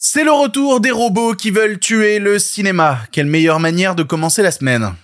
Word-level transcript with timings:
C'est 0.00 0.22
le 0.22 0.30
retour 0.30 0.78
des 0.78 0.92
robots 0.92 1.34
qui 1.34 1.50
veulent 1.50 1.80
tuer 1.80 2.20
le 2.20 2.38
cinéma. 2.38 3.00
Quelle 3.10 3.26
meilleure 3.26 3.58
manière 3.58 3.96
de 3.96 4.04
commencer 4.04 4.42
la 4.42 4.52
semaine? 4.52 4.94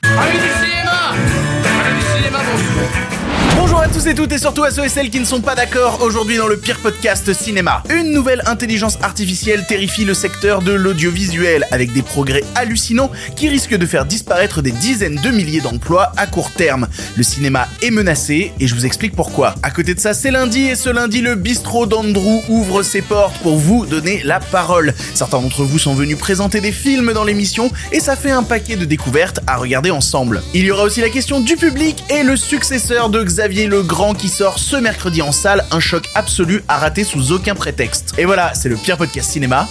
Tous 4.05 4.11
et 4.11 4.15
toutes 4.15 4.33
et 4.33 4.39
surtout 4.39 4.65
à 4.65 4.71
ceux 4.71 4.85
et 4.85 4.89
celles 4.89 5.09
qui 5.09 5.21
ne 5.21 5.25
sont 5.25 5.41
pas 5.41 5.55
d'accord 5.55 6.03
aujourd'hui 6.03 6.37
dans 6.37 6.47
le 6.47 6.59
pire 6.59 6.79
podcast 6.79 7.33
cinéma. 7.33 7.83
Une 7.89 8.13
nouvelle 8.13 8.43
intelligence 8.47 8.99
artificielle 9.03 9.65
terrifie 9.67 10.05
le 10.05 10.13
secteur 10.13 10.61
de 10.61 10.73
l'audiovisuel 10.73 11.67
avec 11.71 11.93
des 11.93 12.03
progrès 12.03 12.43
hallucinants 12.55 13.11
qui 13.37 13.49
risquent 13.49 13.77
de 13.77 13.87
faire 13.87 14.05
disparaître 14.05 14.61
des 14.61 14.73
dizaines 14.73 15.17
de 15.17 15.31
milliers 15.31 15.61
d'emplois 15.61 16.13
à 16.17 16.27
court 16.27 16.51
terme. 16.51 16.89
Le 17.17 17.23
cinéma 17.23 17.67
est 17.83 17.91
menacé 17.91 18.53
et 18.61 18.67
je 18.67 18.75
vous 18.75 18.85
explique 18.85 19.17
pourquoi. 19.17 19.55
À 19.63 19.71
côté 19.71 19.95
de 19.95 20.01
ça, 20.01 20.13
c'est 20.13 20.31
lundi 20.31 20.67
et 20.67 20.77
ce 20.77 20.91
lundi, 20.91 21.23
le 21.23 21.35
bistrot 21.35 21.87
d'Andrew 21.87 22.43
ouvre 22.49 22.83
ses 22.83 23.01
portes 23.01 23.39
pour 23.39 23.57
vous 23.57 23.87
donner 23.87 24.23
la 24.23 24.41
parole. 24.41 24.93
Certains 25.15 25.41
d'entre 25.41 25.65
vous 25.65 25.79
sont 25.79 25.95
venus 25.95 26.19
présenter 26.19 26.61
des 26.61 26.73
films 26.73 27.13
dans 27.15 27.25
l'émission 27.25 27.71
et 27.93 28.01
ça 28.01 28.17
fait 28.17 28.33
un 28.33 28.43
paquet 28.43 28.77
de 28.77 28.85
découvertes 28.85 29.41
à 29.47 29.57
regarder 29.57 29.91
ensemble. 29.91 30.43
Il 30.53 30.65
y 30.65 30.71
aura 30.71 30.83
aussi 30.83 31.01
la 31.01 31.11
question 31.11 31.41
du 31.41 31.57
public 31.57 32.05
et 32.11 32.23
le 32.23 32.37
successeur 32.37 33.09
de 33.09 33.23
Xavier 33.23 33.67
le 33.67 33.83
Grand 33.95 34.13
qui 34.13 34.29
sort 34.29 34.59
ce 34.59 34.75
mercredi 34.75 35.23
en 35.23 35.31
salle, 35.31 35.65
un 35.71 35.79
choc 35.79 36.11
absolu 36.17 36.65
à 36.67 36.79
rater 36.79 37.05
sous 37.05 37.31
aucun 37.31 37.55
prétexte. 37.55 38.15
Et 38.19 38.25
voilà, 38.25 38.53
c'est 38.53 38.69
le 38.69 38.75
pire 38.75 38.97
podcast 38.97 39.31
cinéma 39.31 39.69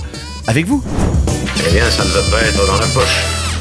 avec 0.47 0.65
vous. 0.65 0.81
Eh 1.67 1.73
bien, 1.73 1.83
ça 1.91 2.05
ne 2.05 2.09
va 2.09 2.21
pas 2.31 2.41
être 2.41 2.65
dans 2.65 2.77
la 2.77 2.87
poche. 2.87 3.52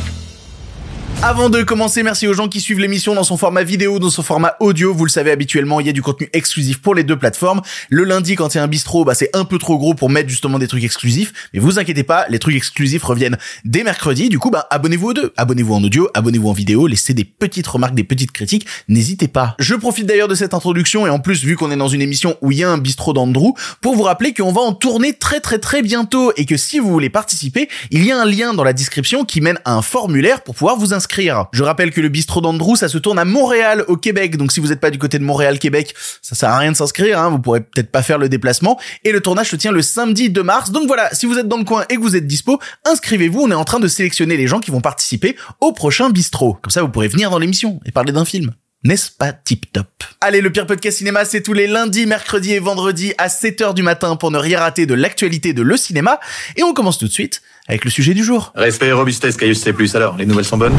Avant 1.24 1.50
de 1.50 1.62
commencer, 1.62 2.02
merci 2.02 2.26
aux 2.26 2.32
gens 2.32 2.48
qui 2.48 2.60
suivent 2.60 2.80
l'émission 2.80 3.14
dans 3.14 3.22
son 3.22 3.36
format 3.36 3.62
vidéo, 3.62 4.00
dans 4.00 4.10
son 4.10 4.24
format 4.24 4.56
audio. 4.58 4.92
Vous 4.92 5.04
le 5.04 5.10
savez 5.10 5.30
habituellement, 5.30 5.78
il 5.78 5.86
y 5.86 5.88
a 5.88 5.92
du 5.92 6.02
contenu 6.02 6.28
exclusif 6.32 6.82
pour 6.82 6.96
les 6.96 7.04
deux 7.04 7.16
plateformes. 7.16 7.62
Le 7.90 8.02
lundi, 8.02 8.34
quand 8.34 8.52
il 8.52 8.58
y 8.58 8.60
a 8.60 8.64
un 8.64 8.66
bistrot, 8.66 9.04
bah, 9.04 9.14
c'est 9.14 9.30
un 9.32 9.44
peu 9.44 9.58
trop 9.58 9.78
gros 9.78 9.94
pour 9.94 10.10
mettre 10.10 10.28
justement 10.28 10.58
des 10.58 10.66
trucs 10.66 10.82
exclusifs. 10.82 11.32
Mais 11.54 11.60
vous 11.60 11.78
inquiétez 11.78 12.02
pas, 12.02 12.26
les 12.28 12.40
trucs 12.40 12.56
exclusifs 12.56 13.04
reviennent 13.04 13.38
dès 13.64 13.84
mercredi. 13.84 14.30
Du 14.30 14.40
coup, 14.40 14.50
bah, 14.50 14.66
abonnez-vous 14.70 15.10
aux 15.10 15.14
deux. 15.14 15.32
Abonnez-vous 15.36 15.72
en 15.72 15.84
audio, 15.84 16.08
abonnez-vous 16.12 16.48
en 16.48 16.52
vidéo, 16.52 16.88
laissez 16.88 17.14
des 17.14 17.24
petites 17.24 17.68
remarques, 17.68 17.94
des 17.94 18.02
petites 18.02 18.32
critiques. 18.32 18.66
N'hésitez 18.88 19.28
pas. 19.28 19.54
Je 19.60 19.76
profite 19.76 20.06
d'ailleurs 20.06 20.26
de 20.26 20.34
cette 20.34 20.54
introduction 20.54 21.06
et 21.06 21.10
en 21.10 21.20
plus, 21.20 21.44
vu 21.44 21.54
qu'on 21.54 21.70
est 21.70 21.76
dans 21.76 21.86
une 21.86 22.02
émission 22.02 22.36
où 22.40 22.50
il 22.50 22.58
y 22.58 22.64
a 22.64 22.68
un 22.68 22.78
bistrot 22.78 23.12
d'Andrew, 23.12 23.54
pour 23.80 23.94
vous 23.94 24.02
rappeler 24.02 24.34
qu'on 24.34 24.52
va 24.52 24.62
en 24.62 24.72
tourner 24.72 25.12
très 25.12 25.38
très 25.38 25.60
très 25.60 25.82
bientôt 25.82 26.32
et 26.36 26.46
que 26.46 26.56
si 26.56 26.80
vous 26.80 26.90
voulez 26.90 27.10
participer, 27.10 27.68
il 27.92 28.04
y 28.04 28.10
a 28.10 28.20
un 28.20 28.24
lien 28.24 28.54
dans 28.54 28.64
la 28.64 28.72
description 28.72 29.24
qui 29.24 29.40
mène 29.40 29.60
à 29.64 29.74
un 29.74 29.82
formulaire 29.82 30.42
pour 30.42 30.56
pouvoir 30.56 30.76
vous 30.76 30.92
inscrire 30.92 31.11
je 31.52 31.62
rappelle 31.62 31.90
que 31.90 32.00
le 32.00 32.08
bistrot 32.08 32.40
d'Andrew, 32.40 32.76
ça 32.76 32.88
se 32.88 32.98
tourne 32.98 33.18
à 33.18 33.24
Montréal, 33.24 33.84
au 33.88 33.96
Québec. 33.96 34.36
Donc 34.36 34.52
si 34.52 34.60
vous 34.60 34.68
n'êtes 34.68 34.80
pas 34.80 34.90
du 34.90 34.98
côté 34.98 35.18
de 35.18 35.24
Montréal, 35.24 35.58
Québec, 35.58 35.94
ça 36.22 36.34
sert 36.34 36.48
à 36.48 36.58
rien 36.58 36.72
de 36.72 36.76
s'inscrire. 36.76 37.18
Hein. 37.18 37.30
Vous 37.30 37.38
pourrez 37.38 37.60
peut-être 37.60 37.90
pas 37.90 38.02
faire 38.02 38.18
le 38.18 38.28
déplacement. 38.28 38.78
Et 39.04 39.12
le 39.12 39.20
tournage 39.20 39.50
se 39.50 39.56
tient 39.56 39.72
le 39.72 39.82
samedi 39.82 40.30
2 40.30 40.42
mars. 40.42 40.70
Donc 40.70 40.86
voilà, 40.86 41.12
si 41.14 41.26
vous 41.26 41.38
êtes 41.38 41.48
dans 41.48 41.58
le 41.58 41.64
coin 41.64 41.84
et 41.88 41.96
que 41.96 42.00
vous 42.00 42.16
êtes 42.16 42.26
dispo, 42.26 42.58
inscrivez-vous. 42.84 43.40
On 43.40 43.50
est 43.50 43.54
en 43.54 43.64
train 43.64 43.80
de 43.80 43.88
sélectionner 43.88 44.36
les 44.36 44.46
gens 44.46 44.60
qui 44.60 44.70
vont 44.70 44.80
participer 44.80 45.36
au 45.60 45.72
prochain 45.72 46.10
bistrot. 46.10 46.54
Comme 46.54 46.70
ça, 46.70 46.82
vous 46.82 46.88
pourrez 46.88 47.08
venir 47.08 47.30
dans 47.30 47.38
l'émission 47.38 47.80
et 47.84 47.92
parler 47.92 48.12
d'un 48.12 48.24
film. 48.24 48.52
N'est-ce 48.84 49.12
pas 49.12 49.32
tip 49.32 49.72
top? 49.72 49.86
Allez, 50.20 50.40
le 50.40 50.50
pire 50.50 50.66
podcast 50.66 50.98
cinéma, 50.98 51.24
c'est 51.24 51.40
tous 51.40 51.52
les 51.52 51.68
lundis, 51.68 52.04
mercredis 52.04 52.54
et 52.54 52.58
vendredis 52.58 53.12
à 53.16 53.28
7h 53.28 53.74
du 53.74 53.82
matin 53.84 54.16
pour 54.16 54.32
ne 54.32 54.38
rien 54.38 54.58
rater 54.58 54.86
de 54.86 54.94
l'actualité 54.94 55.52
de 55.52 55.62
le 55.62 55.76
cinéma. 55.76 56.18
Et 56.56 56.64
on 56.64 56.74
commence 56.74 56.98
tout 56.98 57.06
de 57.06 57.12
suite 57.12 57.42
avec 57.68 57.84
le 57.84 57.90
sujet 57.90 58.14
du 58.14 58.24
jour. 58.24 58.52
Respect 58.54 58.88
et 58.88 58.92
robustesse, 58.92 59.36
Caius 59.36 59.60
C+. 59.60 59.74
Alors, 59.94 60.16
les 60.16 60.26
nouvelles 60.26 60.44
sont 60.44 60.58
bonnes? 60.58 60.76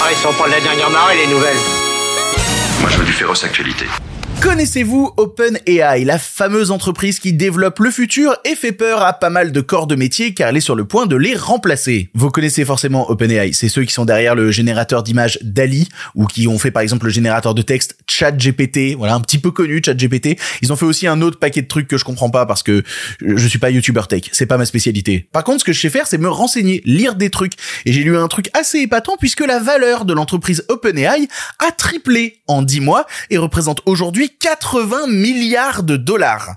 Ah, 0.00 0.08
ils 0.10 0.16
sont 0.16 0.32
pas 0.32 0.46
de 0.46 0.52
la 0.52 0.60
dernière 0.60 0.90
marée, 0.90 1.16
les 1.16 1.32
nouvelles. 1.32 1.56
Moi, 2.80 2.90
je 2.90 2.98
veux 2.98 3.04
du 3.04 3.12
féroce 3.12 3.44
actualité. 3.44 3.86
Connaissez-vous 4.40 5.12
OpenAI, 5.16 6.04
la 6.04 6.18
fameuse 6.18 6.70
entreprise 6.70 7.18
qui 7.18 7.32
développe 7.32 7.78
le 7.78 7.90
futur 7.90 8.36
et 8.44 8.54
fait 8.54 8.72
peur 8.72 9.02
à 9.02 9.14
pas 9.14 9.30
mal 9.30 9.50
de 9.50 9.60
corps 9.60 9.86
de 9.86 9.96
métier 9.96 10.34
car 10.34 10.50
elle 10.50 10.56
est 10.58 10.60
sur 10.60 10.74
le 10.74 10.84
point 10.84 11.06
de 11.06 11.16
les 11.16 11.34
remplacer? 11.34 12.10
Vous 12.14 12.30
connaissez 12.30 12.64
forcément 12.64 13.10
OpenAI, 13.10 13.52
c'est 13.52 13.68
ceux 13.68 13.84
qui 13.84 13.92
sont 13.92 14.04
derrière 14.04 14.34
le 14.34 14.50
générateur 14.50 15.02
d'images 15.02 15.38
DALI 15.42 15.88
ou 16.14 16.26
qui 16.26 16.48
ont 16.48 16.58
fait 16.58 16.70
par 16.70 16.82
exemple 16.82 17.06
le 17.06 17.12
générateur 17.12 17.54
de 17.54 17.62
texte 17.62 17.96
ChatGPT, 18.06 18.94
voilà 18.96 19.14
un 19.14 19.20
petit 19.20 19.38
peu 19.38 19.50
connu 19.50 19.82
ChatGPT. 19.84 20.38
Ils 20.62 20.72
ont 20.72 20.76
fait 20.76 20.86
aussi 20.86 21.06
un 21.06 21.22
autre 21.22 21.38
paquet 21.38 21.62
de 21.62 21.68
trucs 21.68 21.88
que 21.88 21.96
je 21.96 22.04
comprends 22.04 22.30
pas 22.30 22.46
parce 22.46 22.62
que 22.62 22.82
je 23.20 23.48
suis 23.48 23.58
pas 23.58 23.70
YouTuber 23.70 24.02
tech, 24.08 24.24
c'est 24.32 24.46
pas 24.46 24.58
ma 24.58 24.66
spécialité. 24.66 25.28
Par 25.32 25.44
contre, 25.44 25.60
ce 25.60 25.64
que 25.64 25.72
je 25.72 25.80
sais 25.80 25.90
faire, 25.90 26.06
c'est 26.06 26.18
me 26.18 26.28
renseigner, 26.28 26.82
lire 26.84 27.14
des 27.14 27.30
trucs 27.30 27.54
et 27.84 27.92
j'ai 27.92 28.02
lu 28.02 28.16
un 28.16 28.28
truc 28.28 28.50
assez 28.52 28.80
épatant 28.80 29.16
puisque 29.18 29.44
la 29.44 29.58
valeur 29.58 30.04
de 30.04 30.12
l'entreprise 30.12 30.64
OpenAI 30.68 31.26
a 31.58 31.72
triplé 31.72 32.40
en 32.46 32.62
10 32.62 32.80
mois 32.80 33.06
et 33.30 33.38
représente 33.38 33.80
aujourd'hui 33.86 34.25
80 34.26 35.06
milliards 35.06 35.82
de 35.82 35.96
dollars. 35.96 36.56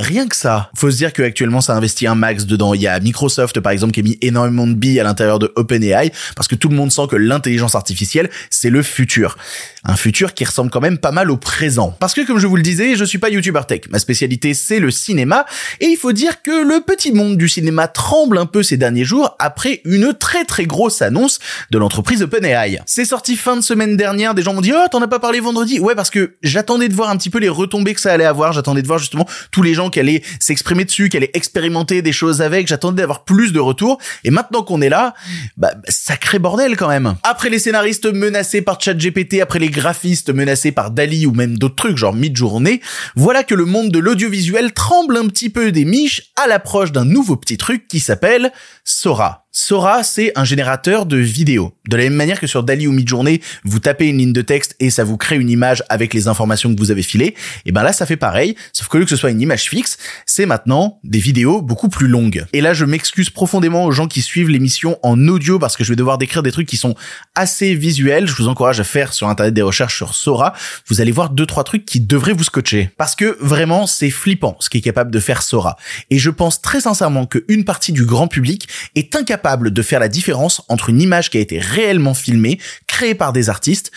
Rien 0.00 0.26
que 0.26 0.34
ça. 0.34 0.70
Faut 0.74 0.90
se 0.90 0.96
dire 0.96 1.12
qu'actuellement 1.12 1.60
ça 1.60 1.76
investit 1.76 2.06
un 2.06 2.14
max 2.14 2.46
dedans. 2.46 2.72
Il 2.72 2.80
y 2.80 2.86
a 2.86 2.98
Microsoft 2.98 3.60
par 3.60 3.70
exemple 3.70 3.92
qui 3.92 4.00
a 4.00 4.02
mis 4.02 4.16
énormément 4.22 4.66
de 4.66 4.72
billes 4.72 4.98
à 4.98 5.04
l'intérieur 5.04 5.38
de 5.38 5.52
OpenAI 5.56 6.10
parce 6.34 6.48
que 6.48 6.54
tout 6.54 6.70
le 6.70 6.74
monde 6.74 6.90
sent 6.90 7.02
que 7.10 7.16
l'intelligence 7.16 7.74
artificielle 7.74 8.30
c'est 8.48 8.70
le 8.70 8.82
futur. 8.82 9.36
Un 9.84 9.96
futur 9.96 10.32
qui 10.32 10.44
ressemble 10.44 10.70
quand 10.70 10.80
même 10.80 10.96
pas 10.96 11.12
mal 11.12 11.30
au 11.30 11.36
présent. 11.36 11.94
Parce 12.00 12.14
que 12.14 12.26
comme 12.26 12.38
je 12.38 12.46
vous 12.46 12.56
le 12.56 12.62
disais, 12.62 12.96
je 12.96 13.04
suis 13.04 13.18
pas 13.18 13.28
YouTuber 13.28 13.60
tech. 13.68 13.82
Ma 13.90 13.98
spécialité 13.98 14.54
c'est 14.54 14.78
le 14.78 14.90
cinéma 14.90 15.44
et 15.80 15.86
il 15.86 15.96
faut 15.96 16.12
dire 16.12 16.40
que 16.40 16.64
le 16.66 16.80
petit 16.80 17.12
monde 17.12 17.36
du 17.36 17.48
cinéma 17.48 17.86
tremble 17.86 18.38
un 18.38 18.46
peu 18.46 18.62
ces 18.62 18.78
derniers 18.78 19.04
jours 19.04 19.36
après 19.38 19.82
une 19.84 20.14
très 20.14 20.46
très 20.46 20.64
grosse 20.64 21.02
annonce 21.02 21.40
de 21.70 21.76
l'entreprise 21.76 22.22
OpenAI. 22.22 22.80
C'est 22.86 23.04
sorti 23.04 23.36
fin 23.36 23.54
de 23.54 23.60
semaine 23.60 23.98
dernière, 23.98 24.34
des 24.34 24.40
gens 24.40 24.54
m'ont 24.54 24.62
dit 24.62 24.72
"Oh, 24.74 24.86
t'en 24.90 25.02
as 25.02 25.08
pas 25.08 25.18
parlé 25.18 25.40
vendredi." 25.40 25.78
Ouais, 25.78 25.94
parce 25.94 26.08
que 26.08 26.36
j'attendais 26.42 26.88
de 26.88 26.94
voir 26.94 27.10
un 27.10 27.18
petit 27.18 27.28
peu 27.28 27.38
les 27.38 27.50
retombées 27.50 27.92
que 27.92 28.00
ça 28.00 28.14
allait 28.14 28.24
avoir, 28.24 28.54
j'attendais 28.54 28.80
de 28.80 28.86
voir 28.86 28.98
justement 28.98 29.26
tous 29.50 29.62
les 29.62 29.74
gens 29.74 29.89
qu'elle 29.90 30.08
allait 30.08 30.22
s'exprimer 30.38 30.84
dessus, 30.84 31.08
qu'elle 31.08 31.24
allait 31.24 31.32
expérimenter 31.34 32.02
des 32.02 32.12
choses 32.12 32.42
avec. 32.42 32.66
J'attendais 32.66 33.02
d'avoir 33.02 33.24
plus 33.24 33.52
de 33.52 33.60
retours. 33.60 33.98
Et 34.24 34.30
maintenant 34.30 34.62
qu'on 34.62 34.80
est 34.80 34.88
là, 34.88 35.14
bah, 35.56 35.74
sacré 35.88 36.38
bordel 36.38 36.76
quand 36.76 36.88
même. 36.88 37.16
Après 37.22 37.50
les 37.50 37.58
scénaristes 37.58 38.06
menacés 38.06 38.62
par 38.62 38.80
ChatGPT, 38.80 39.40
après 39.40 39.58
les 39.58 39.70
graphistes 39.70 40.30
menacés 40.30 40.72
par 40.72 40.90
Dali 40.90 41.26
ou 41.26 41.32
même 41.32 41.58
d'autres 41.58 41.76
trucs 41.76 41.96
genre 41.96 42.14
Midjourney, 42.14 42.80
voilà 43.16 43.44
que 43.44 43.54
le 43.54 43.64
monde 43.64 43.90
de 43.90 43.98
l'audiovisuel 43.98 44.72
tremble 44.72 45.16
un 45.16 45.28
petit 45.28 45.50
peu 45.50 45.72
des 45.72 45.84
miches 45.84 46.30
à 46.36 46.46
l'approche 46.46 46.92
d'un 46.92 47.04
nouveau 47.04 47.36
petit 47.36 47.56
truc 47.56 47.88
qui 47.88 48.00
s'appelle 48.00 48.52
Sora. 48.84 49.46
Sora, 49.52 50.04
c'est 50.04 50.30
un 50.36 50.44
générateur 50.44 51.06
de 51.06 51.16
vidéos. 51.16 51.72
De 51.88 51.96
la 51.96 52.04
même 52.04 52.14
manière 52.14 52.38
que 52.38 52.46
sur 52.46 52.62
Dali 52.62 52.86
ou 52.86 52.92
Midjourney, 52.92 53.40
vous 53.64 53.80
tapez 53.80 54.06
une 54.06 54.18
ligne 54.18 54.32
de 54.32 54.42
texte 54.42 54.76
et 54.78 54.90
ça 54.90 55.02
vous 55.02 55.16
crée 55.16 55.34
une 55.38 55.50
image 55.50 55.82
avec 55.88 56.14
les 56.14 56.28
informations 56.28 56.72
que 56.72 56.78
vous 56.78 56.92
avez 56.92 57.02
filées. 57.02 57.34
Et 57.66 57.72
ben 57.72 57.82
là, 57.82 57.92
ça 57.92 58.06
fait 58.06 58.16
pareil. 58.16 58.54
Sauf 58.72 58.86
que 58.86 58.98
lieu 58.98 59.04
que 59.04 59.10
ce 59.10 59.16
soit 59.16 59.30
une 59.30 59.40
image 59.40 59.64
fixe, 59.64 59.98
c'est 60.24 60.46
maintenant 60.46 61.00
des 61.02 61.18
vidéos 61.18 61.62
beaucoup 61.62 61.88
plus 61.88 62.06
longues. 62.06 62.46
Et 62.52 62.60
là, 62.60 62.74
je 62.74 62.84
m'excuse 62.84 63.28
profondément 63.28 63.86
aux 63.86 63.90
gens 63.90 64.06
qui 64.06 64.22
suivent 64.22 64.50
l'émission 64.50 65.00
en 65.02 65.26
audio 65.26 65.58
parce 65.58 65.76
que 65.76 65.82
je 65.82 65.88
vais 65.88 65.96
devoir 65.96 66.16
décrire 66.16 66.44
des 66.44 66.52
trucs 66.52 66.68
qui 66.68 66.76
sont 66.76 66.94
assez 67.34 67.74
visuels. 67.74 68.28
Je 68.28 68.36
vous 68.36 68.46
encourage 68.46 68.78
à 68.78 68.84
faire 68.84 69.12
sur 69.12 69.28
internet 69.28 69.52
des 69.52 69.62
recherches 69.62 69.96
sur 69.96 70.14
Sora. 70.14 70.54
Vous 70.86 71.00
allez 71.00 71.10
voir 71.10 71.30
deux, 71.30 71.46
trois 71.46 71.64
trucs 71.64 71.84
qui 71.84 71.98
devraient 71.98 72.34
vous 72.34 72.44
scotcher. 72.44 72.90
Parce 72.96 73.16
que 73.16 73.36
vraiment, 73.40 73.88
c'est 73.88 74.10
flippant 74.10 74.56
ce 74.60 74.70
qui 74.70 74.78
est 74.78 74.82
capable 74.82 75.10
de 75.10 75.18
faire 75.18 75.42
Sora. 75.42 75.76
Et 76.08 76.20
je 76.20 76.30
pense 76.30 76.62
très 76.62 76.82
sincèrement 76.82 77.26
qu'une 77.26 77.64
partie 77.64 77.90
du 77.90 78.04
grand 78.04 78.28
public 78.28 78.68
est 78.94 79.16
incapable 79.16 79.39
de 79.42 79.82
faire 79.82 80.00
la 80.00 80.08
différence 80.08 80.62
entre 80.68 80.90
une 80.90 81.00
image 81.00 81.30
qui 81.30 81.38
a 81.38 81.40
été 81.40 81.58
réellement 81.58 82.14
filmée, 82.14 82.58
créée 82.86 83.14
par 83.14 83.32
des 83.32 83.48
artistes, 83.48 83.90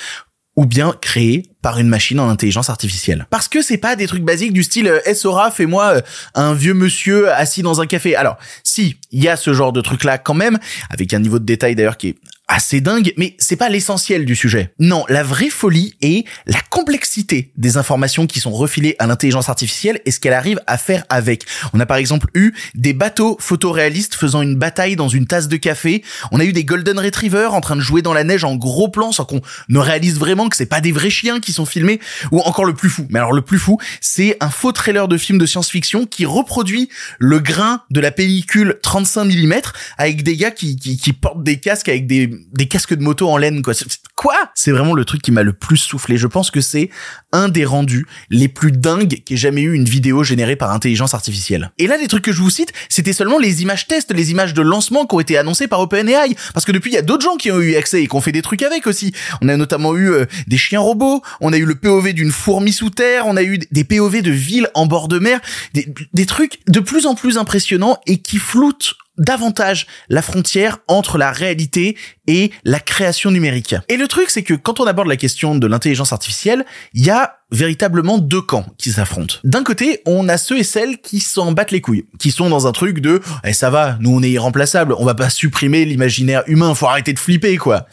ou 0.55 0.65
bien 0.65 0.95
créée 1.01 1.49
par 1.61 1.79
une 1.79 1.87
machine 1.87 2.19
en 2.19 2.29
intelligence 2.29 2.69
artificielle. 2.69 3.25
Parce 3.29 3.47
que 3.47 3.61
c'est 3.61 3.77
pas 3.77 3.95
des 3.95 4.05
trucs 4.05 4.23
basiques 4.23 4.53
du 4.53 4.63
style 4.63 4.87
euh, 4.87 5.13
Sora, 5.15 5.49
fais-moi 5.49 5.95
euh, 5.95 6.01
un 6.35 6.53
vieux 6.53 6.75
monsieur 6.75 7.33
assis 7.33 7.63
dans 7.63 7.81
un 7.81 7.87
café. 7.87 8.15
Alors, 8.15 8.37
si, 8.63 8.97
il 9.11 9.23
y 9.23 9.27
a 9.27 9.35
ce 9.35 9.53
genre 9.53 9.73
de 9.73 9.81
truc 9.81 10.03
là 10.03 10.17
quand 10.17 10.35
même, 10.35 10.59
avec 10.89 11.13
un 11.13 11.19
niveau 11.19 11.39
de 11.39 11.45
détail 11.45 11.75
d'ailleurs 11.75 11.97
qui 11.97 12.09
est 12.09 12.15
assez 12.47 12.81
dingue, 12.81 13.13
mais 13.17 13.35
c'est 13.39 13.55
pas 13.55 13.69
l'essentiel 13.69 14.25
du 14.25 14.35
sujet. 14.35 14.73
Non, 14.77 15.05
la 15.07 15.23
vraie 15.23 15.49
folie 15.49 15.95
est 16.01 16.25
la 16.45 16.59
complexité 16.69 17.51
des 17.55 17.77
informations 17.77 18.27
qui 18.27 18.39
sont 18.39 18.51
refilées 18.51 18.95
à 18.99 19.07
l'intelligence 19.07 19.47
artificielle 19.47 20.01
et 20.05 20.11
ce 20.11 20.19
qu'elle 20.19 20.33
arrive 20.33 20.59
à 20.67 20.77
faire 20.77 21.05
avec. 21.09 21.45
On 21.73 21.79
a 21.79 21.85
par 21.85 21.97
exemple 21.97 22.27
eu 22.35 22.53
des 22.75 22.93
bateaux 22.93 23.37
photoréalistes 23.39 24.15
faisant 24.15 24.41
une 24.41 24.55
bataille 24.55 24.95
dans 24.95 25.07
une 25.07 25.25
tasse 25.25 25.47
de 25.47 25.55
café. 25.55 26.03
On 26.31 26.40
a 26.40 26.43
eu 26.43 26.51
des 26.51 26.66
golden 26.66 26.99
retrievers 26.99 27.53
en 27.53 27.61
train 27.61 27.78
de 27.78 27.81
jouer 27.81 28.01
dans 28.01 28.13
la 28.13 28.25
neige 28.25 28.43
en 28.43 28.55
gros 28.55 28.89
plan 28.89 29.11
sans 29.13 29.25
qu'on 29.25 29.41
ne 29.69 29.79
réalise 29.79 30.19
vraiment 30.19 30.49
que 30.49 30.57
c'est 30.57 30.66
pas 30.66 30.81
des 30.81 30.91
vrais 30.91 31.09
chiens 31.09 31.39
qui 31.39 31.53
sont 31.53 31.66
filmés. 31.66 31.99
Ou 32.31 32.41
encore 32.41 32.66
le 32.66 32.73
plus 32.73 32.89
fou. 32.89 33.07
Mais 33.09 33.19
alors 33.19 33.34
le 33.34 33.41
plus 33.41 33.59
fou, 33.59 33.79
c'est 34.01 34.35
un 34.41 34.49
faux 34.49 34.73
trailer 34.73 35.07
de 35.07 35.17
film 35.17 35.37
de 35.37 35.46
science-fiction 35.46 36.05
qui 36.05 36.25
reproduit 36.25 36.89
le 37.19 37.39
grain 37.39 37.84
de 37.89 38.01
la 38.01 38.11
pellicule 38.11 38.79
35 38.81 39.25
mm 39.25 39.53
avec 39.97 40.23
des 40.23 40.35
gars 40.35 40.51
qui, 40.51 40.75
qui, 40.75 40.97
qui 40.97 41.13
portent 41.13 41.43
des 41.43 41.59
casques 41.59 41.89
avec 41.89 42.05
des 42.05 42.33
des 42.53 42.68
casques 42.68 42.94
de 42.94 43.03
moto 43.03 43.30
en 43.30 43.38
laine, 43.38 43.62
quoi. 43.62 43.74
Quoi? 44.16 44.35
C'est 44.56 44.72
vraiment 44.72 44.94
le 44.94 45.06
truc 45.06 45.22
qui 45.22 45.32
m'a 45.32 45.44
le 45.44 45.53
plus 45.53 45.78
soufflé. 45.78 46.18
Je 46.18 46.28
pense 46.28 46.52
que 46.52 46.62
c'est 46.62 46.90
un 47.32 47.50
des 47.50 47.66
rendus 47.66 48.06
les 48.30 48.47
plus 48.47 48.72
dingues 48.72 49.22
qu'ait 49.26 49.38
jamais 49.38 49.62
eu 49.62 49.74
une 49.74 49.85
vidéo 49.85 50.24
générée 50.24 50.56
par 50.56 50.72
intelligence 50.72 51.14
artificielle. 51.14 51.72
Et 51.78 51.88
là, 51.88 51.97
les 51.97 52.08
trucs 52.08 52.24
que 52.24 52.32
je 52.32 52.41
vous 52.41 52.50
cite, 52.50 52.72
c'était 52.90 53.14
seulement 53.14 53.40
les 53.40 53.62
images 53.62 53.88
tests, 53.88 54.14
les 54.14 54.32
images 54.32 54.53
de 54.53 54.62
lancement 54.62 55.06
qui 55.06 55.16
ont 55.16 55.20
été 55.20 55.38
annoncées 55.38 55.68
par 55.68 55.80
OpenAI. 55.80 56.35
Parce 56.53 56.66
que 56.66 56.72
depuis, 56.72 56.91
il 56.91 56.94
y 56.94 56.97
a 56.97 57.02
d'autres 57.02 57.24
gens 57.24 57.38
qui 57.38 57.52
ont 57.52 57.59
eu 57.59 57.76
accès 57.76 58.03
et 58.03 58.08
qui 58.08 58.16
ont 58.16 58.22
fait 58.22 58.32
des 58.32 58.41
trucs 58.41 58.62
avec 58.62 58.88
aussi. 58.88 59.14
On 59.41 59.50
a 59.50 59.58
notamment 59.58 59.96
eu 59.96 60.12
euh, 60.12 60.26
des 60.47 60.58
chiens 60.58 60.80
robots, 60.80 61.22
on 61.41 61.52
a 61.52 61.58
eu 61.58 61.66
le 61.66 61.76
POV 61.76 62.14
d'une 62.14 62.32
fourmi 62.32 62.72
sous 62.72 62.90
terre, 62.90 63.26
on 63.28 63.35
a 63.35 63.44
eu 63.44 63.59
des 63.72 63.84
POV 63.84 64.22
de 64.22 64.32
villes 64.32 64.70
en 64.74 64.85
bord 64.85 65.08
de 65.08 65.20
mer, 65.20 65.40
des, 65.74 65.94
des 66.14 66.26
trucs 66.26 66.59
de 66.68 66.80
plus 66.80 67.06
en 67.06 67.16
plus 67.16 67.38
impressionnants 67.38 67.97
et 68.06 68.20
qui 68.20 68.38
floutent 68.38 68.96
davantage 69.17 69.87
la 70.09 70.21
frontière 70.21 70.79
entre 70.87 71.17
la 71.17 71.31
réalité 71.31 71.97
et 72.27 72.51
la 72.63 72.79
création 72.79 73.31
numérique. 73.31 73.75
Et 73.89 73.97
le 73.97 74.07
truc, 74.07 74.29
c'est 74.29 74.43
que 74.43 74.53
quand 74.53 74.79
on 74.79 74.85
aborde 74.85 75.07
la 75.07 75.17
question 75.17 75.55
de 75.55 75.67
l'intelligence 75.67 76.13
artificielle, 76.13 76.65
il 76.93 77.05
y 77.05 77.09
a 77.09 77.39
véritablement 77.51 78.17
deux 78.17 78.41
camps 78.41 78.65
qui 78.77 78.91
s'affrontent. 78.91 79.35
D'un 79.43 79.63
côté, 79.63 80.01
on 80.05 80.27
a 80.27 80.37
ceux 80.37 80.57
et 80.57 80.63
celles 80.63 80.99
qui 80.99 81.19
s'en 81.19 81.51
battent 81.51 81.71
les 81.71 81.81
couilles, 81.81 82.05
qui 82.17 82.31
sont 82.31 82.49
dans 82.49 82.65
un 82.67 82.71
truc 82.71 82.99
de 82.99 83.21
eh, 83.43 83.53
ça 83.53 83.69
va, 83.69 83.97
nous 83.99 84.11
on 84.11 84.23
est 84.23 84.31
irremplaçable, 84.31 84.95
on 84.97 85.05
va 85.05 85.13
pas 85.13 85.29
supprimer 85.29 85.85
l'imaginaire 85.85 86.43
humain, 86.47 86.73
faut 86.73 86.87
arrêter 86.87 87.13
de 87.13 87.19
flipper 87.19 87.57
quoi." 87.57 87.87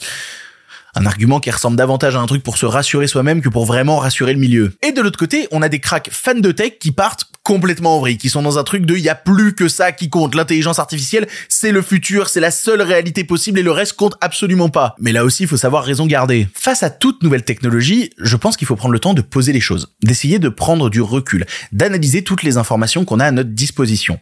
Un 0.97 1.07
argument 1.07 1.39
qui 1.39 1.51
ressemble 1.51 1.77
davantage 1.77 2.17
à 2.17 2.21
un 2.21 2.27
truc 2.27 2.43
pour 2.43 2.59
se 2.59 2.67
rassurer 2.67 3.07
soi-même 3.07 3.43
que 3.43 3.49
pour 3.49 3.65
vraiment 3.65 3.99
rassurer 3.99 4.33
le 4.33 4.41
milieu. 4.41 4.73
Et 4.83 4.91
de 4.91 5.01
l'autre 5.01 5.19
côté, 5.19 5.47
on 5.53 5.63
a 5.63 5.69
des 5.69 5.79
cracks 5.79 6.09
fans 6.11 6.35
de 6.35 6.51
tech 6.51 6.79
qui 6.81 6.91
partent 6.91 7.30
complètement 7.43 7.97
en 7.97 8.05
qui 8.05 8.29
sont 8.29 8.43
dans 8.43 8.59
un 8.59 8.65
truc 8.65 8.87
de 8.87 8.97
il 8.97 9.03
y 9.03 9.09
a 9.09 9.15
plus 9.15 9.55
que 9.55 9.69
ça 9.69 9.93
qui 9.93 10.09
compte. 10.09 10.35
L'intelligence 10.35 10.79
artificielle, 10.79 11.27
c'est 11.49 11.73
le 11.73 11.83
futur, 11.83 12.29
c'est 12.29 12.41
la 12.41 12.51
seule 12.51 12.83
réalité 12.83 13.25
possible 13.25 13.59
et 13.59 13.63
le 13.63 13.71
reste 13.71 13.95
compte 13.95 14.17
absolument 14.21 14.69
pas. 14.69 14.95
Mais 14.99 15.13
là 15.13 15.25
aussi, 15.25 15.45
il 15.45 15.49
faut 15.49 15.57
savoir 15.57 15.85
raison 15.85 16.07
garder. 16.07 16.49
Face 16.55 16.83
à 16.83 16.91
toute 16.91 17.23
nouvelle 17.23 17.45
technologie, 17.45 18.11
je 18.19 18.37
pense 18.37 18.57
qu'il 18.57 18.67
faut 18.67 18.77
prendre 18.77 18.93
le 18.93 18.99
temps 18.99 19.15
de 19.15 19.23
poser 19.23 19.53
les 19.53 19.61
choses, 19.61 19.93
d'essayer 20.03 20.39
de 20.39 20.49
prendre 20.49 20.91
du 20.91 21.01
recul, 21.01 21.47
d'analyser 21.73 22.23
toutes 22.25 22.43
les 22.43 22.57
informations 22.57 23.05
qu'on 23.05 23.21
a 23.21 23.27
à 23.27 23.31
notre 23.31 23.51
disposition. 23.51 24.21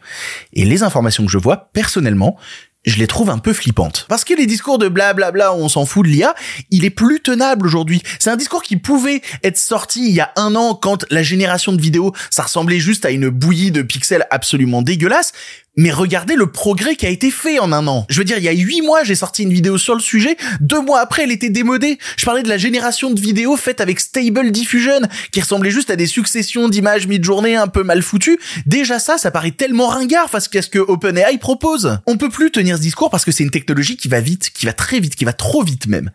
Et 0.53 0.65
les 0.65 0.83
informations 0.83 1.25
que 1.25 1.31
je 1.31 1.37
vois, 1.37 1.69
personnellement, 1.73 2.37
je 2.85 2.97
les 2.97 3.07
trouve 3.07 3.29
un 3.29 3.37
peu 3.37 3.53
flippantes. 3.53 4.05
Parce 4.07 4.23
que 4.23 4.33
les 4.33 4.45
discours 4.45 4.77
de 4.77 4.87
blablabla, 4.87 5.53
on 5.53 5.67
s'en 5.67 5.85
fout 5.85 6.05
de 6.05 6.11
l'IA, 6.11 6.33
il 6.71 6.85
est 6.85 6.89
plus 6.89 7.19
tenable 7.19 7.67
aujourd'hui. 7.67 8.01
C'est 8.19 8.29
un 8.29 8.37
discours 8.37 8.63
qui 8.63 8.77
pouvait 8.77 9.21
être 9.43 9.57
sorti 9.57 10.07
il 10.07 10.15
y 10.15 10.21
a 10.21 10.31
un 10.37 10.55
an 10.55 10.75
quand 10.75 11.05
la 11.09 11.23
génération 11.23 11.73
de 11.73 11.81
vidéos, 11.81 12.13
ça 12.29 12.43
ressemblait 12.43 12.79
juste 12.79 13.05
à 13.05 13.11
une 13.11 13.29
bouillie 13.29 13.71
de 13.71 13.81
pixels 13.81 14.25
absolument 14.31 14.81
dégueulasse. 14.81 15.33
Mais 15.79 15.91
regardez 15.91 16.35
le 16.35 16.51
progrès 16.51 16.97
qui 16.97 17.05
a 17.05 17.09
été 17.09 17.31
fait 17.31 17.57
en 17.59 17.71
un 17.71 17.87
an. 17.87 18.05
Je 18.09 18.17
veux 18.17 18.25
dire, 18.25 18.37
il 18.37 18.43
y 18.43 18.49
a 18.49 18.51
huit 18.51 18.81
mois, 18.81 19.05
j'ai 19.05 19.15
sorti 19.15 19.43
une 19.43 19.53
vidéo 19.53 19.77
sur 19.77 19.93
le 19.93 20.01
sujet. 20.01 20.35
Deux 20.59 20.81
mois 20.81 20.99
après, 20.99 21.23
elle 21.23 21.31
était 21.31 21.49
démodée. 21.49 21.99
Je 22.17 22.25
parlais 22.25 22.43
de 22.43 22.49
la 22.49 22.57
génération 22.57 23.11
de 23.11 23.21
vidéos 23.21 23.55
faites 23.55 23.79
avec 23.79 24.01
Stable 24.01 24.51
Diffusion, 24.51 24.99
qui 25.31 25.39
ressemblait 25.39 25.71
juste 25.71 25.89
à 25.89 25.95
des 25.95 26.05
successions 26.05 26.67
d'images 26.67 27.07
mid-journée 27.07 27.55
un 27.55 27.67
peu 27.67 27.83
mal 27.83 28.01
foutues. 28.01 28.39
Déjà 28.65 28.99
ça, 28.99 29.17
ça 29.17 29.31
paraît 29.31 29.51
tellement 29.51 29.87
ringard 29.87 30.29
face 30.29 30.49
à 30.53 30.61
ce 30.61 30.67
que 30.67 30.79
OpenAI 30.79 31.37
propose. 31.37 31.99
On 32.07 32.17
peut 32.17 32.29
plus 32.29 32.51
tenir 32.51 32.68
ce 32.77 32.81
discours 32.81 33.09
parce 33.09 33.25
que 33.25 33.31
c'est 33.31 33.43
une 33.43 33.51
technologie 33.51 33.97
qui 33.97 34.07
va 34.07 34.19
vite, 34.19 34.51
qui 34.51 34.65
va 34.65 34.73
très 34.73 34.99
vite, 34.99 35.15
qui 35.15 35.25
va 35.25 35.33
trop 35.33 35.63
vite 35.63 35.87
même. 35.87 36.11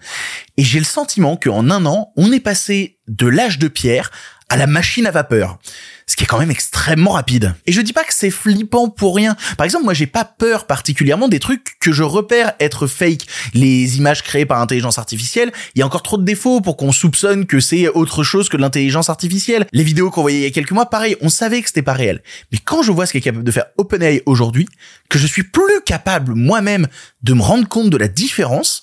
Et 0.56 0.65
j'ai 0.65 0.79
le 0.79 0.85
sentiment 0.85 1.37
qu'en 1.37 1.71
un 1.71 1.87
an, 1.87 2.12
on 2.17 2.33
est 2.33 2.41
passé 2.41 2.99
de 3.09 3.27
l'âge 3.27 3.59
de 3.59 3.69
pierre 3.69 4.11
à 4.49 4.56
la 4.56 4.67
machine 4.67 5.06
à 5.06 5.11
vapeur. 5.11 5.59
Ce 6.06 6.17
qui 6.17 6.25
est 6.25 6.27
quand 6.27 6.39
même 6.39 6.51
extrêmement 6.51 7.12
rapide. 7.12 7.55
Et 7.67 7.73
je 7.73 7.81
dis 7.81 7.93
pas 7.93 8.05
que 8.05 8.12
c'est 8.12 8.31
flippant 8.31 8.89
pour 8.89 9.17
rien. 9.17 9.37
Par 9.56 9.65
exemple, 9.65 9.85
moi 9.85 9.95
j'ai 9.95 10.06
pas 10.06 10.25
peur 10.25 10.67
particulièrement 10.67 11.29
des 11.29 11.41
trucs 11.41 11.79
que 11.81 11.93
je 11.93 12.03
repère 12.03 12.53
être 12.61 12.87
fake. 12.87 13.27
Les 13.55 13.97
images 13.97 14.23
créées 14.23 14.47
par 14.47 14.61
intelligence 14.61 14.99
artificielle, 14.99 15.53
il 15.75 15.79
y 15.79 15.83
a 15.83 15.87
encore 15.87 16.03
trop 16.03 16.19
de 16.19 16.25
défauts 16.25 16.61
pour 16.61 16.77
qu'on 16.77 16.93
soupçonne 16.93 17.47
que 17.47 17.61
c'est 17.61 17.89
autre 17.89 18.23
chose 18.23 18.49
que 18.49 18.56
de 18.56 18.62
l'intelligence 18.62 19.09
artificielle. 19.09 19.67
Les 19.73 19.83
vidéos 19.83 20.11
qu'on 20.11 20.23
voyait 20.23 20.39
il 20.39 20.45
y 20.45 20.47
a 20.47 20.51
quelques 20.51 20.73
mois, 20.73 20.91
pareil, 20.91 21.17
on 21.21 21.29
savait 21.29 21.62
que 21.62 21.69
c'était 21.69 21.83
pas 21.83 21.95
réel. 21.95 22.23
Mais 22.53 22.59
quand 22.59 22.83
je 22.83 22.93
vois 22.93 23.06
ce 23.06 23.12
qu'est 23.12 23.21
capable 23.21 23.45
de 23.45 23.51
faire 23.51 23.67
OpenAI 23.79 24.23
aujourd'hui, 24.27 24.69
que 25.09 25.19
je 25.19 25.27
suis 25.27 25.45
plus 25.45 25.81
capable 25.87 26.35
moi-même 26.35 26.87
de 27.23 27.35
me 27.35 27.43
rendre 27.43 27.69
compte 27.69 27.91
de 27.91 27.97
la 27.97 28.09
différence, 28.09 28.83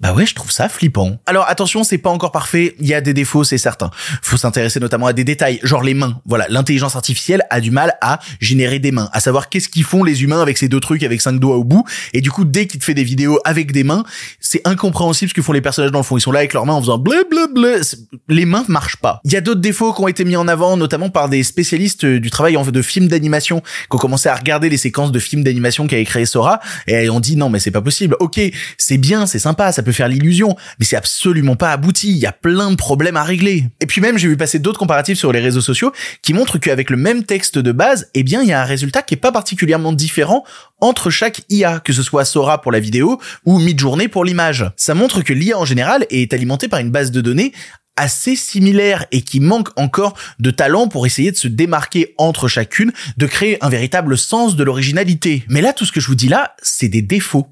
bah 0.00 0.12
ouais, 0.12 0.26
je 0.26 0.34
trouve 0.34 0.50
ça 0.50 0.68
flippant. 0.68 1.18
Alors 1.24 1.48
attention, 1.48 1.84
c'est 1.84 1.98
pas 1.98 2.10
encore 2.10 2.32
parfait, 2.32 2.74
il 2.80 2.86
y 2.86 2.94
a 2.94 3.00
des 3.00 3.14
défauts, 3.14 3.44
c'est 3.44 3.58
certain. 3.58 3.90
Faut 4.22 4.36
s'intéresser 4.36 4.80
notamment 4.80 5.06
à 5.06 5.12
des 5.12 5.22
détails, 5.22 5.60
genre 5.62 5.84
les 5.84 5.94
mains. 5.94 6.20
Voilà, 6.26 6.46
l'intelligence 6.48 6.96
artificielle 6.96 7.44
a 7.48 7.60
du 7.60 7.70
mal 7.70 7.94
à 8.00 8.18
générer 8.40 8.80
des 8.80 8.90
mains, 8.90 9.08
à 9.12 9.20
savoir 9.20 9.48
qu'est-ce 9.48 9.68
qu'ils 9.68 9.84
font 9.84 10.02
les 10.02 10.24
humains 10.24 10.42
avec 10.42 10.58
ces 10.58 10.68
deux 10.68 10.80
trucs 10.80 11.04
avec 11.04 11.20
cinq 11.20 11.38
doigts 11.38 11.56
au 11.56 11.62
bout. 11.62 11.84
Et 12.12 12.20
du 12.20 12.32
coup, 12.32 12.44
dès 12.44 12.66
qu'il 12.66 12.80
te 12.80 12.84
fait 12.84 12.94
des 12.94 13.04
vidéos 13.04 13.38
avec 13.44 13.70
des 13.70 13.84
mains, 13.84 14.02
c'est 14.40 14.66
incompréhensible 14.66 15.28
ce 15.28 15.34
que 15.34 15.42
font 15.42 15.52
les 15.52 15.60
personnages 15.60 15.92
dans 15.92 16.00
le 16.00 16.04
fond. 16.04 16.16
Ils 16.16 16.22
sont 16.22 16.32
là 16.32 16.40
avec 16.40 16.54
leurs 16.54 16.66
mains 16.66 16.74
en 16.74 16.80
faisant 16.80 16.98
bleu 16.98 17.24
bleu 17.30 17.46
bleu. 17.54 17.80
Les 18.28 18.46
mains 18.46 18.64
marchent 18.66 18.96
pas. 18.96 19.20
Il 19.24 19.32
y 19.32 19.36
a 19.36 19.40
d'autres 19.40 19.60
défauts 19.60 19.92
qui 19.92 20.02
ont 20.02 20.08
été 20.08 20.24
mis 20.24 20.36
en 20.36 20.48
avant, 20.48 20.76
notamment 20.76 21.08
par 21.08 21.28
des 21.28 21.44
spécialistes 21.44 22.04
du 22.04 22.30
travail 22.30 22.56
en 22.56 22.64
fait 22.64 22.72
de 22.72 22.82
films 22.82 23.06
d'animation, 23.06 23.60
qui 23.60 23.94
ont 23.94 23.98
commencé 23.98 24.28
à 24.28 24.34
regarder 24.34 24.68
les 24.68 24.76
séquences 24.76 25.12
de 25.12 25.20
films 25.20 25.44
d'animation 25.44 25.86
qu'avait 25.86 26.04
créé 26.04 26.26
Sora 26.26 26.58
et 26.88 27.08
ont 27.10 27.20
dit 27.20 27.36
non 27.36 27.48
mais 27.48 27.60
c'est 27.60 27.70
pas 27.70 27.80
possible. 27.80 28.16
Ok, 28.18 28.40
c'est 28.76 28.98
bien, 28.98 29.26
c'est 29.26 29.38
sympa, 29.38 29.70
peut 29.84 29.92
faire 29.92 30.08
l'illusion, 30.08 30.56
mais 30.78 30.84
c'est 30.84 30.96
absolument 30.96 31.56
pas 31.56 31.72
abouti. 31.72 32.10
Il 32.10 32.16
y 32.18 32.26
a 32.26 32.32
plein 32.32 32.70
de 32.70 32.76
problèmes 32.76 33.16
à 33.16 33.22
régler. 33.22 33.64
Et 33.80 33.86
puis 33.86 34.00
même, 34.00 34.18
j'ai 34.18 34.28
vu 34.28 34.36
passer 34.36 34.58
d'autres 34.58 34.78
comparatifs 34.78 35.18
sur 35.18 35.32
les 35.32 35.40
réseaux 35.40 35.60
sociaux 35.60 35.92
qui 36.22 36.34
montrent 36.34 36.58
qu'avec 36.58 36.90
le 36.90 36.96
même 36.96 37.24
texte 37.24 37.58
de 37.58 37.72
base, 37.72 38.10
eh 38.14 38.22
bien, 38.22 38.42
il 38.42 38.48
y 38.48 38.52
a 38.52 38.60
un 38.60 38.64
résultat 38.64 39.02
qui 39.02 39.14
est 39.14 39.18
pas 39.18 39.32
particulièrement 39.32 39.92
différent 39.92 40.44
entre 40.80 41.10
chaque 41.10 41.42
IA, 41.48 41.80
que 41.80 41.92
ce 41.92 42.02
soit 42.02 42.24
Sora 42.24 42.60
pour 42.60 42.72
la 42.72 42.80
vidéo 42.80 43.20
ou 43.44 43.58
Midjourney 43.58 44.08
pour 44.08 44.24
l'image. 44.24 44.64
Ça 44.76 44.94
montre 44.94 45.22
que 45.22 45.32
l'IA 45.32 45.58
en 45.58 45.64
général 45.64 46.06
est 46.10 46.32
alimentée 46.32 46.68
par 46.68 46.80
une 46.80 46.90
base 46.90 47.10
de 47.10 47.20
données 47.20 47.52
assez 47.96 48.36
similaire 48.36 49.06
et 49.12 49.22
qui 49.22 49.40
manque 49.40 49.68
encore 49.76 50.14
de 50.40 50.50
talent 50.50 50.88
pour 50.88 51.06
essayer 51.06 51.30
de 51.30 51.36
se 51.36 51.48
démarquer 51.48 52.14
entre 52.18 52.48
chacune, 52.48 52.92
de 53.16 53.26
créer 53.26 53.62
un 53.64 53.68
véritable 53.68 54.18
sens 54.18 54.56
de 54.56 54.64
l'originalité. 54.64 55.44
Mais 55.48 55.60
là, 55.60 55.72
tout 55.72 55.84
ce 55.84 55.92
que 55.92 56.00
je 56.00 56.08
vous 56.08 56.14
dis 56.14 56.28
là, 56.28 56.54
c'est 56.62 56.88
des 56.88 57.02
défauts. 57.02 57.48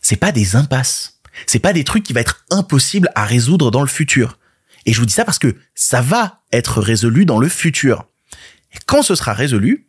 C'est 0.00 0.16
pas 0.16 0.32
des 0.32 0.56
impasses. 0.56 1.15
C'est 1.46 1.58
pas 1.58 1.72
des 1.72 1.84
trucs 1.84 2.04
qui 2.04 2.12
va 2.12 2.20
être 2.20 2.44
impossible 2.50 3.10
à 3.14 3.24
résoudre 3.24 3.70
dans 3.70 3.82
le 3.82 3.88
futur. 3.88 4.38
Et 4.86 4.92
je 4.92 5.00
vous 5.00 5.06
dis 5.06 5.12
ça 5.12 5.24
parce 5.24 5.38
que 5.38 5.56
ça 5.74 6.00
va 6.00 6.42
être 6.52 6.80
résolu 6.80 7.26
dans 7.26 7.38
le 7.38 7.48
futur. 7.48 8.06
Quand 8.86 9.02
ce 9.02 9.14
sera 9.14 9.32
résolu, 9.32 9.88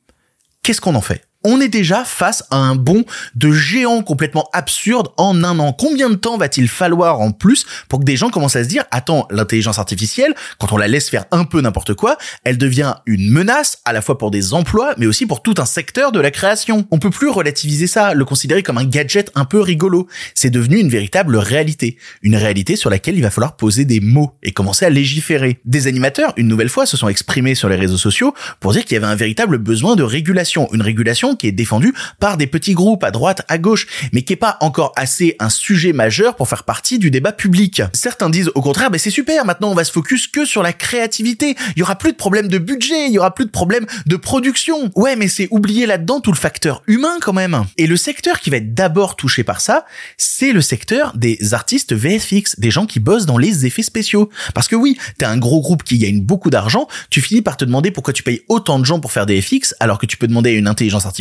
qu'est-ce 0.64 0.82
qu'on 0.82 0.96
en 0.96 1.02
fait? 1.02 1.27
On 1.44 1.62
est 1.62 1.68
déjà 1.68 2.04
face 2.04 2.44
à 2.52 2.58
un 2.58 2.76
bond 2.76 3.06
de 3.36 3.52
géant 3.52 4.02
complètement 4.02 4.50
absurde 4.54 5.10
en 5.18 5.44
un 5.44 5.60
an. 5.60 5.74
Combien 5.74 6.10
de 6.10 6.16
temps 6.16 6.38
va-t-il 6.38 6.68
falloir 6.68 7.22
en 7.22 7.32
plus 7.32 7.66
pour 7.90 8.00
que 8.00 8.06
des 8.06 8.18
gens 8.18 8.30
commencent 8.30 8.56
à 8.56 8.64
se 8.64 8.70
dire, 8.70 8.84
attends, 8.92 9.28
l'intelligence 9.30 9.80
artificielle, 9.80 10.34
quand 10.60 10.72
on 10.74 10.78
la 10.78 10.88
laisse 10.88 11.10
faire 11.10 11.26
un 11.32 11.46
peu 11.46 11.62
n'importe 11.62 11.94
quoi, 11.94 12.18
elle 12.44 12.58
devient 12.58 12.96
une 13.06 13.30
menace 13.30 13.80
à 13.86 13.94
la 13.94 14.02
fois 14.02 14.18
pour 14.18 14.32
des 14.32 14.54
emplois, 14.54 14.94
mais 14.98 15.06
aussi 15.06 15.26
pour 15.26 15.42
tout 15.42 15.56
un 15.58 15.66
secteur 15.66 16.12
de 16.12 16.20
la 16.20 16.32
création. 16.32 16.88
On 16.92 17.00
peut 17.00 17.10
plus 17.10 17.30
relativiser 17.30 17.88
ça, 17.88 18.14
le 18.14 18.26
considérer 18.26 18.64
comme 18.64 18.78
un 18.78 18.86
gadget 18.86 19.32
un 19.36 19.46
peu 19.46 19.62
rigolo. 19.62 20.08
C'est 20.34 20.50
devenu 20.50 20.78
une 20.78 20.90
véritable 20.90 21.38
réalité. 21.38 21.98
Une 22.22 22.36
réalité 22.36 22.76
sur 22.76 22.90
laquelle 22.90 23.16
il 23.16 23.22
va 23.22 23.30
falloir 23.30 23.56
poser 23.56 23.86
des 23.86 24.00
mots 24.00 24.34
et 24.44 24.52
commencer 24.52 24.86
à 24.86 24.90
légiférer. 24.90 25.60
Des 25.66 25.88
animateurs, 25.88 26.34
une 26.38 26.48
nouvelle 26.48 26.70
fois, 26.70 26.86
se 26.86 26.98
sont 26.98 27.08
exprimés 27.08 27.56
sur 27.56 27.70
les 27.70 27.76
réseaux 27.76 27.98
sociaux 27.98 28.34
pour 28.60 28.74
dire 28.74 28.84
qu'il 28.86 28.96
y 28.96 28.98
avait 28.98 29.12
un 29.12 29.16
véritable 29.16 29.58
besoin 29.58 29.96
de 29.96 30.04
régulation. 30.04 30.68
Une 30.74 30.82
régulation 30.82 31.27
qui 31.36 31.48
est 31.48 31.52
défendu 31.52 31.94
par 32.20 32.38
des 32.38 32.48
petits 32.48 32.74
groupes 32.74 33.04
à 33.04 33.12
droite, 33.12 33.44
à 33.48 33.58
gauche, 33.58 33.88
mais 34.14 34.22
qui 34.22 34.34
est 34.34 34.38
pas 34.38 34.58
encore 34.62 34.94
assez 34.96 35.36
un 35.40 35.50
sujet 35.50 35.94
majeur 35.94 36.36
pour 36.36 36.48
faire 36.48 36.64
partie 36.64 37.00
du 37.00 37.12
débat 37.12 37.32
public. 37.32 37.82
Certains 37.94 38.30
disent 38.30 38.52
au 38.56 38.62
contraire, 38.62 38.90
mais 38.92 38.98
c'est 38.98 39.10
super, 39.10 39.46
maintenant 39.46 39.72
on 39.72 39.76
va 39.76 39.84
se 39.84 39.92
focus 39.92 40.28
que 40.28 40.46
sur 40.46 40.64
la 40.64 40.74
créativité. 40.74 41.56
Il 41.76 41.80
y 41.80 41.84
aura 41.84 41.96
plus 41.96 42.12
de 42.12 42.18
problème 42.18 42.48
de 42.48 42.58
budget, 42.58 43.08
il 43.08 43.14
y 43.14 43.20
aura 43.20 43.34
plus 43.34 43.46
de 43.46 43.52
problème 43.52 43.86
de 44.06 44.16
production. 44.16 44.92
Ouais, 44.96 45.16
mais 45.16 45.28
c'est 45.28 45.48
oublier 45.52 45.86
là-dedans 45.86 46.20
tout 46.20 46.32
le 46.32 46.38
facteur 46.38 46.82
humain 46.88 47.18
quand 47.22 47.34
même. 47.34 47.66
Et 47.78 47.88
le 47.88 47.98
secteur 47.98 48.40
qui 48.40 48.50
va 48.50 48.58
être 48.58 48.74
d'abord 48.74 49.16
touché 49.16 49.44
par 49.44 49.62
ça, 49.62 49.86
c'est 50.18 50.52
le 50.52 50.62
secteur 50.62 51.16
des 51.16 51.54
artistes 51.54 51.94
VFX, 51.94 52.60
des 52.60 52.72
gens 52.72 52.86
qui 52.86 53.00
bossent 53.00 53.26
dans 53.26 53.38
les 53.38 53.66
effets 53.66 53.84
spéciaux. 53.84 54.30
Parce 54.54 54.68
que 54.68 54.76
oui, 54.76 54.98
t'es 55.18 55.26
un 55.26 55.38
gros 55.38 55.62
groupe 55.62 55.84
qui 55.84 55.98
gagne 55.98 56.22
beaucoup 56.22 56.50
d'argent, 56.50 56.88
tu 57.10 57.22
finis 57.22 57.42
par 57.42 57.58
te 57.58 57.66
demander 57.66 57.92
pourquoi 57.92 58.14
tu 58.14 58.24
payes 58.24 58.42
autant 58.48 58.80
de 58.80 58.86
gens 58.86 59.00
pour 59.00 59.12
faire 59.12 59.26
des 59.26 59.42
FX 59.42 59.76
alors 59.80 59.98
que 59.98 60.06
tu 60.06 60.18
peux 60.18 60.28
demander 60.28 60.52
à 60.52 60.54
une 60.54 60.68
intelligence 60.68 61.06
artificielle 61.06 61.17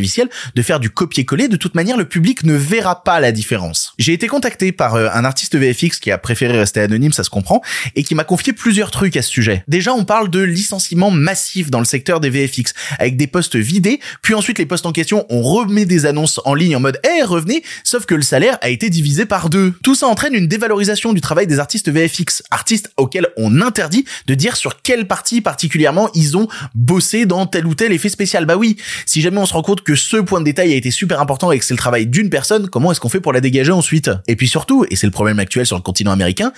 de 0.54 0.62
faire 0.62 0.80
du 0.80 0.90
copier-coller. 0.90 1.48
De 1.48 1.56
toute 1.56 1.74
manière, 1.74 1.96
le 1.96 2.04
public 2.04 2.44
ne 2.44 2.54
verra 2.54 3.02
pas 3.02 3.20
la 3.20 3.32
différence. 3.32 3.94
J'ai 3.98 4.12
été 4.12 4.26
contacté 4.26 4.72
par 4.72 4.94
euh, 4.94 5.08
un 5.12 5.24
artiste 5.24 5.56
VFX 5.56 5.98
qui 5.98 6.10
a 6.10 6.18
préféré 6.18 6.58
rester 6.58 6.80
anonyme, 6.80 7.12
ça 7.12 7.24
se 7.24 7.30
comprend, 7.30 7.62
et 7.94 8.02
qui 8.02 8.14
m'a 8.14 8.24
confié 8.24 8.52
plusieurs 8.52 8.90
trucs 8.90 9.16
à 9.16 9.22
ce 9.22 9.30
sujet. 9.30 9.64
Déjà, 9.68 9.92
on 9.94 10.04
parle 10.04 10.30
de 10.30 10.40
licenciements 10.40 11.10
massifs 11.10 11.70
dans 11.70 11.78
le 11.78 11.84
secteur 11.84 12.20
des 12.20 12.30
VFX, 12.30 12.74
avec 12.98 13.16
des 13.16 13.26
postes 13.26 13.56
vidés, 13.56 14.00
puis 14.22 14.34
ensuite 14.34 14.58
les 14.58 14.66
postes 14.66 14.86
en 14.86 14.92
question, 14.92 15.26
on 15.28 15.42
remet 15.42 15.84
des 15.86 16.06
annonces 16.06 16.40
en 16.44 16.54
ligne 16.54 16.76
en 16.76 16.80
mode 16.80 17.00
"Eh, 17.04 17.22
revenez", 17.22 17.62
sauf 17.84 18.06
que 18.06 18.14
le 18.14 18.22
salaire 18.22 18.58
a 18.60 18.68
été 18.68 18.90
divisé 18.90 19.26
par 19.26 19.50
deux. 19.50 19.74
Tout 19.82 19.94
ça 19.94 20.06
entraîne 20.06 20.34
une 20.34 20.48
dévalorisation 20.48 21.12
du 21.12 21.20
travail 21.20 21.46
des 21.46 21.58
artistes 21.58 21.88
VFX, 21.88 22.42
artistes 22.50 22.90
auxquels 22.96 23.28
on 23.36 23.60
interdit 23.60 24.04
de 24.26 24.34
dire 24.34 24.56
sur 24.56 24.82
quelle 24.82 25.06
partie 25.06 25.40
particulièrement 25.40 26.10
ils 26.14 26.36
ont 26.36 26.48
bossé 26.74 27.26
dans 27.26 27.46
tel 27.46 27.66
ou 27.66 27.74
tel 27.74 27.92
effet 27.92 28.08
spécial. 28.08 28.46
Bah 28.46 28.56
oui, 28.56 28.76
si 29.06 29.20
jamais 29.20 29.38
on 29.38 29.46
se 29.46 29.52
rend 29.52 29.62
compte 29.62 29.82
que 29.86 29.94
ce 29.94 30.16
point 30.16 30.40
de 30.40 30.44
détail 30.44 30.72
a 30.72 30.76
été 30.76 30.90
super 30.90 31.20
important 31.20 31.52
et 31.52 31.60
que 31.60 31.64
c'est 31.64 31.72
le 31.72 31.78
travail 31.78 32.08
d'une 32.08 32.28
personne, 32.28 32.68
comment 32.68 32.90
est-ce 32.90 32.98
qu'on 32.98 33.08
fait 33.08 33.20
pour 33.20 33.32
la 33.32 33.40
dégager 33.40 33.70
ensuite? 33.70 34.10
Et 34.26 34.34
puis 34.34 34.48
surtout, 34.48 34.84
et 34.90 34.96
c'est 34.96 35.06
le 35.06 35.12
problème 35.12 35.38
actuel 35.38 35.64
sur 35.64 35.76
le 35.76 35.82
continent 35.82 36.10
américain, 36.10 36.52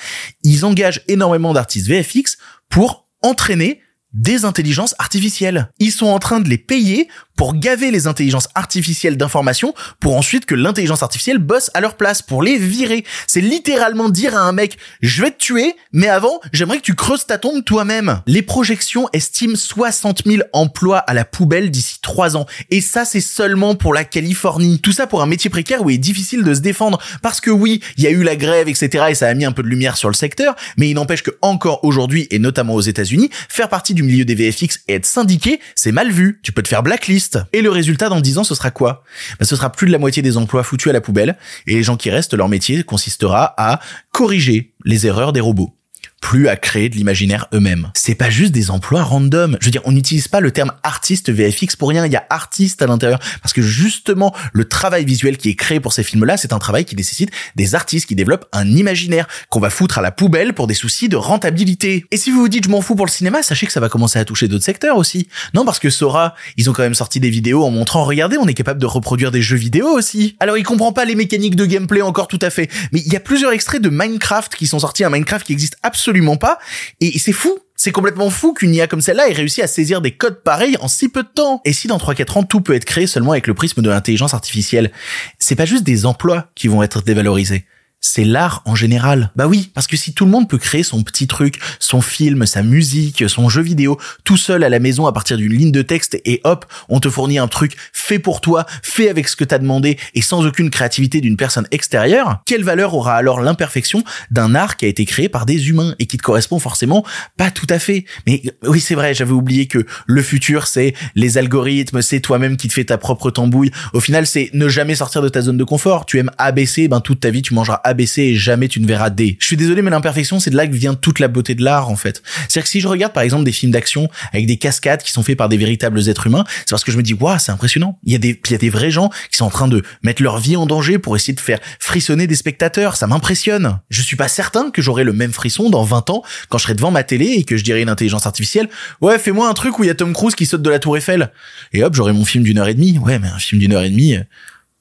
ils 0.44 0.64
engagent 0.64 1.02
énormément 1.08 1.52
d'artistes 1.52 1.88
VFX 1.88 2.38
pour 2.70 3.06
entraîner 3.22 3.82
des 4.14 4.46
intelligences 4.46 4.94
artificielles. 4.98 5.70
Ils 5.78 5.92
sont 5.92 6.06
en 6.06 6.18
train 6.18 6.40
de 6.40 6.48
les 6.48 6.56
payer 6.56 7.06
pour 7.38 7.54
gaver 7.54 7.92
les 7.92 8.08
intelligences 8.08 8.48
artificielles 8.56 9.16
d'informations 9.16 9.72
pour 10.00 10.16
ensuite 10.16 10.44
que 10.44 10.56
l'intelligence 10.56 11.04
artificielle 11.04 11.38
bosse 11.38 11.70
à 11.72 11.80
leur 11.80 11.96
place, 11.96 12.20
pour 12.20 12.42
les 12.42 12.58
virer. 12.58 13.04
C'est 13.28 13.40
littéralement 13.40 14.08
dire 14.08 14.36
à 14.36 14.40
un 14.40 14.50
mec, 14.50 14.76
je 15.02 15.22
vais 15.22 15.30
te 15.30 15.38
tuer, 15.38 15.76
mais 15.92 16.08
avant, 16.08 16.40
j'aimerais 16.52 16.78
que 16.78 16.82
tu 16.82 16.96
creuses 16.96 17.26
ta 17.26 17.38
tombe 17.38 17.64
toi-même. 17.64 18.22
Les 18.26 18.42
projections 18.42 19.08
estiment 19.12 19.54
60 19.54 20.24
000 20.26 20.42
emplois 20.52 20.98
à 20.98 21.14
la 21.14 21.24
poubelle 21.24 21.70
d'ici 21.70 22.00
3 22.02 22.36
ans. 22.36 22.46
Et 22.70 22.80
ça, 22.80 23.04
c'est 23.04 23.20
seulement 23.20 23.76
pour 23.76 23.94
la 23.94 24.02
Californie. 24.02 24.80
Tout 24.80 24.92
ça 24.92 25.06
pour 25.06 25.22
un 25.22 25.26
métier 25.26 25.48
précaire 25.48 25.84
où 25.84 25.90
il 25.90 25.94
est 25.94 25.98
difficile 25.98 26.42
de 26.42 26.54
se 26.54 26.60
défendre. 26.60 26.98
Parce 27.22 27.40
que 27.40 27.52
oui, 27.52 27.80
il 27.96 28.02
y 28.02 28.08
a 28.08 28.10
eu 28.10 28.24
la 28.24 28.34
grève, 28.34 28.68
etc. 28.68 29.04
et 29.10 29.14
ça 29.14 29.28
a 29.28 29.34
mis 29.34 29.44
un 29.44 29.52
peu 29.52 29.62
de 29.62 29.68
lumière 29.68 29.96
sur 29.96 30.08
le 30.08 30.14
secteur, 30.14 30.56
mais 30.76 30.90
il 30.90 30.94
n'empêche 30.94 31.22
que 31.22 31.30
encore 31.40 31.84
aujourd'hui, 31.84 32.26
et 32.32 32.40
notamment 32.40 32.74
aux 32.74 32.80
États-Unis, 32.80 33.30
faire 33.48 33.68
partie 33.68 33.94
du 33.94 34.02
milieu 34.02 34.24
des 34.24 34.34
VFX 34.34 34.80
et 34.88 34.94
être 34.94 35.06
syndiqué, 35.06 35.60
c'est 35.76 35.92
mal 35.92 36.10
vu. 36.10 36.40
Tu 36.42 36.50
peux 36.50 36.64
te 36.64 36.68
faire 36.68 36.82
blacklist. 36.82 37.27
Et 37.52 37.62
le 37.62 37.70
résultat 37.70 38.08
dans 38.08 38.20
10 38.20 38.38
ans, 38.38 38.44
ce 38.44 38.54
sera 38.54 38.70
quoi? 38.70 39.04
Ben, 39.38 39.44
Ce 39.44 39.56
sera 39.56 39.70
plus 39.70 39.86
de 39.86 39.92
la 39.92 39.98
moitié 39.98 40.22
des 40.22 40.36
emplois 40.36 40.62
foutus 40.62 40.90
à 40.90 40.92
la 40.92 41.00
poubelle, 41.00 41.36
et 41.66 41.74
les 41.74 41.82
gens 41.82 41.96
qui 41.96 42.10
restent, 42.10 42.34
leur 42.34 42.48
métier 42.48 42.82
consistera 42.82 43.54
à 43.56 43.80
corriger 44.12 44.72
les 44.84 45.06
erreurs 45.06 45.32
des 45.32 45.40
robots 45.40 45.77
plus 46.20 46.48
à 46.48 46.56
créer 46.56 46.88
de 46.88 46.96
l'imaginaire 46.96 47.46
eux-mêmes. 47.54 47.90
C'est 47.94 48.14
pas 48.14 48.30
juste 48.30 48.52
des 48.52 48.70
emplois 48.70 49.02
random. 49.02 49.56
Je 49.60 49.66
veux 49.66 49.70
dire, 49.70 49.82
on 49.84 49.92
n'utilise 49.92 50.28
pas 50.28 50.40
le 50.40 50.50
terme 50.50 50.72
artiste 50.82 51.30
VFX 51.30 51.76
pour 51.76 51.88
rien. 51.88 52.04
Il 52.06 52.12
y 52.12 52.16
a 52.16 52.26
artiste 52.30 52.82
à 52.82 52.86
l'intérieur 52.86 53.20
parce 53.42 53.52
que 53.52 53.62
justement, 53.62 54.34
le 54.52 54.66
travail 54.66 55.04
visuel 55.04 55.36
qui 55.36 55.50
est 55.50 55.54
créé 55.54 55.80
pour 55.80 55.92
ces 55.92 56.02
films-là, 56.02 56.36
c'est 56.36 56.52
un 56.52 56.58
travail 56.58 56.84
qui 56.84 56.96
nécessite 56.96 57.30
des 57.56 57.74
artistes 57.74 58.06
qui 58.06 58.14
développent 58.14 58.46
un 58.52 58.66
imaginaire 58.66 59.26
qu'on 59.48 59.60
va 59.60 59.70
foutre 59.70 59.98
à 59.98 60.02
la 60.02 60.10
poubelle 60.10 60.54
pour 60.54 60.66
des 60.66 60.74
soucis 60.74 61.08
de 61.08 61.16
rentabilité. 61.16 62.04
Et 62.10 62.16
si 62.16 62.30
vous 62.30 62.40
vous 62.40 62.48
dites 62.48 62.64
je 62.64 62.70
m'en 62.70 62.80
fous 62.80 62.96
pour 62.96 63.06
le 63.06 63.10
cinéma, 63.10 63.42
sachez 63.42 63.66
que 63.66 63.72
ça 63.72 63.80
va 63.80 63.88
commencer 63.88 64.18
à 64.18 64.24
toucher 64.24 64.48
d'autres 64.48 64.64
secteurs 64.64 64.96
aussi. 64.96 65.28
Non, 65.54 65.64
parce 65.64 65.78
que 65.78 65.90
Sora, 65.90 66.34
ils 66.56 66.68
ont 66.68 66.72
quand 66.72 66.82
même 66.82 66.94
sorti 66.94 67.20
des 67.20 67.30
vidéos 67.30 67.64
en 67.64 67.70
montrant, 67.70 68.04
regardez, 68.04 68.36
on 68.38 68.46
est 68.46 68.54
capable 68.54 68.80
de 68.80 68.86
reproduire 68.86 69.30
des 69.30 69.42
jeux 69.42 69.56
vidéo 69.56 69.86
aussi. 69.86 70.36
Alors, 70.40 70.58
il 70.58 70.64
comprend 70.64 70.92
pas 70.92 71.04
les 71.04 71.14
mécaniques 71.14 71.56
de 71.56 71.64
gameplay 71.64 72.02
encore 72.02 72.28
tout 72.28 72.38
à 72.42 72.50
fait, 72.50 72.70
mais 72.92 73.00
il 73.00 73.12
y 73.12 73.16
a 73.16 73.20
plusieurs 73.20 73.52
extraits 73.52 73.80
de 73.80 73.88
Minecraft 73.88 74.54
qui 74.54 74.66
sont 74.66 74.80
sortis, 74.80 75.04
un 75.04 75.10
Minecraft 75.10 75.46
qui 75.46 75.52
existe 75.52 75.76
absolument 75.82 76.07
pas, 76.36 76.58
et 77.00 77.18
c'est 77.18 77.32
fou. 77.32 77.58
C'est 77.80 77.92
complètement 77.92 78.28
fou 78.28 78.54
qu'une 78.54 78.74
IA 78.74 78.88
comme 78.88 79.00
celle-là 79.00 79.28
ait 79.28 79.32
réussi 79.32 79.62
à 79.62 79.68
saisir 79.68 80.00
des 80.00 80.10
codes 80.10 80.42
pareils 80.42 80.76
en 80.80 80.88
si 80.88 81.08
peu 81.08 81.22
de 81.22 81.28
temps. 81.28 81.62
Et 81.64 81.72
si 81.72 81.86
dans 81.86 81.98
3-4 81.98 82.38
ans 82.38 82.42
tout 82.42 82.60
peut 82.60 82.74
être 82.74 82.84
créé 82.84 83.06
seulement 83.06 83.32
avec 83.32 83.46
le 83.46 83.54
prisme 83.54 83.82
de 83.82 83.88
l'intelligence 83.88 84.34
artificielle, 84.34 84.90
c'est 85.38 85.54
pas 85.54 85.64
juste 85.64 85.84
des 85.84 86.04
emplois 86.04 86.50
qui 86.56 86.66
vont 86.66 86.82
être 86.82 87.02
dévalorisés 87.02 87.64
c'est 88.00 88.24
l'art 88.24 88.62
en 88.64 88.74
général. 88.74 89.30
Bah 89.34 89.46
oui, 89.46 89.70
parce 89.74 89.86
que 89.86 89.96
si 89.96 90.12
tout 90.12 90.24
le 90.24 90.30
monde 90.30 90.48
peut 90.48 90.58
créer 90.58 90.82
son 90.82 91.02
petit 91.02 91.26
truc, 91.26 91.58
son 91.80 92.00
film, 92.00 92.46
sa 92.46 92.62
musique, 92.62 93.28
son 93.28 93.48
jeu 93.48 93.62
vidéo, 93.62 93.98
tout 94.24 94.36
seul 94.36 94.62
à 94.62 94.68
la 94.68 94.78
maison 94.78 95.06
à 95.06 95.12
partir 95.12 95.36
d'une 95.36 95.52
ligne 95.52 95.72
de 95.72 95.82
texte 95.82 96.20
et 96.24 96.40
hop, 96.44 96.64
on 96.88 97.00
te 97.00 97.10
fournit 97.10 97.38
un 97.38 97.48
truc 97.48 97.76
fait 97.92 98.18
pour 98.18 98.40
toi, 98.40 98.66
fait 98.82 99.08
avec 99.08 99.28
ce 99.28 99.36
que 99.36 99.44
t'as 99.44 99.58
demandé 99.58 99.98
et 100.14 100.22
sans 100.22 100.46
aucune 100.46 100.70
créativité 100.70 101.20
d'une 101.20 101.36
personne 101.36 101.66
extérieure, 101.70 102.40
quelle 102.46 102.64
valeur 102.64 102.94
aura 102.94 103.16
alors 103.16 103.40
l'imperfection 103.40 104.04
d'un 104.30 104.54
art 104.54 104.76
qui 104.76 104.84
a 104.84 104.88
été 104.88 105.04
créé 105.04 105.28
par 105.28 105.44
des 105.44 105.68
humains 105.68 105.94
et 105.98 106.06
qui 106.06 106.16
te 106.16 106.22
correspond 106.22 106.58
forcément 106.58 107.04
pas 107.36 107.50
tout 107.50 107.66
à 107.68 107.78
fait. 107.78 108.04
Mais 108.26 108.42
oui, 108.64 108.80
c'est 108.80 108.94
vrai, 108.94 109.14
j'avais 109.14 109.32
oublié 109.32 109.66
que 109.66 109.84
le 110.06 110.22
futur 110.22 110.66
c'est 110.66 110.94
les 111.14 111.38
algorithmes, 111.38 112.00
c'est 112.02 112.20
toi-même 112.20 112.56
qui 112.56 112.68
te 112.68 112.72
fais 112.72 112.84
ta 112.84 112.98
propre 112.98 113.30
tambouille. 113.30 113.70
Au 113.92 114.00
final, 114.00 114.26
c'est 114.26 114.50
ne 114.54 114.68
jamais 114.68 114.94
sortir 114.94 115.22
de 115.22 115.28
ta 115.28 115.40
zone 115.40 115.56
de 115.56 115.64
confort. 115.64 116.06
Tu 116.06 116.18
aimes 116.18 116.30
ABC, 116.38 116.88
ben 116.88 117.00
toute 117.00 117.20
ta 117.20 117.30
vie 117.30 117.42
tu 117.42 117.54
mangeras 117.54 117.80
ABC 117.88 118.22
et 118.22 118.34
jamais 118.34 118.68
tu 118.68 118.80
ne 118.80 118.86
verras 118.86 119.10
D. 119.10 119.36
Je 119.40 119.46
suis 119.46 119.56
désolé, 119.56 119.82
mais 119.82 119.90
l'imperfection, 119.90 120.40
c'est 120.40 120.50
de 120.50 120.56
là 120.56 120.66
que 120.66 120.72
vient 120.72 120.94
toute 120.94 121.18
la 121.18 121.28
beauté 121.28 121.54
de 121.54 121.64
l'art, 121.64 121.90
en 121.90 121.96
fait. 121.96 122.22
C'est-à-dire 122.48 122.62
que 122.64 122.68
si 122.68 122.80
je 122.80 122.88
regarde, 122.88 123.12
par 123.12 123.22
exemple, 123.22 123.44
des 123.44 123.52
films 123.52 123.72
d'action 123.72 124.08
avec 124.32 124.46
des 124.46 124.56
cascades 124.56 125.02
qui 125.02 125.12
sont 125.12 125.22
faits 125.22 125.36
par 125.36 125.48
des 125.48 125.56
véritables 125.56 126.08
êtres 126.08 126.26
humains, 126.26 126.44
c'est 126.60 126.70
parce 126.70 126.84
que 126.84 126.92
je 126.92 126.96
me 126.96 127.02
dis, 127.02 127.14
waouh, 127.14 127.38
c'est 127.38 127.52
impressionnant. 127.52 127.98
Il 128.04 128.12
y 128.12 128.16
a 128.16 128.18
des, 128.18 128.40
il 128.44 128.52
y 128.52 128.54
a 128.54 128.58
des 128.58 128.70
vrais 128.70 128.90
gens 128.90 129.10
qui 129.30 129.36
sont 129.36 129.44
en 129.44 129.50
train 129.50 129.68
de 129.68 129.82
mettre 130.02 130.22
leur 130.22 130.38
vie 130.38 130.56
en 130.56 130.66
danger 130.66 130.98
pour 130.98 131.16
essayer 131.16 131.34
de 131.34 131.40
faire 131.40 131.58
frissonner 131.78 132.26
des 132.26 132.36
spectateurs. 132.36 132.96
Ça 132.96 133.06
m'impressionne. 133.06 133.78
Je 133.90 134.02
suis 134.02 134.16
pas 134.16 134.28
certain 134.28 134.70
que 134.70 134.82
j'aurai 134.82 135.04
le 135.04 135.12
même 135.12 135.32
frisson 135.32 135.70
dans 135.70 135.82
20 135.82 136.10
ans 136.10 136.22
quand 136.48 136.58
je 136.58 136.64
serai 136.64 136.74
devant 136.74 136.90
ma 136.90 137.02
télé 137.02 137.26
et 137.26 137.44
que 137.44 137.56
je 137.56 137.64
dirai 137.64 137.82
une 137.82 137.88
intelligence 137.88 138.26
artificielle, 138.26 138.68
ouais, 139.00 139.18
fais-moi 139.18 139.48
un 139.48 139.54
truc 139.54 139.78
où 139.78 139.84
il 139.84 139.86
y 139.86 139.90
a 139.90 139.94
Tom 139.94 140.12
Cruise 140.12 140.34
qui 140.34 140.46
saute 140.46 140.62
de 140.62 140.70
la 140.70 140.78
tour 140.78 140.96
Eiffel. 140.96 141.30
Et 141.72 141.82
hop, 141.82 141.94
j'aurai 141.94 142.12
mon 142.12 142.24
film 142.24 142.44
d'une 142.44 142.58
heure 142.58 142.68
et 142.68 142.74
demie. 142.74 142.98
Ouais, 142.98 143.18
mais 143.18 143.28
un 143.28 143.38
film 143.38 143.60
d'une 143.60 143.72
heure 143.72 143.82
et 143.82 143.90
demie, 143.90 144.16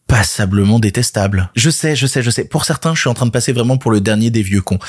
passablement 0.08 0.80
détestable. 0.80 1.50
Je 1.56 1.70
sais, 1.70 1.96
je 1.96 2.08
sais, 2.08 2.24
je 2.24 2.30
sais. 2.30 2.46
Pour 2.46 2.66
certains, 2.66 2.96
je 2.96 3.02
suis 3.02 3.10
en 3.10 3.14
train 3.14 3.26
de 3.26 3.32
passer 3.32 3.52
vraiment 3.52 3.78
pour 3.78 3.92
le 3.92 4.02
dernier 4.02 4.30
des 4.30 4.42
vieux 4.42 4.62
cons. 4.62 4.80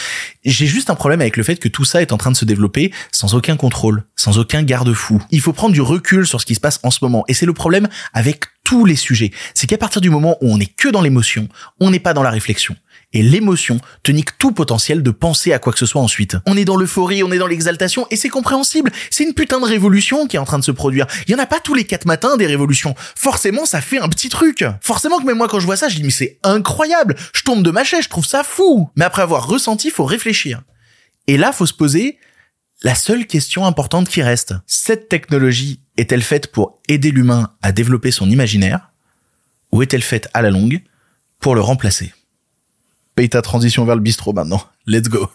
J'ai 0.44 0.66
juste 0.66 0.90
un 0.90 0.94
problème 0.94 1.20
avec 1.20 1.37
le 1.37 1.42
fait 1.42 1.56
que 1.56 1.68
tout 1.68 1.84
ça 1.84 2.00
est 2.00 2.12
en 2.12 2.16
train 2.16 2.30
de 2.30 2.37
se 2.37 2.44
développer 2.44 2.92
sans 3.12 3.34
aucun 3.34 3.56
contrôle, 3.56 4.04
sans 4.16 4.38
aucun 4.38 4.62
garde-fou. 4.62 5.22
Il 5.30 5.40
faut 5.40 5.52
prendre 5.52 5.75
du 5.75 5.80
recul 5.80 6.26
sur 6.26 6.40
ce 6.40 6.46
qui 6.46 6.54
se 6.54 6.60
passe 6.60 6.80
en 6.82 6.90
ce 6.90 7.00
moment. 7.02 7.25
Et 7.28 7.34
c'est 7.34 7.46
le 7.46 7.52
problème 7.52 7.88
avec 8.12 8.44
tous 8.68 8.84
les 8.84 8.96
sujets. 8.96 9.30
C'est 9.54 9.66
qu'à 9.66 9.78
partir 9.78 10.02
du 10.02 10.10
moment 10.10 10.37
où 10.42 10.52
on 10.52 10.60
est 10.60 10.66
que 10.66 10.90
dans 10.90 11.00
l'émotion, 11.00 11.48
on 11.80 11.90
n'est 11.90 12.00
pas 12.00 12.12
dans 12.12 12.22
la 12.22 12.28
réflexion 12.28 12.76
et 13.14 13.22
l'émotion 13.22 13.80
te 14.02 14.12
tout 14.38 14.52
potentiel 14.52 15.02
de 15.02 15.10
penser 15.10 15.54
à 15.54 15.58
quoi 15.58 15.72
que 15.72 15.78
ce 15.78 15.87
soit 15.87 16.02
ensuite. 16.02 16.37
On 16.46 16.54
est 16.54 16.66
dans 16.66 16.76
l'euphorie, 16.76 17.22
on 17.22 17.32
est 17.32 17.38
dans 17.38 17.46
l'exaltation, 17.46 18.06
et 18.10 18.16
c'est 18.16 18.28
compréhensible. 18.28 18.90
C'est 19.10 19.25
une 19.25 19.32
putain 19.32 19.58
de 19.58 19.64
révolution 19.64 20.26
qui 20.26 20.37
est 20.37 20.38
en 20.38 20.44
train 20.44 20.58
de 20.58 20.64
se 20.64 20.70
produire. 20.70 21.06
Il 21.26 21.32
y 21.32 21.34
en 21.34 21.38
a 21.38 21.46
pas 21.46 21.60
tous 21.60 21.72
les 21.72 21.84
quatre 21.84 22.04
matins 22.04 22.37
des 22.37 22.46
révolutions. 22.46 22.94
Forcément, 23.16 23.64
ça 23.64 23.80
fait 23.80 23.98
un 23.98 24.10
petit 24.10 24.28
truc. 24.28 24.64
Forcément 24.82 25.18
que 25.18 25.25
même 25.25 25.38
moi, 25.38 25.48
quand 25.48 25.60
je 25.60 25.66
vois 25.66 25.76
ça, 25.76 25.88
je 25.88 25.96
dis, 25.96 26.02
mais 26.02 26.10
c'est 26.10 26.38
incroyable. 26.42 27.16
Je 27.32 27.42
tombe 27.42 27.62
de 27.62 27.70
ma 27.70 27.84
chaise, 27.84 28.04
je 28.04 28.10
trouve 28.10 28.26
ça 28.26 28.44
fou. 28.44 28.90
Mais 28.96 29.06
après 29.06 29.22
avoir 29.22 29.46
ressenti, 29.46 29.90
faut 29.90 30.04
réfléchir. 30.04 30.60
Et 31.26 31.38
là, 31.38 31.52
faut 31.52 31.66
se 31.66 31.75
poser 31.75 32.18
la 32.82 32.94
seule 32.94 33.26
question 33.26 33.66
importante 33.66 34.08
qui 34.08 34.23
reste. 34.23 34.54
Cette 34.66 35.08
technologie 35.08 35.80
est-elle 35.97 36.23
faite 36.23 36.52
pour 36.52 36.80
aider 36.88 37.11
l'humain 37.11 37.50
à 37.62 37.73
développer 37.73 38.11
son 38.11 38.30
imaginaire? 38.30 38.90
Ou 39.73 39.82
est-elle 39.82 40.02
faite 40.02 40.28
à 40.35 40.42
la 40.42 40.50
longue 40.50 40.82
pour 41.40 41.54
le 41.54 41.61
remplacer? 41.61 42.12
paye 43.18 43.28
ta 43.28 43.42
transition 43.42 43.85
vers 43.85 43.97
le 43.97 44.00
bistrot 44.00 44.32
maintenant. 44.32 44.62
Let's 44.87 45.08
go. 45.08 45.28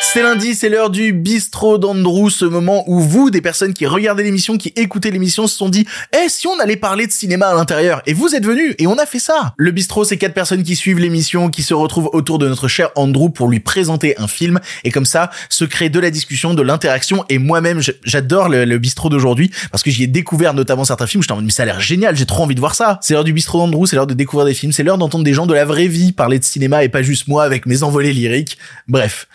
C'est 0.00 0.22
lundi, 0.22 0.54
c'est 0.54 0.68
l'heure 0.68 0.90
du 0.90 1.12
bistrot 1.12 1.78
d'Andrew, 1.78 2.30
ce 2.30 2.44
moment 2.44 2.84
où 2.86 3.00
vous, 3.00 3.30
des 3.30 3.40
personnes 3.40 3.74
qui 3.74 3.86
regardaient 3.86 4.22
l'émission, 4.22 4.56
qui 4.56 4.72
écoutaient 4.76 5.10
l'émission, 5.10 5.46
se 5.46 5.56
sont 5.56 5.68
dit, 5.68 5.86
eh, 6.14 6.28
si 6.28 6.46
on 6.46 6.58
allait 6.58 6.76
parler 6.76 7.06
de 7.06 7.12
cinéma 7.12 7.48
à 7.48 7.54
l'intérieur, 7.54 8.02
et 8.06 8.14
vous 8.14 8.34
êtes 8.34 8.44
venus, 8.44 8.74
et 8.78 8.86
on 8.86 8.96
a 8.98 9.06
fait 9.06 9.18
ça. 9.18 9.54
Le 9.56 9.70
bistrot, 9.72 10.04
c'est 10.04 10.16
quatre 10.16 10.34
personnes 10.34 10.62
qui 10.62 10.76
suivent 10.76 10.98
l'émission, 10.98 11.50
qui 11.50 11.62
se 11.62 11.74
retrouvent 11.74 12.10
autour 12.12 12.38
de 12.38 12.48
notre 12.48 12.68
cher 12.68 12.90
Andrew 12.94 13.30
pour 13.30 13.48
lui 13.48 13.60
présenter 13.60 14.18
un 14.18 14.26
film, 14.26 14.60
et 14.84 14.90
comme 14.90 15.04
ça, 15.04 15.30
se 15.48 15.64
crée 15.64 15.88
de 15.88 16.00
la 16.00 16.10
discussion, 16.10 16.54
de 16.54 16.62
l'interaction, 16.62 17.24
et 17.28 17.38
moi-même, 17.38 17.80
j'adore 18.04 18.48
le, 18.48 18.78
bistrot 18.78 19.08
d'aujourd'hui, 19.08 19.50
parce 19.70 19.82
que 19.82 19.90
j'y 19.90 20.04
ai 20.04 20.06
découvert 20.06 20.54
notamment 20.54 20.84
certains 20.84 21.06
films, 21.06 21.22
j'étais 21.22 21.32
en 21.32 21.36
mode, 21.36 21.46
mais 21.46 21.50
ça 21.50 21.62
a 21.62 21.66
l'air 21.66 21.80
génial, 21.80 22.16
j'ai 22.16 22.26
trop 22.26 22.42
envie 22.42 22.54
de 22.54 22.60
voir 22.60 22.74
ça. 22.74 22.98
C'est 23.02 23.14
l'heure 23.14 23.24
du 23.24 23.32
bistrot 23.32 23.58
d'Andrew, 23.58 23.86
c'est 23.86 23.96
l'heure 23.96 24.06
de 24.06 24.14
découvrir 24.14 24.46
des 24.46 24.54
films, 24.54 24.72
c'est 24.72 24.82
l'heure 24.82 24.98
d'entendre 24.98 25.24
des 25.24 25.34
gens 25.34 25.46
de 25.46 25.54
la 25.54 25.64
vraie 25.64 25.88
vie 25.88 26.12
parler 26.12 26.38
de 26.38 26.44
cinéma, 26.44 26.84
et 26.84 26.88
pas 26.88 27.02
juste 27.02 27.28
moi 27.28 27.44
avec 27.44 27.66
mes 27.66 27.82
envolées 27.82 28.12
lyriques. 28.12 28.58
Bref, 28.88 29.28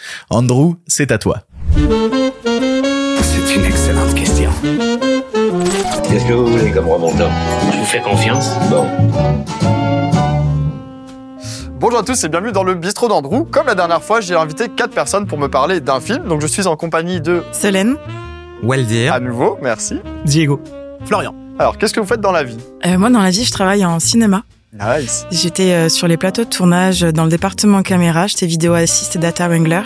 c'est 0.88 1.12
à 1.12 1.18
toi. 1.18 1.44
C'est 1.76 3.56
une 3.56 3.66
excellente 3.66 4.14
question. 4.16 4.52
Qu'est-ce 6.10 6.28
que 6.28 6.34
vous 6.34 6.48
voulez 6.48 6.72
comme 6.72 6.90
remontant 6.90 7.30
Je 7.72 7.78
vous 7.78 7.86
fais 7.86 8.02
confiance. 8.02 8.52
Bon. 8.70 8.86
Bonjour 11.80 12.00
à 12.00 12.04
tous 12.04 12.24
et 12.24 12.30
bienvenue 12.30 12.52
dans 12.52 12.64
le 12.64 12.76
bistrot 12.76 13.08
d'Andrew. 13.08 13.46
Comme 13.50 13.68
la 13.68 13.76
dernière 13.76 14.04
fois, 14.04 14.20
j'ai 14.20 14.36
invité 14.36 14.68
quatre 14.68 14.94
personnes 14.94 15.26
pour 15.26 15.38
me 15.38 15.48
parler 15.48 15.80
d'un 15.80 16.00
film. 16.02 16.28
Donc 16.28 16.42
je 16.42 16.48
suis 16.48 16.68
en 16.68 16.76
compagnie 16.76 17.22
de 17.22 17.44
Solène, 17.54 17.96
Waldir, 18.62 19.14
à 19.14 19.20
nouveau, 19.20 19.58
merci. 19.62 20.00
Diego, 20.26 20.62
Florian. 21.06 21.34
Alors, 21.60 21.78
qu'est-ce 21.78 21.94
que 21.94 22.00
vous 22.00 22.08
faites 22.08 22.22
dans 22.22 22.32
la 22.32 22.44
vie? 22.44 22.58
Euh, 22.86 22.98
moi 22.98 23.10
dans 23.10 23.22
la 23.22 23.30
vie 23.30 23.46
je 23.46 23.52
travaille 23.52 23.86
en 23.86 24.00
cinéma. 24.00 24.44
Nice. 24.74 25.26
J'étais 25.32 25.74
euh, 25.74 25.90
sur 25.90 26.08
les 26.08 26.16
plateaux 26.16 26.46
de 26.46 26.50
tournage 26.50 27.02
dans 27.02 27.26
le 27.26 27.30
département 27.30 27.82
caméra, 27.82 28.28
j'étais 28.28 28.46
vidéo 28.46 28.74
assist 28.74 29.18
et 29.18 29.20
data 29.20 29.50
wrangler. 29.50 29.82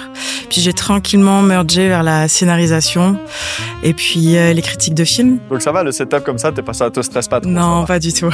Puis 0.51 0.61
j'ai 0.61 0.73
tranquillement 0.73 1.41
mergé 1.41 1.87
vers 1.87 2.03
la 2.03 2.27
scénarisation 2.27 3.17
et 3.81 3.95
puis 3.95 4.37
euh, 4.37 4.53
les 4.53 4.61
critiques 4.61 4.93
de 4.93 5.03
films. 5.03 5.39
Donc 5.49 5.63
ça 5.63 5.71
va, 5.71 5.81
le 5.83 5.91
setup 5.91 6.23
comme 6.23 6.37
ça, 6.37 6.51
t'es 6.51 6.61
pas 6.61 6.73
ça 6.73 6.91
te 6.91 7.01
stresse 7.01 7.27
pas 7.27 7.41
trop. 7.41 7.49
Non, 7.49 7.83
pas 7.85 7.97
du 7.97 8.13
tout. 8.13 8.29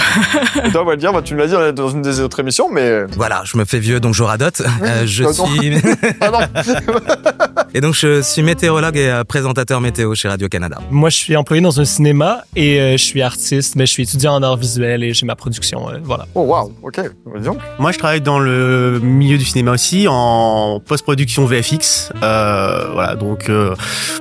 Et 0.65 0.71
toi, 0.71 0.81
on 0.81 0.85
va 0.85 0.91
le 0.91 0.97
dire, 0.97 1.13
bah, 1.13 1.21
tu 1.23 1.35
me 1.35 1.39
l'as 1.39 1.47
dit 1.47 1.73
dans 1.73 1.87
une 1.89 2.01
des 2.01 2.19
autres 2.19 2.41
émissions, 2.41 2.67
mais. 2.69 3.05
Voilà, 3.15 3.43
je 3.45 3.55
me 3.57 3.63
fais 3.63 3.79
vieux 3.79 4.01
donc 4.01 4.13
je 4.13 4.23
radote. 4.23 4.61
Euh, 4.83 5.05
je 5.05 5.23
Pardon. 5.23 5.45
suis 5.47 5.71
Ah 6.19 6.31
non 6.31 6.39
et 7.73 7.79
donc 7.79 7.95
je 7.95 8.21
suis 8.21 8.41
météorologue 8.43 8.97
et 8.97 9.07
euh, 9.09 9.23
présentateur 9.23 9.79
météo 9.79 10.13
chez 10.15 10.27
Radio 10.27 10.49
Canada. 10.49 10.79
Moi, 10.89 11.09
je 11.09 11.15
suis 11.15 11.37
employé 11.37 11.61
dans 11.61 11.79
un 11.79 11.85
cinéma 11.85 12.43
et 12.57 12.81
euh, 12.81 12.91
je 12.97 13.03
suis 13.03 13.21
artiste, 13.21 13.77
mais 13.77 13.85
je 13.85 13.91
suis 13.91 14.03
étudiant 14.03 14.33
en 14.33 14.43
art 14.43 14.57
visuel 14.57 15.01
et 15.03 15.13
j'ai 15.13 15.25
ma 15.25 15.35
production. 15.37 15.89
euh, 15.89 15.97
voilà. 16.03 16.27
Oh 16.35 16.40
waouh, 16.43 16.71
ok. 16.83 16.99
Dis 17.37 17.45
donc. 17.45 17.57
Moi, 17.79 17.91
je 17.91 17.97
travaille 17.99 18.21
dans 18.21 18.39
le 18.39 18.99
milieu 19.01 19.37
du 19.37 19.45
cinéma 19.45 19.71
aussi, 19.71 20.07
en 20.09 20.79
post-production 20.85 21.45
VFX. 21.45 22.11
Euh, 22.21 22.89
voilà, 22.93 23.15
donc 23.15 23.49
euh, 23.49 23.75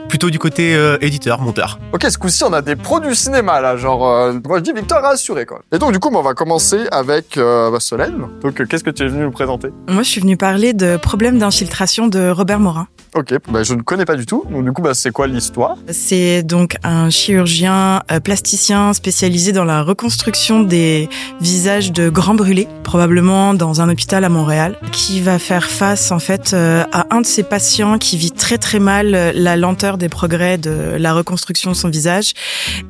plutôt 0.09 0.31
du 0.31 0.39
côté 0.39 0.75
euh, 0.75 0.97
éditeur, 1.01 1.41
monteur. 1.41 1.79
Ok, 1.93 2.07
ce 2.09 2.19
coup-ci, 2.19 2.45
on 2.45 2.53
a 2.53 2.63
des 2.63 2.77
pros 2.77 3.01
du 3.01 3.15
cinéma, 3.15 3.61
là. 3.61 3.77
Genre, 3.77 4.07
euh, 4.07 4.33
moi, 4.47 4.59
je 4.59 4.63
dis 4.65 4.73
Victor 4.73 5.03
rassuré, 5.03 5.47
quoi. 5.47 5.61
Et 5.73 5.79
donc, 5.79 5.93
du 5.93 5.99
coup, 5.99 6.11
bah, 6.11 6.19
on 6.21 6.23
va 6.23 6.35
commencer 6.35 6.87
avec 6.93 7.39
Solène. 7.79 8.29
Donc, 8.43 8.61
euh, 8.61 8.67
qu'est-ce 8.67 8.85
que 8.85 8.91
tu 8.91 9.03
es 9.03 9.09
venu 9.09 9.25
nous 9.25 9.31
présenter? 9.31 9.69
Moi 9.89 10.03
je 10.03 10.09
suis 10.09 10.21
venue 10.21 10.37
parler 10.37 10.73
de 10.73 10.97
Problème 10.97 11.39
d'infiltration 11.39 12.07
de 12.09 12.31
Robert 12.31 12.61
Morin. 12.61 12.87
Ok, 13.15 13.35
bah, 13.49 13.65
je 13.65 13.75
ne 13.75 13.83
connais 13.83 14.05
pas 14.05 14.15
du 14.15 14.25
tout. 14.25 14.45
Donc 14.51 14.65
du 14.65 14.73
coup, 14.73 14.83
bah, 14.83 14.95
c'est 14.95 15.11
quoi 15.11 15.27
l'histoire? 15.27 15.77
C'est 15.91 16.45
donc 16.45 16.77
un 16.85 17.11
chirurgien 17.11 18.03
euh, 18.13 18.21
plasticien 18.21 18.93
spécialisé 18.93 19.51
dans 19.53 19.65
la 19.65 19.83
reconstruction 19.83 20.63
des 20.63 21.09
visages 21.41 21.91
de 21.91 22.09
grands 22.09 22.35
brûlés, 22.35 22.69
probablement 22.85 23.53
dans 23.53 23.81
un 23.81 23.89
hôpital 23.89 24.25
à 24.25 24.29
Montréal, 24.29 24.79
qui 24.93 25.21
va 25.21 25.41
faire 25.41 25.67
face 25.67 26.13
en 26.13 26.21
fait 26.21 26.53
euh, 26.53 26.85
à 26.93 27.07
un 27.11 27.21
de 27.21 27.27
ses 27.27 27.43
patients 27.43 27.99
qui 27.99 28.17
vit 28.17 28.31
très 28.31 28.59
très 28.59 28.79
mal 28.79 29.15
euh, 29.15 29.33
la 29.35 29.57
lenteur 29.57 29.99
des 29.99 30.09
progrès 30.09 30.57
de 30.57 30.97
la 30.97 31.13
reconstruction 31.13 31.73
de 31.73 31.77
son 31.77 31.89
visage. 31.89 32.35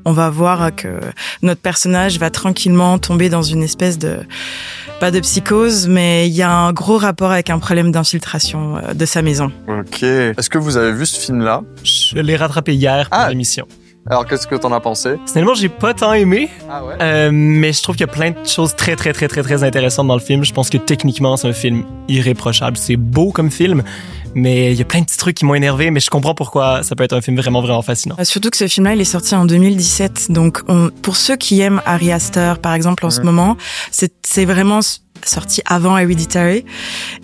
On 0.05 0.13
va 0.13 0.29
voir 0.29 0.75
que 0.75 1.01
notre 1.41 1.63
personnage 1.63 2.19
va 2.19 2.29
tranquillement 2.29 2.99
tomber 2.99 3.31
dans 3.31 3.43
une 3.43 3.63
espèce 3.63 3.99
de 3.99 4.19
pas 5.01 5.11
de 5.11 5.21
psychose, 5.21 5.89
mais 5.89 6.29
il 6.29 6.35
y 6.35 6.43
a 6.43 6.53
un 6.53 6.75
gros 6.75 6.99
rapport 6.99 7.31
avec 7.31 7.49
un 7.49 7.59
problème 7.59 7.91
d'infiltration 7.91 8.83
de 8.95 9.07
sa 9.07 9.23
maison. 9.23 9.51
Ok. 9.67 10.05
Est-ce 10.37 10.51
que 10.51 10.59
vous 10.59 10.77
avez 10.77 10.93
vu 10.93 11.07
ce 11.07 11.19
film-là 11.21 11.63
Je 11.85 12.19
l'ai 12.19 12.37
rattrapé 12.37 12.75
hier 12.75 13.09
pour 13.11 13.19
Ah. 13.19 13.29
l'émission. 13.29 13.67
Alors 14.09 14.27
qu'est-ce 14.27 14.47
que 14.47 14.55
t'en 14.55 14.73
as 14.73 14.81
pensé 14.81 15.17
Finalement, 15.27 15.53
j'ai 15.55 15.69
pas 15.69 15.93
tant 15.93 16.15
aimé, 16.15 16.49
Ah 16.71 16.83
ouais 16.85 16.95
euh, 17.03 17.31
mais 17.33 17.73
je 17.75 17.83
trouve 17.83 17.97
qu'il 17.97 18.07
y 18.07 18.11
a 18.11 18.13
plein 18.13 18.31
de 18.31 18.47
choses 18.47 18.75
très, 18.75 18.97
très, 18.97 19.13
très, 19.13 19.29
très, 19.29 19.43
très 19.43 19.63
intéressantes 19.63 20.09
dans 20.09 20.15
le 20.15 20.21
film. 20.23 20.43
Je 20.43 20.53
pense 20.55 20.71
que 20.71 20.79
techniquement, 20.79 21.37
c'est 21.37 21.49
un 21.49 21.53
film 21.53 21.85
irréprochable. 22.09 22.79
C'est 22.79 22.97
beau 22.97 23.31
comme 23.31 23.51
film, 23.51 23.83
mais 24.35 24.73
il 24.73 24.79
y 24.79 24.83
a 24.83 24.87
plein 24.87 25.01
de 25.01 25.05
petits 25.05 25.19
trucs 25.19 25.37
qui 25.37 25.45
m'ont 25.45 25.55
énervé, 25.55 25.91
mais 25.91 26.01
je 26.01 26.09
comprends 26.09 26.35
pourquoi 26.35 26.83
ça 26.83 26.97
peut 26.97 27.05
être 27.05 27.13
un 27.13 27.21
film 27.21 27.37
vraiment, 27.37 27.61
vraiment 27.61 27.83
fascinant. 27.83 28.17
Euh, 28.19 28.25
Surtout 28.25 28.49
que 28.49 28.57
ce 28.57 28.69
film-là, 28.69 28.95
il 28.95 29.01
est 29.03 29.05
sorti 29.05 29.35
en 29.35 29.45
2017. 29.45 30.29
Donc, 30.33 30.63
on, 30.67 30.89
pour 31.03 31.17
ceux 31.17 31.37
qui 31.37 31.61
aiment 31.61 31.83
Ari 31.85 32.11
Aster, 32.11 32.55
par 32.61 32.73
exemple, 32.73 33.05
en 33.05 33.11
ce 33.11 33.21
moment, 33.21 33.59
c'est 33.91 34.45
vraiment 34.47 34.81
sorti 35.25 35.63
avant 35.67 35.97
Hereditary. 35.99 36.65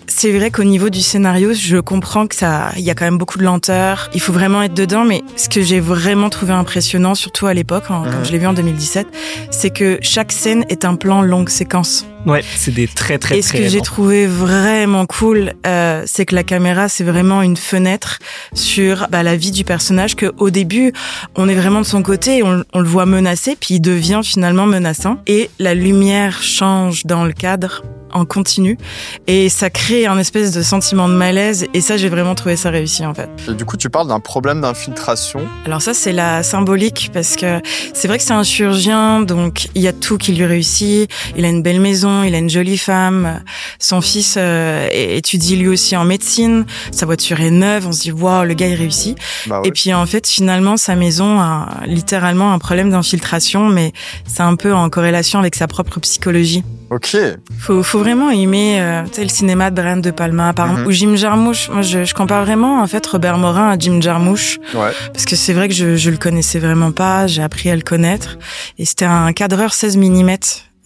C'est 0.07 0.31
vrai 0.37 0.51
qu'au 0.51 0.63
niveau 0.63 0.89
du 0.89 1.01
scénario, 1.01 1.53
je 1.53 1.77
comprends 1.77 2.27
que 2.27 2.35
ça, 2.35 2.71
il 2.77 2.83
y 2.83 2.89
a 2.89 2.95
quand 2.95 3.05
même 3.05 3.17
beaucoup 3.17 3.37
de 3.37 3.43
lenteur. 3.43 4.09
Il 4.13 4.21
faut 4.21 4.33
vraiment 4.33 4.61
être 4.63 4.73
dedans. 4.73 5.05
Mais 5.05 5.21
ce 5.35 5.49
que 5.49 5.61
j'ai 5.61 5.79
vraiment 5.79 6.29
trouvé 6.29 6.53
impressionnant, 6.53 7.15
surtout 7.15 7.45
à 7.47 7.53
l'époque, 7.53 7.85
hein, 7.89 8.03
quand 8.05 8.17
Mhm. 8.19 8.25
je 8.25 8.31
l'ai 8.31 8.37
vu 8.39 8.47
en 8.47 8.53
2017, 8.53 9.07
c'est 9.51 9.69
que 9.69 9.99
chaque 10.01 10.31
scène 10.31 10.65
est 10.69 10.85
un 10.85 10.95
plan 10.95 11.21
longue 11.21 11.49
séquence. 11.49 12.05
Ouais, 12.27 12.43
c'est 12.55 12.73
des 12.73 12.87
très, 12.87 13.17
très, 13.17 13.37
Et 13.37 13.41
ce 13.41 13.49
très 13.49 13.59
que 13.59 13.69
j'ai 13.69 13.81
trouvé 13.81 14.27
vraiment 14.27 15.05
cool, 15.05 15.53
euh, 15.65 16.03
c'est 16.05 16.25
que 16.25 16.35
la 16.35 16.43
caméra, 16.43 16.89
c'est 16.89 17.05
vraiment 17.05 17.41
une 17.41 17.55
fenêtre 17.55 18.19
sur 18.53 19.07
bah, 19.09 19.23
la 19.23 19.37
vie 19.37 19.51
du 19.51 19.63
personnage. 19.63 20.15
Que 20.15 20.33
au 20.37 20.49
début, 20.49 20.91
on 21.35 21.47
est 21.47 21.55
vraiment 21.55 21.79
de 21.79 21.85
son 21.85 22.03
côté, 22.03 22.43
on, 22.43 22.63
on 22.73 22.79
le 22.79 22.87
voit 22.87 23.05
menacé, 23.05 23.55
puis 23.59 23.75
il 23.75 23.79
devient 23.79 24.21
finalement 24.23 24.65
menaçant. 24.65 25.21
Et 25.25 25.49
la 25.57 25.73
lumière 25.73 26.43
change 26.43 27.05
dans 27.05 27.23
le 27.23 27.33
cadre 27.33 27.83
en 28.13 28.25
continu, 28.25 28.77
et 29.27 29.49
ça 29.49 29.69
crée 29.69 30.05
un 30.05 30.17
espèce 30.17 30.51
de 30.51 30.61
sentiment 30.61 31.07
de 31.07 31.13
malaise. 31.13 31.65
Et 31.73 31.81
ça, 31.81 31.97
j'ai 31.97 32.09
vraiment 32.09 32.35
trouvé 32.35 32.55
ça 32.55 32.69
réussi 32.69 33.05
en 33.05 33.13
fait. 33.13 33.29
Et 33.49 33.53
du 33.53 33.65
coup, 33.65 33.77
tu 33.77 33.89
parles 33.89 34.07
d'un 34.07 34.19
problème 34.19 34.61
d'infiltration. 34.61 35.41
Alors 35.65 35.81
ça, 35.81 35.93
c'est 35.93 36.13
la 36.13 36.43
symbolique 36.43 37.09
parce 37.13 37.35
que 37.35 37.61
c'est 37.93 38.07
vrai 38.07 38.17
que 38.17 38.23
c'est 38.23 38.33
un 38.33 38.43
chirurgien, 38.43 39.21
donc 39.21 39.67
il 39.75 39.81
y 39.81 39.87
a 39.87 39.93
tout 39.93 40.17
qui 40.17 40.33
lui 40.33 40.45
réussit. 40.45 41.09
Il 41.35 41.45
a 41.45 41.49
une 41.49 41.61
belle 41.61 41.81
maison, 41.81 42.23
il 42.23 42.33
a 42.35 42.37
une 42.37 42.49
jolie 42.49 42.77
femme. 42.77 43.43
Son 43.79 44.01
fils 44.01 44.35
euh, 44.37 44.87
étudie 44.91 45.55
lui 45.55 45.67
aussi 45.67 45.95
en 45.95 46.05
médecine. 46.05 46.65
Sa 46.91 47.05
voiture 47.05 47.39
est 47.41 47.51
neuve. 47.51 47.87
On 47.87 47.91
se 47.91 48.01
dit 48.01 48.11
waouh, 48.11 48.45
le 48.45 48.53
gars 48.53 48.67
il 48.67 48.75
réussit. 48.75 49.17
Bah 49.47 49.61
ouais. 49.61 49.67
Et 49.67 49.71
puis 49.71 49.93
en 49.93 50.05
fait, 50.05 50.27
finalement, 50.27 50.77
sa 50.77 50.95
maison 50.95 51.39
a 51.39 51.81
littéralement 51.85 52.53
un 52.53 52.59
problème 52.59 52.89
d'infiltration, 52.91 53.69
mais 53.69 53.93
c'est 54.25 54.43
un 54.43 54.55
peu 54.55 54.73
en 54.73 54.89
corrélation 54.89 55.39
avec 55.39 55.55
sa 55.55 55.67
propre 55.67 55.99
psychologie. 55.99 56.63
Ok. 56.89 57.17
Faut, 57.59 57.83
faut 57.83 57.96
vraiment 57.97 58.29
aimer 58.29 58.77
euh, 58.81 59.03
tu 59.05 59.13
sais, 59.15 59.23
le 59.23 59.29
cinéma 59.29 59.69
de 59.71 59.75
Brian 59.81 59.97
De 59.97 60.11
Palma, 60.11 60.53
par 60.53 60.65
exemple, 60.67 60.81
Mhm. 60.83 60.87
ou 60.87 60.91
Jim 60.91 61.15
Jarmusch. 61.15 61.69
Moi, 61.69 61.81
je, 61.81 62.03
je 62.05 62.13
compare 62.13 62.43
vraiment 62.45 62.81
en 62.81 62.87
fait 62.87 63.05
Robert 63.05 63.37
Morin 63.37 63.69
à 63.71 63.77
Jim 63.77 63.99
Jarmusch 64.01 64.59
Ouais. 64.73 64.91
parce 65.13 65.25
que 65.25 65.35
c'est 65.35 65.53
vrai 65.53 65.67
que 65.67 65.73
je, 65.73 65.95
je 65.95 66.09
le 66.09 66.17
connaissais 66.17 66.59
vraiment 66.59 66.91
pas, 66.91 67.27
j'ai 67.27 67.41
appris 67.43 67.69
à 67.69 67.75
le 67.75 67.81
connaître. 67.81 68.37
Et 68.77 68.85
c'était 68.85 69.05
un 69.05 69.31
cadreur 69.33 69.73
16 69.73 69.97
mm 69.97 70.37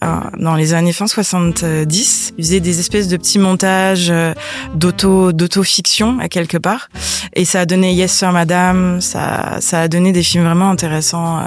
euh, 0.02 0.06
dans 0.38 0.54
les 0.54 0.74
années 0.74 0.92
fin 0.92 1.06
70. 1.06 2.32
Il 2.38 2.44
faisait 2.44 2.60
des 2.60 2.80
espèces 2.80 3.08
de 3.08 3.16
petits 3.16 3.38
montages 3.38 4.08
euh, 4.10 4.34
d'auto 4.74 5.32
d'auto-fiction 5.32 6.18
à 6.20 6.28
quelque 6.28 6.58
part. 6.58 6.88
Et 7.34 7.44
ça 7.44 7.60
a 7.60 7.66
donné 7.66 7.92
Yes 7.94 8.12
Sir 8.12 8.32
Madame, 8.32 9.00
ça, 9.00 9.56
ça 9.60 9.80
a 9.82 9.88
donné 9.88 10.12
des 10.12 10.22
films 10.22 10.44
vraiment 10.44 10.70
intéressants. 10.70 11.38
euh, 11.38 11.42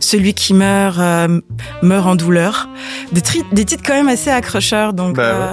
Celui 0.00 0.34
qui 0.34 0.54
meurt, 0.54 0.98
euh, 0.98 1.40
meurt 1.82 2.06
en 2.06 2.14
douleur. 2.16 2.68
Des, 3.12 3.20
tri- 3.20 3.44
des 3.52 3.64
titres 3.64 3.82
quand 3.86 3.94
même 3.94 4.08
assez 4.08 4.30
accrocheurs, 4.30 4.92
donc... 4.92 5.16
Bah 5.16 5.22
euh, 5.22 5.52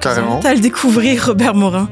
Carrément. 0.00 0.40
T'as 0.40 0.54
le 0.54 0.60
découvrir, 0.60 1.26
Robert 1.26 1.54
Morin. 1.54 1.86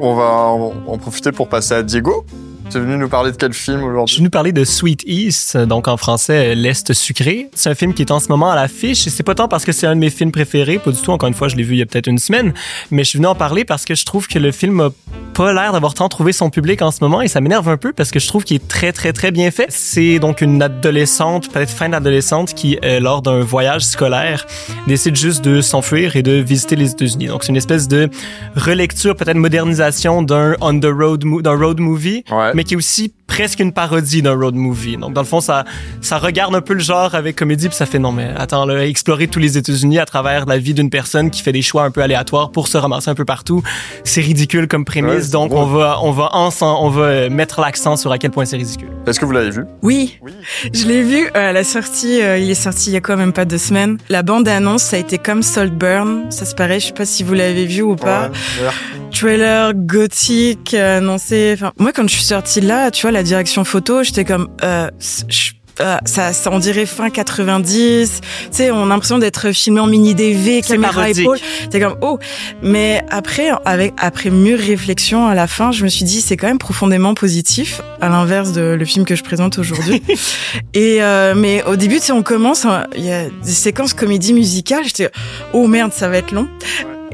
On 0.00 0.16
va 0.16 0.24
en 0.24 0.98
profiter 0.98 1.30
pour 1.30 1.48
passer 1.48 1.74
à 1.74 1.84
Diego. 1.84 2.24
Tu 2.72 2.78
es 2.78 2.80
venu 2.80 2.96
nous 2.96 3.08
parler 3.10 3.32
de 3.32 3.36
quel 3.36 3.52
film 3.52 3.80
Je 3.80 3.84
aujourd'hui 3.84 4.14
suis 4.14 4.20
venu 4.20 4.30
parler 4.30 4.50
de 4.52 4.64
Sweet 4.64 5.02
East, 5.06 5.58
donc 5.58 5.88
en 5.88 5.98
français 5.98 6.54
L'Est 6.54 6.94
sucré. 6.94 7.50
C'est 7.52 7.68
un 7.68 7.74
film 7.74 7.92
qui 7.92 8.00
est 8.00 8.10
en 8.10 8.18
ce 8.18 8.28
moment 8.28 8.50
à 8.50 8.54
l'affiche 8.56 9.06
et 9.06 9.10
c'est 9.10 9.22
pas 9.22 9.34
tant 9.34 9.46
parce 9.46 9.66
que 9.66 9.72
c'est 9.72 9.86
un 9.86 9.94
de 9.94 10.00
mes 10.00 10.08
films 10.08 10.32
préférés, 10.32 10.78
pas 10.78 10.90
du 10.90 10.96
tout. 11.02 11.10
Encore 11.10 11.28
une 11.28 11.34
fois, 11.34 11.48
je 11.48 11.56
l'ai 11.56 11.64
vu 11.64 11.74
il 11.74 11.80
y 11.80 11.82
a 11.82 11.86
peut-être 11.86 12.06
une 12.06 12.16
semaine, 12.16 12.54
mais 12.90 13.04
je 13.04 13.10
suis 13.10 13.18
venu 13.18 13.26
en 13.26 13.34
parler 13.34 13.66
parce 13.66 13.84
que 13.84 13.94
je 13.94 14.06
trouve 14.06 14.26
que 14.26 14.38
le 14.38 14.52
film 14.52 14.80
a 14.80 14.88
pas 15.34 15.52
l'air 15.52 15.72
d'avoir 15.72 15.92
tant 15.94 16.08
trouvé 16.08 16.32
son 16.32 16.48
public 16.50 16.80
en 16.82 16.90
ce 16.90 16.98
moment 17.02 17.20
et 17.22 17.28
ça 17.28 17.40
m'énerve 17.42 17.68
un 17.68 17.76
peu 17.78 17.92
parce 17.92 18.10
que 18.10 18.18
je 18.20 18.26
trouve 18.26 18.44
qu'il 18.44 18.56
est 18.56 18.68
très 18.68 18.92
très 18.92 19.12
très 19.12 19.30
bien 19.32 19.50
fait. 19.50 19.66
C'est 19.68 20.18
donc 20.18 20.40
une 20.40 20.62
adolescente, 20.62 21.50
peut-être 21.52 21.70
fin 21.70 21.90
d'adolescente, 21.90 22.54
qui 22.54 22.78
euh, 22.84 23.00
lors 23.00 23.20
d'un 23.22 23.40
voyage 23.40 23.82
scolaire 23.82 24.46
décide 24.86 25.16
juste 25.16 25.44
de 25.44 25.60
s'enfuir 25.60 26.16
et 26.16 26.22
de 26.22 26.32
visiter 26.32 26.76
les 26.76 26.90
États-Unis. 26.92 27.26
Donc 27.26 27.44
c'est 27.44 27.50
une 27.50 27.56
espèce 27.56 27.86
de 27.88 28.08
relecture, 28.56 29.14
peut-être 29.16 29.36
modernisation 29.36 30.22
d'un 30.22 30.54
on 30.62 30.78
the 30.80 30.86
road 30.86 31.22
d'un 31.42 31.56
road 31.56 31.78
movie 31.80 32.24
Ouais. 32.30 32.52
mais 32.54 32.61
qui 32.64 32.74
est 32.74 32.76
aussi 32.76 33.12
presque 33.26 33.60
une 33.60 33.72
parodie 33.72 34.22
d'un 34.22 34.34
road 34.34 34.54
movie. 34.54 34.96
Donc 34.96 35.14
dans 35.14 35.22
le 35.22 35.26
fond, 35.26 35.40
ça 35.40 35.64
ça 36.00 36.18
regarde 36.18 36.54
un 36.54 36.60
peu 36.60 36.74
le 36.74 36.80
genre 36.80 37.14
avec 37.14 37.36
comédie, 37.36 37.68
puis 37.68 37.76
ça 37.76 37.86
fait 37.86 37.98
non 37.98 38.12
mais 38.12 38.30
attends, 38.36 38.64
là, 38.66 38.86
explorer 38.86 39.28
tous 39.28 39.38
les 39.38 39.58
États-Unis 39.58 39.98
à 39.98 40.06
travers 40.06 40.46
la 40.46 40.58
vie 40.58 40.74
d'une 40.74 40.90
personne 40.90 41.30
qui 41.30 41.42
fait 41.42 41.52
des 41.52 41.62
choix 41.62 41.84
un 41.84 41.90
peu 41.90 42.02
aléatoires 42.02 42.50
pour 42.50 42.68
se 42.68 42.78
ramasser 42.78 43.10
un 43.10 43.14
peu 43.14 43.24
partout, 43.24 43.62
c'est 44.04 44.20
ridicule 44.20 44.68
comme 44.68 44.84
prémisse. 44.84 45.30
donc 45.30 45.52
on 45.52 45.66
va 45.66 45.98
on 46.02 46.12
va 46.12 46.30
ensemble, 46.34 46.78
on 46.82 46.90
va 46.90 47.28
mettre 47.28 47.60
l'accent 47.60 47.96
sur 47.96 48.12
à 48.12 48.18
quel 48.18 48.30
point 48.30 48.44
c'est 48.44 48.56
ridicule. 48.56 48.91
Est-ce 49.06 49.18
que 49.18 49.24
vous 49.24 49.32
l'avez 49.32 49.50
vu? 49.50 49.64
Oui, 49.82 50.18
Oui. 50.22 50.32
Je 50.72 50.86
l'ai 50.86 51.02
vu 51.02 51.26
euh, 51.26 51.50
à 51.50 51.52
la 51.52 51.64
sortie, 51.64 52.22
euh, 52.22 52.38
il 52.38 52.48
est 52.50 52.54
sorti 52.54 52.90
il 52.90 52.92
y 52.92 52.96
a 52.96 53.00
quand 53.00 53.16
même 53.16 53.32
pas 53.32 53.44
deux 53.44 53.58
semaines. 53.58 53.98
La 54.08 54.22
bande-annonce, 54.22 54.82
ça 54.84 54.96
a 54.96 55.00
été 55.00 55.18
comme 55.18 55.42
Saltburn, 55.42 56.26
ça 56.30 56.44
se 56.44 56.54
paraît, 56.54 56.78
je 56.78 56.86
sais 56.86 56.92
pas 56.92 57.04
si 57.04 57.24
vous 57.24 57.34
l'avez 57.34 57.66
vu 57.66 57.82
ou 57.82 57.96
pas. 57.96 58.28
Ouais. 58.28 58.70
Trailer 59.12 59.74
gothique, 59.74 60.74
euh, 60.74 61.00
non 61.00 61.18
c'est... 61.18 61.54
Enfin, 61.54 61.72
moi 61.78 61.92
quand 61.92 62.04
je 62.08 62.14
suis 62.14 62.22
sortie 62.24 62.60
de 62.60 62.68
là, 62.68 62.90
tu 62.92 63.02
vois, 63.02 63.10
la 63.10 63.22
direction 63.24 63.64
photo, 63.64 64.02
j'étais 64.04 64.24
comme... 64.24 64.48
Euh, 64.62 64.88
je- 65.28 65.52
euh, 65.80 65.96
ça, 66.04 66.32
ça, 66.32 66.50
on 66.52 66.58
dirait 66.58 66.86
fin 66.86 67.10
90. 67.10 68.20
Tu 68.20 68.28
sais, 68.50 68.70
on 68.70 68.84
a 68.84 68.86
l'impression 68.86 69.18
d'être 69.18 69.52
filmé 69.52 69.80
en 69.80 69.86
mini 69.86 70.14
DV, 70.14 70.62
caméra 70.62 70.92
parodique. 70.92 71.20
épaule. 71.20 71.38
T'es 71.70 71.80
comme 71.80 71.96
oh. 72.02 72.18
Mais 72.62 73.02
après, 73.10 73.50
avec 73.64 73.94
après 73.98 74.30
mûre 74.30 74.58
réflexion 74.58 75.26
à 75.26 75.34
la 75.34 75.46
fin, 75.46 75.72
je 75.72 75.84
me 75.84 75.88
suis 75.88 76.04
dit 76.04 76.20
c'est 76.20 76.36
quand 76.36 76.46
même 76.46 76.58
profondément 76.58 77.14
positif, 77.14 77.80
à 78.00 78.08
l'inverse 78.08 78.52
de 78.52 78.76
le 78.78 78.84
film 78.84 79.04
que 79.04 79.16
je 79.16 79.22
présente 79.22 79.58
aujourd'hui. 79.58 80.02
Et 80.74 81.02
euh, 81.02 81.34
mais 81.34 81.64
au 81.64 81.76
début, 81.76 81.96
tu 81.96 82.02
sais, 82.02 82.12
on 82.12 82.22
commence, 82.22 82.64
hein, 82.64 82.86
il 82.96 83.04
y 83.04 83.12
a 83.12 83.24
des 83.28 83.50
séquences 83.50 83.94
comédie 83.94 84.32
musicale. 84.32 84.84
J'étais 84.84 85.10
oh 85.52 85.66
merde, 85.66 85.92
ça 85.92 86.08
va 86.08 86.18
être 86.18 86.32
long. 86.32 86.48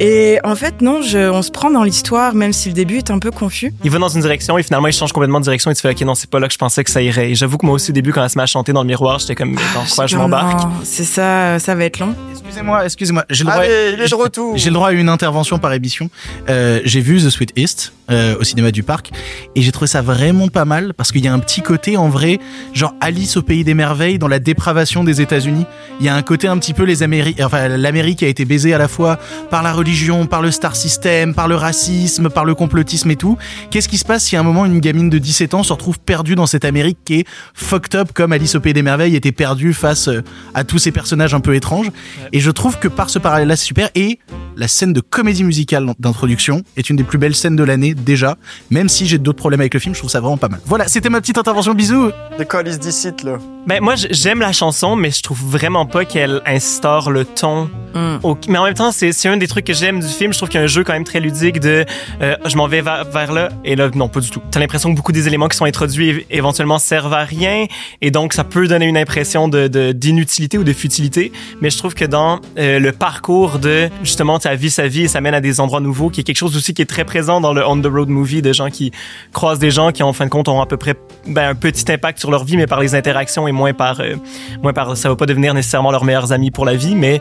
Et 0.00 0.38
en 0.44 0.54
fait, 0.54 0.80
non, 0.80 1.02
je, 1.02 1.30
on 1.30 1.42
se 1.42 1.50
prend 1.50 1.70
dans 1.70 1.82
l'histoire, 1.82 2.34
même 2.34 2.52
si 2.52 2.68
le 2.68 2.74
début 2.74 2.98
est 2.98 3.10
un 3.10 3.18
peu 3.18 3.30
confus. 3.30 3.72
Il 3.84 3.90
va 3.90 3.98
dans 3.98 4.08
une 4.08 4.20
direction 4.20 4.56
et 4.58 4.62
finalement 4.62 4.88
il 4.88 4.92
change 4.92 5.12
complètement 5.12 5.40
de 5.40 5.44
direction 5.44 5.70
et 5.70 5.74
tu 5.74 5.80
fais 5.80 5.90
ok 5.90 6.00
non 6.02 6.14
c'est 6.14 6.30
pas 6.30 6.38
là 6.38 6.46
que 6.46 6.52
je 6.52 6.58
pensais 6.58 6.84
que 6.84 6.90
ça 6.90 7.02
irait. 7.02 7.30
Et 7.30 7.34
j'avoue 7.34 7.58
que 7.58 7.66
moi 7.66 7.74
aussi 7.74 7.90
au 7.90 7.94
début 7.94 8.12
quand 8.12 8.22
elle 8.22 8.30
se 8.30 8.38
met 8.38 8.44
à 8.44 8.46
chanter 8.46 8.72
dans 8.72 8.82
le 8.82 8.86
miroir 8.86 9.18
j'étais 9.18 9.34
comme 9.34 9.54
dans 9.54 9.84
quoi 9.94 10.06
je 10.06 10.16
m'embarque? 10.16 10.68
C'est 10.84 11.04
ça, 11.04 11.58
ça 11.58 11.74
va 11.74 11.84
être 11.84 11.98
long. 11.98 12.14
Excusez-moi, 12.30 12.84
excusez-moi. 12.84 13.24
J'ai 13.30 13.44
le 13.44 13.50
droit. 13.50 13.62
Allez, 13.62 13.94
il 13.94 14.00
est 14.00 14.08
de 14.08 14.14
retour. 14.14 14.56
J'ai 14.56 14.70
le 14.70 14.74
droit 14.74 14.88
à 14.88 14.92
une 14.92 15.08
intervention 15.08 15.58
par 15.58 15.72
émission. 15.72 16.10
Euh, 16.48 16.80
j'ai 16.84 17.00
vu 17.00 17.18
The 17.18 17.30
Sweet 17.30 17.52
East 17.56 17.92
euh, 18.10 18.36
au 18.38 18.44
cinéma 18.44 18.70
du 18.70 18.82
parc 18.82 19.10
et 19.54 19.62
j'ai 19.62 19.72
trouvé 19.72 19.86
ça 19.86 20.02
vraiment 20.02 20.48
pas 20.48 20.64
mal 20.64 20.94
parce 20.94 21.12
qu'il 21.12 21.24
y 21.24 21.28
a 21.28 21.32
un 21.32 21.38
petit 21.38 21.62
côté 21.62 21.96
en 21.96 22.08
vrai, 22.08 22.38
genre 22.72 22.94
Alice 23.00 23.36
au 23.36 23.42
pays 23.42 23.64
des 23.64 23.74
merveilles 23.74 24.18
dans 24.18 24.28
la 24.28 24.38
dépravation 24.38 25.04
des 25.04 25.20
États-Unis. 25.20 25.66
Il 26.00 26.06
y 26.06 26.08
a 26.08 26.14
un 26.14 26.22
côté 26.22 26.48
un 26.48 26.58
petit 26.58 26.74
peu 26.74 26.84
les 26.84 27.02
Amériques, 27.02 27.40
enfin 27.42 27.68
l'Amérique 27.68 28.22
a 28.22 28.28
été 28.28 28.44
baisée 28.44 28.74
à 28.74 28.78
la 28.78 28.88
fois 28.88 29.18
par 29.50 29.62
la 29.62 29.72
religion, 29.72 30.26
par 30.26 30.42
le 30.42 30.50
star 30.50 30.76
system, 30.76 31.34
par 31.34 31.48
le 31.48 31.54
racisme, 31.54 32.30
par 32.30 32.44
le 32.44 32.54
complotisme 32.54 33.10
et 33.10 33.16
tout. 33.16 33.36
Qu'est-ce 33.70 33.88
qui 33.88 33.98
se 33.98 34.04
passe 34.04 34.24
si 34.24 34.36
à 34.36 34.40
un 34.40 34.42
moment 34.42 34.64
une 34.66 34.80
gamine 34.80 35.10
de 35.10 35.18
17 35.18 35.54
ans 35.54 35.62
se 35.62 35.72
retrouve 35.72 35.98
perdue 35.98 36.34
dans 36.34 36.46
cette 36.46 36.64
Amérique 36.64 36.98
qui 37.04 37.20
est 37.20 37.26
fucked 37.54 37.94
up 37.94 38.10
comme 38.14 38.32
Alice 38.32 38.54
au 38.54 38.60
pays 38.60 38.72
des 38.72 38.82
merveilles 38.82 39.16
était 39.16 39.32
perdue 39.32 39.72
face 39.72 40.08
euh, 40.08 40.22
à 40.54 40.64
tous 40.64 40.78
ces 40.78 40.92
personnages 40.92 41.34
un 41.34 41.40
peu 41.40 41.54
étranges? 41.54 41.90
Et 42.32 42.40
je 42.40 42.50
trouve 42.50 42.78
que 42.78 42.88
par 42.88 43.10
ce 43.10 43.18
parallèle-là, 43.18 43.56
c'est 43.56 43.66
super. 43.66 43.90
Et 43.94 44.18
la 44.58 44.68
scène 44.68 44.92
de 44.92 45.00
comédie 45.00 45.44
musicale 45.44 45.86
d'introduction 46.00 46.62
est 46.76 46.90
une 46.90 46.96
des 46.96 47.04
plus 47.04 47.16
belles 47.16 47.34
scènes 47.36 47.54
de 47.56 47.62
l'année 47.62 47.94
déjà, 47.94 48.36
même 48.70 48.88
si 48.88 49.06
j'ai 49.06 49.16
d'autres 49.18 49.38
problèmes 49.38 49.60
avec 49.60 49.72
le 49.72 49.80
film, 49.80 49.94
je 49.94 50.00
trouve 50.00 50.10
ça 50.10 50.20
vraiment 50.20 50.36
pas 50.36 50.48
mal. 50.48 50.60
Voilà, 50.66 50.88
c'était 50.88 51.08
ma 51.08 51.20
petite 51.20 51.38
intervention, 51.38 51.74
bisous 51.74 52.10
Des 52.38 52.44
colis 52.44 52.76
d'ici, 52.78 53.08
là. 53.24 53.38
Ben, 53.66 53.80
moi, 53.82 53.94
j'aime 53.96 54.40
la 54.40 54.52
chanson, 54.52 54.96
mais 54.96 55.10
je 55.10 55.22
trouve 55.22 55.38
vraiment 55.44 55.84
pas 55.86 56.04
qu'elle 56.04 56.40
instaure 56.46 57.10
le 57.10 57.24
ton. 57.24 57.68
Mm. 57.94 58.18
au- 58.22 58.36
Mais 58.48 58.58
en 58.58 58.64
même 58.64 58.74
temps, 58.74 58.90
c'est 58.92 59.28
un 59.28 59.36
des 59.36 59.46
trucs 59.46 59.66
que 59.66 59.72
j'aime 59.74 60.00
du 60.00 60.06
film. 60.08 60.32
Je 60.32 60.38
trouve 60.38 60.48
qu'il 60.48 60.58
y 60.58 60.60
a 60.60 60.64
un 60.64 60.68
jeu 60.68 60.84
quand 60.84 60.92
même 60.94 61.04
très 61.04 61.20
ludique 61.20 61.60
de 61.60 61.84
euh, 62.22 62.36
je 62.46 62.56
m'en 62.56 62.66
vais 62.66 62.80
vers, 62.80 63.04
vers 63.04 63.32
là 63.32 63.50
et 63.64 63.76
là, 63.76 63.90
non, 63.94 64.08
pas 64.08 64.20
du 64.20 64.30
tout. 64.30 64.40
T'as 64.50 64.58
l'impression 64.60 64.90
que 64.90 64.96
beaucoup 64.96 65.12
des 65.12 65.26
éléments 65.28 65.48
qui 65.48 65.56
sont 65.56 65.64
introduits 65.66 66.26
éventuellement 66.30 66.78
servent 66.78 67.12
à 67.14 67.24
rien 67.24 67.66
et 68.00 68.10
donc 68.10 68.32
ça 68.32 68.44
peut 68.44 68.66
donner 68.68 68.86
une 68.86 68.96
impression 68.96 69.48
de 69.48 69.68
de- 69.68 69.92
d'inutilité 69.92 70.56
ou 70.58 70.64
de 70.64 70.72
futilité. 70.72 71.30
Mais 71.60 71.68
je 71.70 71.76
trouve 71.78 71.94
que 71.94 72.04
dans 72.06 72.40
euh, 72.58 72.78
le 72.78 72.92
parcours 72.92 73.58
de 73.58 73.88
justement 74.02 74.38
ta 74.48 74.54
vie, 74.54 74.70
sa 74.70 74.88
vie, 74.88 75.02
et 75.02 75.08
ça 75.08 75.20
mène 75.20 75.34
à 75.34 75.42
des 75.42 75.60
endroits 75.60 75.80
nouveaux, 75.80 76.08
qui 76.08 76.20
est 76.20 76.24
quelque 76.24 76.38
chose 76.38 76.56
aussi 76.56 76.72
qui 76.72 76.80
est 76.80 76.86
très 76.86 77.04
présent 77.04 77.38
dans 77.42 77.52
le 77.52 77.66
on 77.66 77.78
the 77.78 77.86
road 77.86 78.08
movie 78.08 78.40
de 78.40 78.54
gens 78.54 78.70
qui 78.70 78.92
croisent 79.34 79.58
des 79.58 79.70
gens 79.70 79.92
qui 79.92 80.02
en 80.02 80.14
fin 80.14 80.24
de 80.24 80.30
compte 80.30 80.48
ont 80.48 80.62
à 80.62 80.66
peu 80.66 80.78
près 80.78 80.94
ben, 81.26 81.50
un 81.50 81.54
petit 81.54 81.84
impact 81.92 82.18
sur 82.18 82.30
leur 82.30 82.44
vie, 82.44 82.56
mais 82.56 82.66
par 82.66 82.80
les 82.80 82.94
interactions 82.94 83.46
et 83.46 83.52
moins 83.52 83.74
par 83.74 84.00
euh, 84.00 84.14
moins 84.62 84.72
par 84.72 84.96
ça 84.96 85.10
va 85.10 85.16
pas 85.16 85.26
devenir 85.26 85.52
nécessairement 85.52 85.90
leurs 85.90 86.04
meilleurs 86.06 86.32
amis 86.32 86.50
pour 86.50 86.64
la 86.64 86.76
vie, 86.76 86.94
mais 86.94 87.20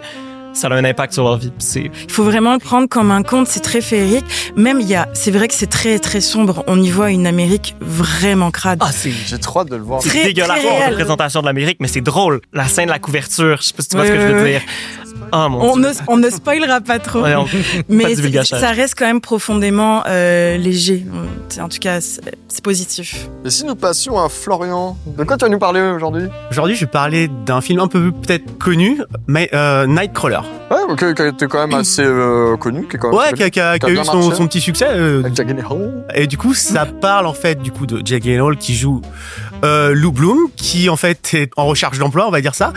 ça 0.54 0.70
a 0.70 0.74
un 0.74 0.86
impact 0.86 1.14
sur 1.14 1.24
leur 1.26 1.38
vie. 1.38 1.52
Il 1.76 1.92
faut 2.10 2.24
vraiment 2.24 2.54
le 2.54 2.60
prendre 2.60 2.88
comme 2.88 3.12
un 3.12 3.24
conte, 3.24 3.48
c'est 3.48 3.60
très 3.60 3.82
féerique. 3.82 4.26
Même 4.56 4.80
il 4.80 4.88
y 4.88 4.96
a, 4.96 5.08
c'est 5.14 5.30
vrai 5.32 5.50
que 5.50 5.54
c'est 5.54 5.68
très 5.68 6.00
très 6.00 6.22
sombre. 6.22 6.64
On 6.68 6.82
y 6.82 6.90
voit 6.90 7.12
une 7.12 7.28
Amérique 7.28 7.76
vraiment 7.82 8.52
crade. 8.52 8.80
ah 8.82 8.92
c'est 8.94 9.12
J'ai 9.12 9.38
trop 9.38 9.60
hâte 9.60 9.70
de 9.70 9.76
le 9.76 9.84
voir. 9.84 10.02
c'est 10.02 10.24
dégueulasse 10.24 10.64
la 10.64 10.88
représentation 10.88 11.42
de 11.42 11.46
l'Amérique, 11.46 11.78
mais 11.82 11.90
c'est 11.90 12.02
drôle. 12.02 12.40
La 12.54 12.68
scène 12.70 12.86
de 12.86 12.92
la 12.92 13.00
couverture, 13.00 13.58
je 13.62 13.68
sais 13.68 13.74
pas 13.74 13.84
si 13.84 13.90
tu 13.90 13.98
vois 13.98 14.06
Ouais, 14.06 14.12
ce 14.12 14.16
que 14.16 14.22
je 14.22 14.28
veux 14.34 14.44
ouais, 14.44 14.52
dire. 14.52 14.62
Ah 15.32 15.50
mon 15.50 15.62
on 15.62 15.78
dieu. 15.78 15.88
ne, 15.90 15.94
on 16.08 16.18
ne 16.18 16.30
spoilera 16.30 16.82
pas 16.82 17.00
trop. 17.00 17.22
Ouais, 17.22 17.36
on- 17.36 17.46
mais 17.90 18.16
pas 18.16 18.44
ça 18.46 18.72
reste 18.72 18.96
quand 18.98 19.06
même 19.06 19.22
profondément 19.22 20.04
euh, 20.08 20.58
léger. 20.58 21.06
En 21.60 21.68
tout 21.70 21.80
cas, 21.80 22.00
c'est 22.02 22.64
positif. 22.64 23.28
Et 23.46 23.50
si 23.50 23.66
nous 23.66 23.76
passions 23.76 24.20
à 24.20 24.30
Florian, 24.30 24.98
de 25.06 25.24
quoi 25.24 25.38
tu 25.38 25.46
vas 25.46 25.50
nous 25.50 25.60
parler 25.60 25.82
aujourd'hui? 25.82 26.24
Aujourd'hui, 26.52 26.76
je 26.76 26.82
vais 26.82 26.92
parler 26.92 27.30
d'un 27.46 27.62
film 27.62 27.80
un 27.80 27.88
peu 27.88 28.12
peut-être 28.12 28.58
connu, 28.58 29.02
mais 29.28 29.50
euh, 29.54 29.86
Nightcrawler. 29.88 30.40
Ouais, 30.70 30.96
qui 30.98 31.06
était 31.24 31.48
quand 31.48 31.66
même 31.68 31.78
assez 31.80 32.04
euh, 32.04 32.58
connu, 32.58 32.88
qui 32.88 32.96
est 32.96 33.00
quand 33.00 33.10
même 33.10 33.18
Ouais, 33.18 33.34
qui 33.34 33.44
a, 33.44 33.50
qui 33.50 33.60
a- 33.60 33.80
qui 33.80 33.86
a 33.86 33.90
Qui 33.90 33.98
a 33.98 34.02
eu 34.02 34.06
son, 34.06 34.48
petit 34.48 34.62
succès. 34.62 34.88
euh, 34.90 35.20
Avec 35.22 35.36
Jack. 35.36 35.48
Et 36.16 36.28
du 36.28 36.38
coup, 36.38 36.54
ça 36.54 36.86
parle 36.86 37.26
en 37.26 37.34
fait 37.34 37.62
du 37.62 37.72
coup 37.72 37.86
de 37.86 38.02
Jake 38.06 38.24
Gyllenhaal 38.24 38.58
qui 38.58 38.76
joue 38.76 39.02
euh, 39.64 39.94
Lou 39.94 40.12
Bloom, 40.12 40.38
qui 40.56 40.90
en 40.90 40.98
fait 40.98 41.34
est 41.34 41.52
en 41.58 41.66
recherche 41.66 41.98
d'emploi, 42.00 42.28
on 42.28 42.32
va 42.32 42.42
dire 42.42 42.54
ça, 42.56 42.74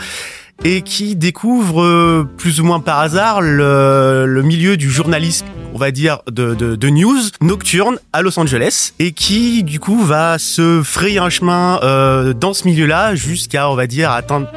et 0.63 0.81
qui 0.81 1.15
découvre 1.15 1.81
euh, 1.81 2.27
plus 2.37 2.59
ou 2.61 2.63
moins 2.63 2.79
par 2.79 2.99
hasard 2.99 3.41
le, 3.41 4.41
milieu 4.43 4.77
du 4.77 4.91
journalisme, 4.91 5.47
on 5.73 5.77
va 5.77 5.91
dire 5.91 6.21
de 6.27 6.89
news 6.89 7.19
nocturne 7.41 7.97
à 8.13 8.21
Los 8.21 8.39
Angeles, 8.39 8.93
et 8.99 9.11
qui 9.11 9.63
du 9.63 9.79
coup 9.79 10.03
va 10.03 10.37
se 10.37 10.81
frayer 10.83 11.19
un 11.19 11.29
chemin 11.29 11.79
euh, 11.83 12.33
dans 12.33 12.53
ce 12.53 12.67
milieu-là 12.67 13.15
jusqu'à 13.15 13.69
on 13.69 13.75
va 13.75 13.87
dire 13.87 14.11
atteindre 14.11 14.47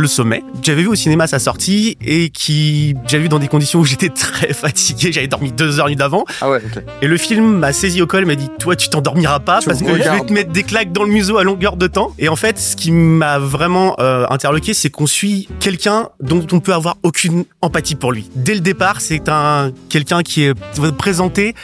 le 0.00 0.06
sommet. 0.08 0.42
J'avais 0.62 0.82
vu 0.82 0.88
au 0.88 0.94
cinéma 0.94 1.26
sa 1.26 1.38
sortie 1.38 1.96
et 2.04 2.30
qui 2.30 2.94
j'avais 3.06 3.24
vu 3.24 3.28
dans 3.28 3.38
des 3.38 3.48
conditions 3.48 3.80
où 3.80 3.84
j'étais 3.84 4.08
très 4.14 4.52
fatigué, 4.52 5.12
j'avais 5.12 5.26
dormi 5.28 5.52
deux 5.52 5.80
heures 5.80 5.88
nuit 5.88 5.96
d'avant 5.96 6.24
Ah 6.40 6.50
ouais, 6.50 6.60
ok. 6.64 6.82
et 7.02 7.06
le 7.06 7.16
film 7.16 7.58
m'a 7.58 7.72
saisi 7.72 8.02
au 8.02 8.06
col, 8.06 8.26
m'a 8.26 8.34
dit 8.34 8.48
toi 8.58 8.76
tu 8.76 8.88
t'endormiras 8.88 9.40
pas 9.40 9.60
Tu 9.60 9.66
parce 9.68 9.80
que 9.80 9.88
je 9.96 10.08
vais 10.10 10.20
te 10.20 10.32
mettre 10.32 10.52
des 10.52 10.62
claques 10.62 10.92
dans 10.92 11.04
le 11.04 11.10
museau 11.10 11.38
à 11.38 11.44
longueur 11.44 11.76
de 11.76 11.86
temps. 11.86 12.12
Et 12.18 12.28
en 12.28 12.36
fait, 12.36 12.58
ce 12.58 12.76
qui 12.76 12.90
m'a 12.92 13.38
vraiment 13.38 13.96
euh, 14.00 14.26
interloqué, 14.30 14.74
c'est 14.74 14.90
qu'on 14.90 15.06
suit 15.06 15.48
quelqu'un 15.60 16.08
dont 16.20 16.44
on 16.52 16.60
peut 16.60 16.74
avoir 16.74 16.96
aucune 17.02 17.44
empathie 17.60 17.94
pour 17.94 18.12
lui. 18.12 18.30
Dès 18.34 18.54
le 18.54 18.60
départ, 18.60 19.00
c'est 19.00 19.28
un 19.28 19.72
quelqu'un 19.88 20.22
qui 20.22 20.44
est 20.44 20.54
présenté 20.96 21.54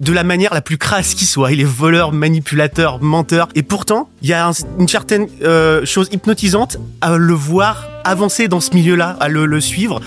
de 0.00 0.12
la 0.12 0.24
manière 0.24 0.54
la 0.54 0.62
plus 0.62 0.78
crasse 0.78 1.14
qui 1.14 1.26
soit. 1.26 1.52
Il 1.52 1.60
est 1.60 1.64
voleur, 1.64 2.12
manipulateur, 2.12 3.02
menteur. 3.02 3.48
Et 3.54 3.62
pourtant, 3.62 4.08
il 4.22 4.28
y 4.28 4.32
a 4.32 4.46
un- 4.48 4.52
une 4.78 4.88
certaine 4.88 5.28
euh, 5.42 5.84
chose 5.84 6.08
hypnotisante 6.10 6.78
à 7.02 7.16
le 7.16 7.34
voir 7.34 7.86
avancer 8.04 8.48
dans 8.48 8.60
ce 8.60 8.74
milieu-là, 8.74 9.16
à 9.20 9.28
le 9.28 9.60
suivre. 9.60 10.00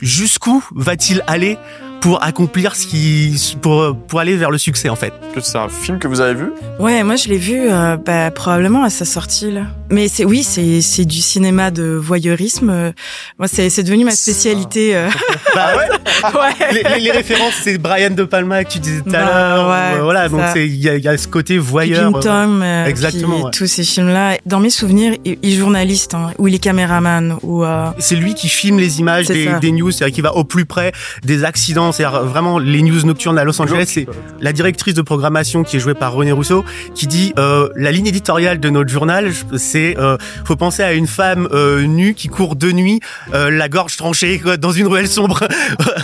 Jusqu'où 0.00 0.64
va-t-il 0.74 1.22
aller 1.26 1.58
pour 2.04 2.22
accomplir 2.22 2.76
ce 2.76 2.86
qui, 2.86 3.56
pour, 3.62 3.96
pour 3.96 4.20
aller 4.20 4.36
vers 4.36 4.50
le 4.50 4.58
succès, 4.58 4.90
en 4.90 4.94
fait? 4.94 5.14
C'est 5.40 5.56
un 5.56 5.70
film 5.70 5.98
que 5.98 6.06
vous 6.06 6.20
avez 6.20 6.34
vu? 6.34 6.50
Ouais, 6.78 7.02
moi 7.02 7.16
je 7.16 7.28
l'ai 7.30 7.38
vu 7.38 7.58
euh, 7.62 7.96
bah, 7.96 8.30
probablement 8.30 8.84
à 8.84 8.90
sa 8.90 9.06
sortie 9.06 9.50
là. 9.50 9.62
Mais 9.90 10.08
c'est 10.08 10.24
oui, 10.26 10.42
c'est 10.42 10.82
c'est 10.82 11.06
du 11.06 11.22
cinéma 11.22 11.70
de 11.70 11.94
voyeurisme. 11.94 12.68
Euh, 12.68 12.92
Moi 13.38 13.48
c'est 13.48 13.70
c'est 13.70 13.82
devenu 13.82 14.04
ma 14.04 14.10
spécialité. 14.10 14.94
euh. 14.94 15.08
Bah 15.54 15.68
ouais. 15.76 16.40
ouais. 16.40 16.72
les, 16.72 16.82
les- 16.82 17.00
les 17.00 17.10
références, 17.10 17.54
c'est 17.62 17.78
Brian 17.78 18.10
De 18.10 18.24
Palma 18.24 18.64
que 18.64 18.72
tu 18.72 18.78
disais 18.80 19.00
tout 19.00 19.08
à 19.08 19.12
Bah, 19.12 19.24
l'heure. 19.24 19.68
ouais, 19.96 20.00
voilà, 20.02 20.28
donc 20.28 20.40
c'est, 20.52 20.66
il 20.66 20.76
y 20.76 20.88
a, 20.90 20.96
il 20.96 21.04
y 21.04 21.08
a 21.08 21.16
ce 21.16 21.26
côté 21.28 21.56
voyeur. 21.58 22.14
Euh, 22.14 22.20
Tom, 22.20 22.60
euh, 22.62 22.84
exactement, 22.86 23.36
puis 23.36 23.44
ouais. 23.44 23.50
tous 23.52 23.66
ces 23.66 23.82
films-là. 23.84 24.36
Dans 24.44 24.60
mes 24.60 24.70
souvenirs, 24.70 25.14
il 25.24 25.38
est 25.42 25.50
journaliste 25.56 26.12
hein, 26.14 26.32
ou 26.38 26.48
il 26.48 26.54
est 26.54 26.58
caméraman 26.58 27.38
ou 27.42 27.64
euh, 27.64 27.86
C'est 27.98 28.16
lui 28.16 28.34
qui 28.34 28.48
filme 28.48 28.78
les 28.78 29.00
images 29.00 29.26
des, 29.28 29.48
des 29.60 29.72
news, 29.72 29.90
c'est-à-dire 29.90 30.14
qu'il 30.14 30.24
va 30.24 30.34
au 30.34 30.44
plus 30.44 30.66
près 30.66 30.92
des 31.24 31.44
accidents, 31.44 31.92
c'est-à-dire 31.94 32.24
vraiment 32.24 32.58
les 32.58 32.82
news 32.82 33.04
nocturnes 33.04 33.38
à 33.38 33.44
Los 33.44 33.60
Angeles. 33.60 33.84
C'est 33.86 34.06
la 34.40 34.52
directrice 34.52 34.94
de 34.94 35.02
programmation 35.02 35.62
qui 35.64 35.76
est 35.76 35.80
jouée 35.80 35.94
par 35.94 36.12
René 36.12 36.32
Rousseau 36.32 36.64
qui 36.94 37.06
dit 37.06 37.32
euh, 37.38 37.68
la 37.76 37.92
ligne 37.92 38.06
éditoriale 38.06 38.58
de 38.60 38.68
notre 38.70 38.90
journal, 38.90 39.30
c'est 39.56 39.96
euh, 39.98 40.16
faut 40.44 40.56
penser 40.56 40.82
à 40.82 40.92
une 40.92 41.06
femme 41.06 41.48
euh, 41.52 41.82
nue 41.82 42.14
qui 42.14 42.28
court 42.28 42.56
de 42.56 42.72
nuit, 42.72 43.00
euh, 43.32 43.50
la 43.50 43.68
gorge 43.68 43.96
tranchée 43.96 44.38
quoi, 44.40 44.56
dans 44.56 44.72
une 44.72 44.86
ruelle 44.86 45.08
sombre. 45.08 45.40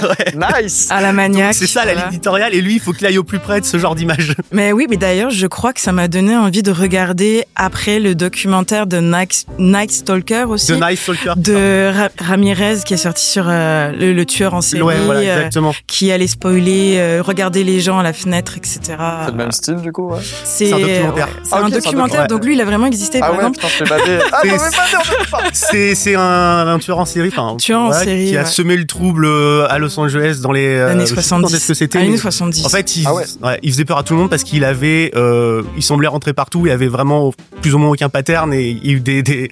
Ouais. 0.00 0.62
Nice 0.62 0.88
à 0.90 1.00
la 1.00 1.12
maniaque. 1.12 1.54
C'est 1.54 1.66
ça 1.66 1.80
la 1.84 1.92
voilà. 1.92 2.00
ligne 2.08 2.14
éditoriale 2.14 2.54
et 2.54 2.60
lui 2.60 2.74
il 2.74 2.80
faut 2.80 2.92
qu'il 2.92 3.06
aille 3.06 3.18
au 3.18 3.24
plus 3.24 3.38
près 3.38 3.60
de 3.60 3.66
ce 3.66 3.78
genre 3.78 3.94
d'image. 3.94 4.34
Mais 4.52 4.72
oui, 4.72 4.86
mais 4.88 4.96
d'ailleurs, 4.96 5.30
je 5.30 5.46
crois 5.46 5.72
que 5.72 5.80
ça 5.80 5.92
m'a 5.92 6.08
donné 6.08 6.36
envie 6.36 6.62
de 6.62 6.70
regarder 6.70 7.44
après 7.56 7.98
le 8.00 8.14
documentaire 8.14 8.86
de 8.86 8.98
Night, 8.98 9.46
Night 9.58 9.90
Stalker 9.90 10.44
aussi. 10.48 10.72
The 10.72 10.80
Nice 10.82 11.00
Stalker. 11.00 11.32
de 11.36 11.90
Ra- 11.94 12.08
Ramirez 12.18 12.78
qui 12.84 12.94
est 12.94 12.98
sorti 12.98 13.24
sur 13.24 13.44
euh, 13.48 13.92
le, 13.92 14.12
le 14.12 14.24
tueur 14.26 14.54
en 14.54 14.60
série, 14.60 14.82
Ouais, 14.82 14.96
voilà, 15.04 15.20
euh, 15.20 15.48
exactement. 15.70 15.86
qui 15.86 16.12
allait 16.12 16.26
spoiler, 16.26 16.96
euh, 16.98 17.22
regarder 17.24 17.64
les 17.64 17.80
gens 17.80 17.98
à 17.98 18.02
la 18.02 18.12
fenêtre, 18.12 18.56
etc. 18.56 18.80
C'est 18.86 19.30
le 19.30 19.36
même 19.36 19.52
style 19.52 19.76
du 19.76 19.92
coup, 19.92 20.08
ouais. 20.10 20.18
C'est 20.44 20.72
un 20.72 20.78
documentaire. 20.78 21.26
ouais, 21.26 21.32
c'est 21.44 21.50
Ah, 21.52 21.56
un 21.58 21.60
ok, 21.62 21.68
c'est 21.70 21.76
un 21.76 21.80
documentaire, 21.80 21.92
documentaire. 21.94 22.26
donc 22.28 22.44
lui, 22.44 22.54
il 22.54 22.60
a 22.60 22.64
vraiment 22.64 22.86
existé. 22.86 23.18
Ah 23.22 23.26
par 23.26 23.30
ouais, 23.30 23.36
exemple, 23.38 23.56
putain, 23.58 23.68
je 23.68 23.84
fais 23.84 23.90
bader. 23.90 24.18
Ah, 24.32 25.38
C'est- 25.52 25.94
C'est 25.94 25.94
c'est 25.94 26.14
un, 26.14 26.66
un 26.68 26.78
tueur 26.78 26.98
en 26.98 27.04
série, 27.04 27.28
enfin 27.28 27.56
Tueur 27.58 27.80
en 27.82 27.92
série, 27.92 28.28
qui 28.30 28.36
a 28.36 28.44
semé 28.44 28.76
le 28.76 28.86
trouble 28.86 29.24
euh, 29.26 29.66
à 29.68 29.78
Los 29.78 29.98
Angeles 29.98 30.38
dans 30.42 30.52
les 30.52 30.66
euh, 30.66 30.90
années 30.90 31.02
je 31.02 31.10
sais 31.10 31.14
pas 31.14 31.20
quand 31.22 31.28
70. 31.46 31.54
est-ce 31.54 31.68
que 31.68 31.74
c'était. 31.74 31.98
Années 31.98 32.10
mais- 32.10 32.16
70. 32.16 32.64
En 32.66 32.68
fait, 32.68 32.96
il, 32.96 33.06
Ah 33.06 33.14
ouais. 33.14 33.24
ouais, 33.42 33.58
il 33.62 33.70
faisait 33.72 33.84
peur 33.84 33.98
à 33.98 34.02
tout 34.02 34.14
le 34.14 34.20
monde 34.20 34.30
parce 34.30 34.42
qu'il 34.44 34.64
avait, 34.64 35.10
euh, 35.14 35.62
il 35.76 35.82
semblait 35.82 36.08
rentrer 36.08 36.32
partout. 36.32 36.66
Il 36.66 36.72
avait 36.72 36.88
vraiment 36.88 37.32
plus 37.62 37.74
ou 37.74 37.78
moins 37.78 37.90
aucun 37.90 38.08
pattern 38.08 38.52
et 38.54 38.68
il 38.70 38.86
y 38.86 38.90
a 38.90 38.92
eu 38.94 39.00
des, 39.00 39.22
des, 39.22 39.50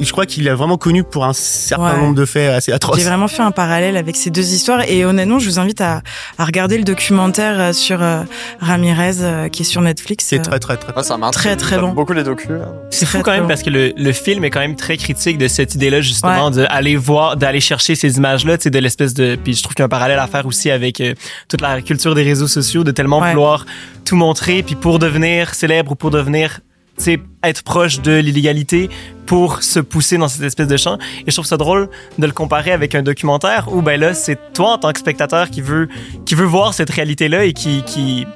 je 0.00 0.10
crois 0.12 0.26
qu'il 0.26 0.48
a 0.48 0.54
vraiment 0.54 0.78
connu 0.78 1.04
pour 1.04 1.24
un 1.24 1.32
certain 1.32 1.78
Ouais. 1.94 2.00
nombre 2.00 2.14
de 2.14 2.24
faits 2.24 2.50
assez 2.50 2.72
atroces. 2.72 2.98
J'ai 2.98 3.04
vraiment 3.04 3.28
fait 3.28 3.42
un 3.42 3.50
parallèle 3.50 3.96
avec 3.96 4.16
ces 4.16 4.30
deux 4.30 4.52
histoires 4.52 4.82
et 4.88 5.04
honnêtement, 5.04 5.27
je 5.38 5.44
vous 5.48 5.58
invite 5.58 5.80
à, 5.82 6.00
à 6.38 6.44
regarder 6.44 6.78
le 6.78 6.84
documentaire 6.84 7.60
euh, 7.60 7.72
sur 7.72 8.02
euh, 8.02 8.22
Ramirez 8.60 9.16
euh, 9.20 9.48
qui 9.48 9.62
est 9.62 9.64
sur 9.66 9.80
Netflix. 9.82 10.24
C'est 10.26 10.38
euh, 10.38 10.42
très 10.42 10.58
très 10.58 10.76
très. 10.76 10.92
Ah, 10.96 11.02
ça. 11.02 11.18
Très, 11.32 11.56
très 11.56 11.78
bon. 11.78 11.90
beaucoup 11.92 12.14
les 12.14 12.22
docus. 12.24 12.48
hein. 12.50 12.72
C'est 12.90 13.04
fou 13.06 13.18
très, 13.18 13.18
quand 13.18 13.24
très 13.24 13.32
même 13.34 13.42
bon. 13.42 13.48
parce 13.48 13.62
que 13.62 13.70
le, 13.70 13.92
le 13.96 14.12
film 14.12 14.44
est 14.44 14.50
quand 14.50 14.60
même 14.60 14.76
très 14.76 14.96
critique 14.96 15.36
de 15.38 15.48
cette 15.48 15.74
idée-là 15.74 16.00
justement 16.00 16.50
d'aller 16.50 16.96
voir, 16.96 17.36
d'aller 17.36 17.60
chercher 17.60 17.94
ces 17.94 18.16
images-là, 18.16 18.56
tu 18.56 18.64
sais, 18.64 18.70
de 18.70 18.78
l'espèce 18.78 19.12
de. 19.14 19.36
Puis 19.42 19.54
je 19.54 19.62
trouve 19.62 19.74
qu'il 19.74 19.82
y 19.82 19.84
a 19.84 19.86
un 19.86 19.90
parallèle 19.90 20.18
à 20.18 20.26
faire 20.26 20.46
aussi 20.46 20.70
avec 20.70 21.00
euh, 21.00 21.14
toute 21.48 21.60
la 21.60 21.82
culture 21.82 22.14
des 22.14 22.22
réseaux 22.22 22.48
sociaux, 22.48 22.84
de 22.84 22.90
tellement 22.92 23.18
Ouais. 23.18 23.30
vouloir 23.30 23.66
tout 24.04 24.14
montrer, 24.16 24.62
puis 24.62 24.76
pour 24.76 24.98
devenir 25.00 25.54
célèbre 25.54 25.92
ou 25.92 25.94
pour 25.96 26.10
devenir, 26.10 26.60
sais, 27.04 27.20
être 27.44 27.62
proche 27.62 28.00
de 28.00 28.18
l'illégalité, 28.18 28.90
pour 29.28 29.62
se 29.62 29.78
pousser 29.78 30.16
dans 30.16 30.26
cette 30.26 30.42
espèce 30.42 30.68
de 30.68 30.76
champ. 30.78 30.96
Et 31.26 31.30
je 31.30 31.36
trouve 31.36 31.44
ça 31.44 31.58
drôle 31.58 31.90
de 32.18 32.26
le 32.26 32.32
comparer 32.32 32.72
avec 32.72 32.94
un 32.94 33.02
documentaire 33.02 33.68
où 33.70 33.82
ben 33.82 34.00
là, 34.00 34.14
c'est 34.14 34.38
toi 34.54 34.72
en 34.72 34.78
tant 34.78 34.90
que 34.90 34.98
spectateur 34.98 35.50
qui 35.50 35.60
veut 35.60 35.88
qui 36.24 36.34
veut 36.34 36.46
voir 36.46 36.72
cette 36.72 36.88
réalité-là 36.88 37.44
et 37.44 37.52
qui 37.52 37.82
qui 37.84 38.26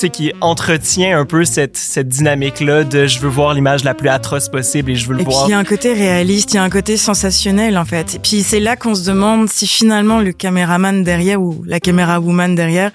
sais, 0.00 0.10
qui 0.10 0.32
entretient 0.40 1.18
un 1.18 1.24
peu 1.24 1.44
cette, 1.44 1.76
cette 1.76 2.08
dynamique-là 2.08 2.84
de 2.84 3.06
je 3.06 3.18
veux 3.20 3.28
voir 3.28 3.54
l'image 3.54 3.84
la 3.84 3.94
plus 3.94 4.08
atroce 4.08 4.48
possible 4.48 4.90
et 4.90 4.96
je 4.96 5.06
veux 5.08 5.14
le 5.14 5.20
Et 5.22 5.24
puis 5.24 5.32
voir. 5.32 5.48
il 5.48 5.52
y 5.52 5.54
a 5.54 5.58
un 5.58 5.64
côté 5.64 5.92
réaliste, 5.92 6.52
il 6.52 6.56
y 6.56 6.58
a 6.58 6.62
un 6.62 6.70
côté 6.70 6.96
sensationnel 6.96 7.78
en 7.78 7.84
fait. 7.84 8.14
Et 8.16 8.18
puis 8.18 8.42
c'est 8.42 8.60
là 8.60 8.76
qu'on 8.76 8.94
se 8.94 9.06
demande 9.06 9.48
si 9.48 9.66
finalement 9.66 10.20
le 10.20 10.32
caméraman 10.32 11.02
derrière 11.04 11.40
ou 11.40 11.62
la 11.66 11.80
caméra 11.80 12.20
woman 12.20 12.54
derrière 12.54 12.90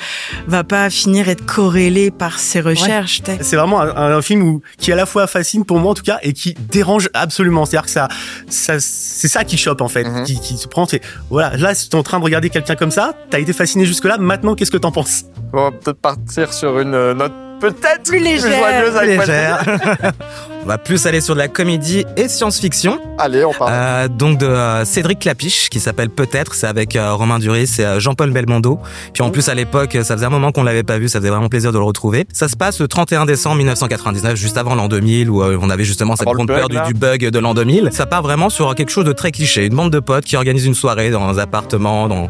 va 0.47 0.63
pas 0.63 0.89
finir 0.89 1.29
être 1.29 1.45
corrélé 1.45 2.11
par 2.11 2.39
ses 2.39 2.61
recherches. 2.61 3.21
C'est 3.41 3.55
vraiment 3.55 3.81
un, 3.81 4.17
un 4.17 4.21
film 4.21 4.43
où, 4.43 4.61
qui 4.77 4.91
à 4.91 4.95
la 4.95 5.05
fois 5.05 5.27
fascine 5.27 5.65
pour 5.65 5.79
moi 5.79 5.91
en 5.91 5.95
tout 5.95 6.03
cas 6.03 6.19
et 6.23 6.33
qui 6.33 6.53
dérange 6.71 7.09
absolument. 7.13 7.65
C'est-à-dire 7.65 7.85
que 7.85 7.91
ça, 7.91 8.07
ça 8.49 8.73
c'est 8.79 9.27
ça 9.27 9.43
qui 9.43 9.57
chope 9.57 9.81
en 9.81 9.87
fait, 9.87 10.03
Mhm. 10.03 10.23
qui, 10.23 10.39
qui 10.39 10.57
se 10.57 10.67
prend. 10.67 10.85
C'est 10.85 11.01
voilà, 11.29 11.55
là, 11.57 11.73
si 11.75 11.87
t'es 11.89 11.95
en 11.95 12.03
train 12.03 12.19
de 12.19 12.23
regarder 12.23 12.49
quelqu'un 12.49 12.75
comme 12.75 12.91
ça, 12.91 13.13
t'as 13.29 13.39
été 13.39 13.53
fasciné 13.53 13.85
jusque 13.85 14.05
là. 14.05 14.17
Maintenant, 14.17 14.55
qu'est-ce 14.55 14.71
que 14.71 14.77
t'en 14.77 14.91
penses? 14.91 15.25
On 15.53 15.63
va 15.63 15.71
peut-être 15.71 15.99
partir 16.01 16.53
sur 16.53 16.79
une 16.79 16.90
euh, 16.93 17.13
note 17.13 17.33
peut-être 17.59 18.03
Plus 18.09 18.19
légère. 18.19 18.57
joyeuse 18.57 18.97
avec 18.97 19.19
Légère. 19.19 19.63
On 20.63 20.67
va 20.67 20.77
plus 20.77 21.07
aller 21.07 21.21
sur 21.21 21.33
de 21.33 21.39
la 21.39 21.47
comédie 21.47 22.05
et 22.17 22.27
science-fiction. 22.27 22.99
Allez, 23.17 23.43
on 23.43 23.51
parle. 23.51 23.71
Euh, 23.73 24.07
donc 24.07 24.37
de 24.37 24.45
euh, 24.45 24.85
Cédric 24.85 25.17
Clapiche, 25.17 25.69
qui 25.69 25.79
s'appelle 25.79 26.11
Peut-être, 26.11 26.53
c'est 26.53 26.67
avec 26.67 26.95
euh, 26.95 27.13
Romain 27.15 27.39
Duris 27.39 27.77
et 27.79 27.85
euh, 27.85 27.99
Jean-Paul 27.99 28.29
Belmondo. 28.29 28.77
Puis 29.11 29.23
en 29.23 29.31
plus 29.31 29.49
à 29.49 29.55
l'époque, 29.55 29.97
ça 30.03 30.15
faisait 30.15 30.25
un 30.25 30.29
moment 30.29 30.51
qu'on 30.51 30.61
l'avait 30.61 30.83
pas 30.83 30.99
vu, 30.99 31.09
ça 31.09 31.17
faisait 31.17 31.31
vraiment 31.31 31.49
plaisir 31.49 31.71
de 31.71 31.79
le 31.79 31.83
retrouver. 31.83 32.27
Ça 32.31 32.47
se 32.47 32.55
passe 32.55 32.79
le 32.79 32.87
31 32.87 33.25
décembre 33.25 33.55
1999, 33.57 34.35
juste 34.35 34.55
avant 34.55 34.75
l'an 34.75 34.87
2000, 34.87 35.31
où 35.31 35.41
on 35.41 35.69
avait 35.71 35.83
justement 35.83 36.15
cette 36.15 36.27
grande 36.27 36.47
peur 36.47 36.69
du, 36.69 36.77
du 36.85 36.93
bug 36.93 37.27
de 37.27 37.39
l'an 37.39 37.55
2000. 37.55 37.89
Ça 37.91 38.05
part 38.05 38.21
vraiment 38.21 38.51
sur 38.51 38.75
quelque 38.75 38.91
chose 38.91 39.05
de 39.05 39.13
très 39.13 39.31
cliché, 39.31 39.65
une 39.65 39.75
bande 39.75 39.91
de 39.91 39.99
potes 39.99 40.25
qui 40.25 40.35
organise 40.35 40.65
une 40.67 40.75
soirée 40.75 41.09
dans 41.09 41.23
un 41.27 41.37
appartement, 41.39 42.07
dans 42.07 42.29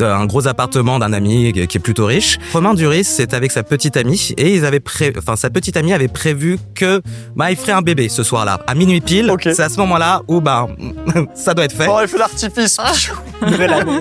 un 0.00 0.24
gros 0.24 0.48
appartement 0.48 0.98
d'un 0.98 1.12
ami 1.12 1.52
qui 1.52 1.60
est 1.60 1.80
plutôt 1.80 2.06
riche. 2.06 2.38
Romain 2.54 2.72
Duris, 2.72 3.04
c'est 3.04 3.34
avec 3.34 3.52
sa 3.52 3.62
petite 3.62 3.98
amie 3.98 4.32
et 4.38 4.54
ils 4.54 4.64
avaient 4.64 4.80
pré... 4.80 5.12
enfin 5.18 5.36
sa 5.36 5.50
petite 5.50 5.76
amie 5.76 5.92
avait 5.92 6.08
prévu 6.08 6.58
que 6.74 7.02
bah 7.34 7.50
un 7.72 7.82
bébé 7.82 8.08
ce 8.08 8.22
soir-là 8.22 8.60
à 8.66 8.74
minuit 8.74 9.00
pile. 9.00 9.32
C'est 9.42 9.60
à 9.62 9.68
ce 9.68 9.76
moment-là 9.78 10.22
où 10.28 10.40
bah 10.40 10.66
ça 11.34 11.54
doit 11.54 11.64
être 11.64 11.76
fait. 11.76 11.86
Oh, 11.88 11.98
il 12.02 12.08
fait 12.08 12.18
l'artifice. 12.18 12.78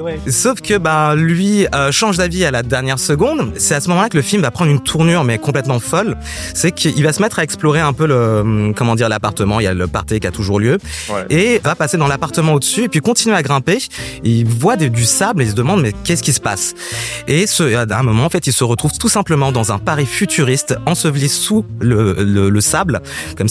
Ouais. 0.01 0.19
Sauf 0.30 0.62
que 0.62 0.78
bah 0.78 1.15
lui 1.15 1.67
euh, 1.73 1.91
change 1.91 2.17
d'avis 2.17 2.45
à 2.45 2.51
la 2.51 2.63
dernière 2.63 2.99
seconde. 2.99 3.51
C'est 3.58 3.75
à 3.75 3.82
ce 3.82 3.89
moment-là 3.89 4.10
que 4.10 4.17
le 4.17 4.23
film 4.23 4.41
va 4.41 4.51
prendre 4.51 4.71
une 4.71 4.82
tournure 4.82 5.23
mais 5.23 5.38
complètement 5.38 5.80
folle. 5.80 6.17
C'est 6.54 6.71
qu'il 6.71 7.04
va 7.04 7.13
se 7.13 7.21
mettre 7.21 7.39
à 7.39 7.43
explorer 7.43 7.80
un 7.80 7.93
peu 7.93 8.06
le 8.08 8.39
hum, 8.39 8.73
comment 8.75 8.95
dire 8.95 9.10
l'appartement. 9.10 9.60
Il 9.60 9.63
y 9.63 9.67
a 9.67 9.73
le 9.73 9.88
party 9.88 10.19
qui 10.19 10.28
a 10.28 10.32
toujours 10.32 10.60
lieu 10.60 10.78
Ouais. 11.10 11.25
et 11.30 11.60
va 11.63 11.75
passer 11.75 11.97
dans 11.97 12.08
l'appartement 12.08 12.54
au-dessus 12.54 12.84
et 12.84 12.88
puis 12.89 12.99
continuer 13.01 13.36
à 13.36 13.43
grimper. 13.43 13.78
Il 14.23 14.45
voit 14.47 14.75
des- 14.78 14.89
du 14.89 15.04
sable 15.06 15.41
et 15.41 15.45
il 15.45 15.51
se 15.51 15.56
demande 15.56 15.82
mais 15.82 15.93
qu'est-ce 16.04 16.23
qui 16.23 16.34
se 16.34 16.39
passe? 16.39 16.73
Et 17.28 17.47
ce, 17.47 17.75
à 17.75 17.99
un 17.99 18.04
moment 18.04 18.25
en 18.25 18.30
fait 18.30 18.47
il 18.47 18.54
se 18.54 18.63
retrouve 18.63 18.91
tout 18.97 19.10
simplement 19.10 19.51
dans 19.51 19.71
un 19.71 19.78
Paris 19.80 20.06
futuriste 20.06 20.75
enseveli 20.86 21.30
sous 21.30 21.65
le, 21.80 22.13
le, 22.19 22.49
le 22.49 22.62
sable 22.62 23.01
comme 23.38 23.47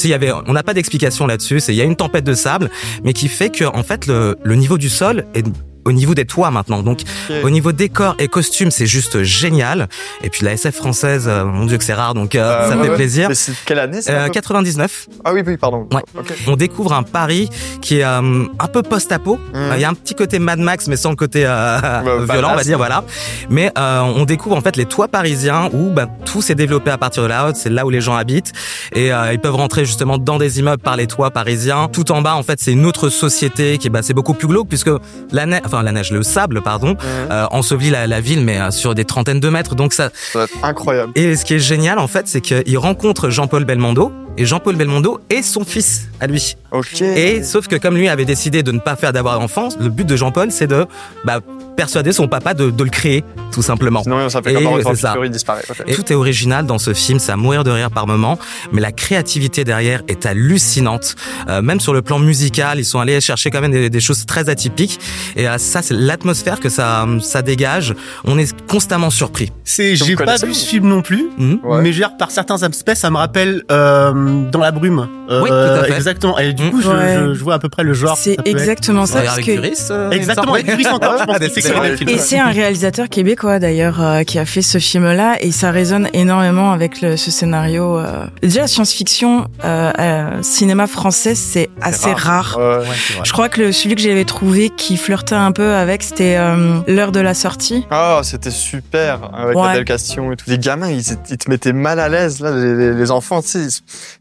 on 0.47 0.53
n'a 0.53 0.63
pas 0.63 0.75
d'explication 0.75 1.27
là-dessus. 1.27 1.61
C'est 1.61 1.73
il 1.73 1.77
y 1.77 1.81
a 1.81 1.85
une 1.85 1.97
tempête 1.97 2.25
de 2.25 2.35
sable 2.35 2.71
mais 3.03 3.13
qui 3.13 3.29
fait 3.29 3.51
que 3.51 3.65
en 3.65 3.83
fait 3.83 4.07
le 4.07 4.55
niveau 4.55 4.79
du 4.79 4.89
sol 4.89 5.25
est 5.35 5.45
au 5.85 5.93
niveau 5.93 6.15
des 6.15 6.25
toits 6.25 6.51
maintenant. 6.51 6.83
Donc 6.83 7.01
au 7.43 7.51
niveau 7.51 7.73
décor 7.73 8.15
et 8.19 8.29
costume, 8.29 8.71
c'est 8.71 8.87
juste 8.87 9.23
génial. 9.23 9.89
Et 10.23 10.31
puis 10.31 10.45
la 10.45 10.53
SF 10.53 10.75
française, 10.77 11.25
euh, 11.29 11.45
mon 11.45 11.67
dieu 11.67 11.79
que 11.79 11.85
c'est 11.85 11.95
rare, 11.95 12.15
donc 12.15 12.35
euh, 12.35 12.43
Euh, 12.45 12.69
ça 12.71 12.77
ouais, 12.77 12.85
fait 12.85 12.91
ouais. 12.91 12.97
plaisir. 12.97 13.29
Mais 13.29 13.35
c'est 13.35 13.53
quelle 13.65 13.79
année 13.79 14.03
ça 14.03 14.13
Euh, 14.13 14.29
99. 14.29 15.07
Ah 15.25 15.33
oui, 15.33 15.43
oui, 15.47 15.57
pardon. 15.57 15.89
Ouais. 15.93 16.03
On 16.47 16.57
découvre 16.57 16.93
un 16.93 17.03
Paris 17.03 17.49
qui 17.81 17.99
est 17.99 18.05
euh, 18.05 18.45
un 18.59 18.67
peu 18.69 18.83
post-apo. 18.83 19.39
Euh, 19.55 19.73
Il 19.77 19.81
y 19.81 19.85
a 19.85 19.89
un 19.89 19.95
petit 19.95 20.15
côté 20.15 20.39
Mad 20.39 20.59
Max, 20.59 20.87
mais 20.89 20.97
sans 20.97 21.11
le 21.11 21.17
côté 21.17 21.45
euh, 21.47 21.79
Ouais, 22.03 22.25
violent, 22.33 22.51
on 22.53 22.57
va 22.57 22.63
dire, 22.65 22.77
voilà. 22.79 23.05
Mais 23.51 23.71
euh, 23.79 24.01
on 24.01 24.25
découvre 24.25 24.57
en 24.57 24.61
fait 24.61 24.77
les 24.77 24.85
toits 24.87 25.09
parisiens 25.09 25.69
où 25.73 25.91
bah, 25.91 26.07
tout 26.25 26.43
s'est 26.43 26.55
développé 26.55 26.91
à 26.91 26.99
partir 26.99 27.23
de 27.25 27.29
là. 27.29 27.51
C'est 27.55 27.71
là 27.71 27.85
où 27.87 27.91
les 27.91 28.01
gens 28.01 28.15
habitent 28.15 28.53
et 28.95 29.13
euh, 29.13 29.33
ils 29.33 29.39
peuvent 29.41 29.55
rentrer 29.57 29.85
justement 29.85 30.19
dans 30.19 30.39
des 30.39 30.59
immeubles 30.61 30.83
par 30.83 30.97
les 30.97 31.07
toits 31.07 31.31
parisiens. 31.31 31.89
Tout 31.93 32.13
en 32.13 32.23
bas, 32.23 32.35
en 32.35 32.43
fait, 32.43 32.61
c'est 32.61 32.73
une 32.73 32.87
autre 32.87 33.09
société 33.09 33.79
qui, 33.79 33.91
bah, 33.91 34.01
c'est 34.03 34.15
beaucoup 34.15 34.35
plus 34.35 34.49
glauque 34.49 34.69
puisque 34.69 34.91
la 35.33 35.47
neige, 35.47 35.63
enfin 35.75 35.83
la 35.83 35.93
neige, 35.93 36.13
le 36.13 36.23
sable, 36.23 36.63
pardon, 36.63 36.97
euh, 37.31 37.47
ensevelit 37.51 37.91
la, 37.91 38.07
la 38.07 38.21
ville, 38.21 38.43
mais 38.45 38.61
euh, 38.61 38.71
sur 38.71 38.95
des 38.95 39.05
trentaines 39.05 39.41
de 39.41 39.49
mètres. 39.49 39.75
Donc 39.75 39.93
ça, 39.93 40.11
Ça 40.33 40.39
va 40.41 40.45
être 40.45 40.65
incroyable. 40.65 41.13
et 41.17 41.37
ce 41.37 41.45
qui 41.45 41.55
est 41.55 41.59
génial, 41.59 41.99
en 41.99 42.07
fait, 42.07 42.29
c'est 42.29 42.41
qu'il 42.41 42.79
rencontre 42.79 43.31
Jean-Paul 43.31 43.65
Belmondo. 43.65 44.13
Et 44.37 44.45
Jean-Paul 44.47 44.77
Belmondo 44.77 45.21
est 45.31 45.43
son 45.43 45.65
fils 45.65 46.09
à 46.21 46.27
lui. 46.27 46.57
Ok. 46.73 47.01
Et 47.03 47.43
sauf 47.43 47.69
que 47.69 47.77
comme 47.77 47.97
lui 47.97 48.09
avait 48.09 48.25
décidé 48.25 48.63
de 48.63 48.73
ne 48.73 48.79
pas 48.81 48.97
faire 48.97 49.13
d'avoir 49.13 49.39
d'enfant, 49.39 49.69
le 49.79 49.89
but 49.89 50.07
de 50.07 50.17
Jean-Paul, 50.17 50.51
c'est 50.51 50.67
de 50.67 50.87
bah, 51.25 51.41
persuader 51.77 52.13
son 52.13 52.27
papa 52.29 52.55
de, 52.55 52.71
de 52.71 52.85
le 52.85 52.91
créer, 52.91 53.25
tout 53.53 53.63
simplement. 53.63 54.03
Sinon, 54.03 54.29
ça 54.29 54.43
fait 54.43 54.51
Et 54.53 54.55
comme 54.55 54.65
dans 54.83 54.95
ça. 54.95 55.15
disparaît. 55.29 55.63
Ok. 55.69 55.83
Et 55.87 55.95
tout 55.95 56.13
est 56.13 56.15
original 56.17 56.67
dans 56.67 56.79
ce 56.79 56.95
film, 56.95 57.19
c'est 57.19 57.33
à 57.33 57.37
mourir 57.37 57.63
de 57.65 57.71
rire 57.71 57.91
par 57.91 58.07
moment, 58.07 58.39
mais 58.73 58.81
la 58.81 58.93
créativité 58.93 59.65
derrière 59.65 60.03
est 60.09 60.25
hallucinante. 60.27 61.17
Euh, 61.49 61.63
même 61.63 61.81
sur 61.81 61.93
le 61.93 62.03
plan 62.03 62.19
musical, 62.19 62.79
ils 62.79 62.85
sont 62.85 63.01
allés 63.01 63.21
chercher 63.21 63.51
quand 63.51 63.61
même 63.61 63.73
des, 63.73 63.91
des 63.91 64.01
choses 64.01 64.25
très 64.27 64.49
atypiques. 64.49 64.99
Et 65.37 65.49
euh, 65.49 65.59
ça, 65.59 65.83
c'est 65.83 65.95
l'atmosphère 65.95 66.61
que 66.61 66.69
ça, 66.69 67.07
ça 67.23 67.43
dégage. 67.43 67.95
On 68.25 68.39
est 68.39 68.55
constamment 68.67 69.11
surpris. 69.11 69.51
C'est, 69.65 69.97
j'ai 69.97 70.15
pas 70.17 70.37
vu 70.37 70.55
ce 70.55 70.67
film 70.67 70.89
non 70.89 71.03
plus, 71.03 71.29
Mhm. 71.39 71.59
Ouais. 71.65 71.83
mais 71.83 71.93
je 71.93 71.99
veux 72.01 72.09
dire, 72.09 72.17
par 72.17 72.31
certains 72.31 72.63
aspects, 72.63 72.95
ça 72.95 73.11
me 73.11 73.17
rappelle 73.17 73.63
euh, 73.73 74.13
dans 74.51 74.61
la 74.61 74.71
brume. 74.73 75.09
Euh, 75.31 75.41
Oui, 75.43 75.49
tout 75.49 75.55
à 75.55 75.85
fait. 75.85 75.95
Exactement. 75.95 76.39
Et 76.39 76.53
du 76.53 76.65
Mm. 76.65 76.71
coup, 76.71 76.81
je, 76.83 76.89
Ouais. 76.89 77.17
je, 77.19 77.35
je 77.35 77.43
vois 77.45 77.55
à 77.55 77.59
peu 77.59 77.69
près 77.69 77.83
le 77.83 77.95
genre. 77.95 78.17
C'est 78.17 78.37
exactement 78.45 79.07
ça. 79.07 79.23
Parce 79.23 79.39
que... 79.39 79.53
Duris, 79.53 79.79
euh, 79.91 80.11
Exactement, 80.11 80.57
il 80.57 80.65
me 80.65 80.71
avec 80.73 80.83
Duris 80.83 80.95
encore, 80.95 81.19
je 81.19 81.25
pense 81.25 81.37
Ah, 81.37 81.39
que 81.39 81.61
c'est 81.61 81.89
le 81.91 81.97
film. 81.97 82.09
Et 82.11 82.19
c'est 82.19 82.39
un 82.39 82.51
réalisateur 82.51 83.09
québécois 83.09 83.59
d'ailleurs 83.59 84.01
euh, 84.03 84.23
qui 84.23 84.39
a 84.39 84.45
fait 84.45 84.63
ce 84.63 84.79
film-là 84.79 85.37
et 85.41 85.51
ça 85.53 85.71
résonne 85.71 86.09
énormément 86.13 86.73
avec 86.73 87.01
le, 87.01 87.17
ce 87.17 87.31
scénario. 87.31 87.99
euh. 87.99 88.25
Déjà, 88.43 88.63
la 88.63 88.67
science-fiction, 88.67 89.47
euh, 89.65 89.93
euh, 89.99 90.31
cinéma 90.43 90.87
français, 90.87 91.35
c'est 91.35 91.71
assez 91.81 92.13
rare. 92.13 92.57
Ouais. 92.59 92.85
Je 93.25 93.33
crois 93.33 93.49
que 93.49 93.61
le, 93.63 93.73
celui 93.73 93.95
que 93.95 94.01
j'avais 94.03 94.25
trouvé 94.25 94.71
qui 94.71 94.97
flirtait 94.97 95.35
un 95.35 95.53
peu 95.53 95.73
avec, 95.75 96.03
c'était 96.03 96.37
euh, 96.39 96.79
l'heure 96.87 97.13
de 97.13 97.21
la 97.21 97.35
sortie. 97.35 97.87
Ah, 97.91 98.21
c'était 98.23 98.51
super 98.51 99.31
avec 99.37 99.57
Ouais. 99.57 99.69
Adèle 99.69 99.85
Castillon 99.85 100.33
et 100.33 100.37
tout. 100.37 100.45
Les 100.49 100.59
gamins, 100.59 100.91
ils, 100.91 101.13
étaient- 101.13 101.19
ils 101.31 101.39
te 101.39 101.49
mettaient 101.51 101.73
mal 101.73 101.99
à 102.01 102.09
l'aise 102.09 102.41
là. 102.41 102.51
Les, 102.53 102.75
les- 102.75 102.95
les 102.95 103.11
enfants, 103.11 103.41
tu 103.43 103.49
sais, 103.49 103.67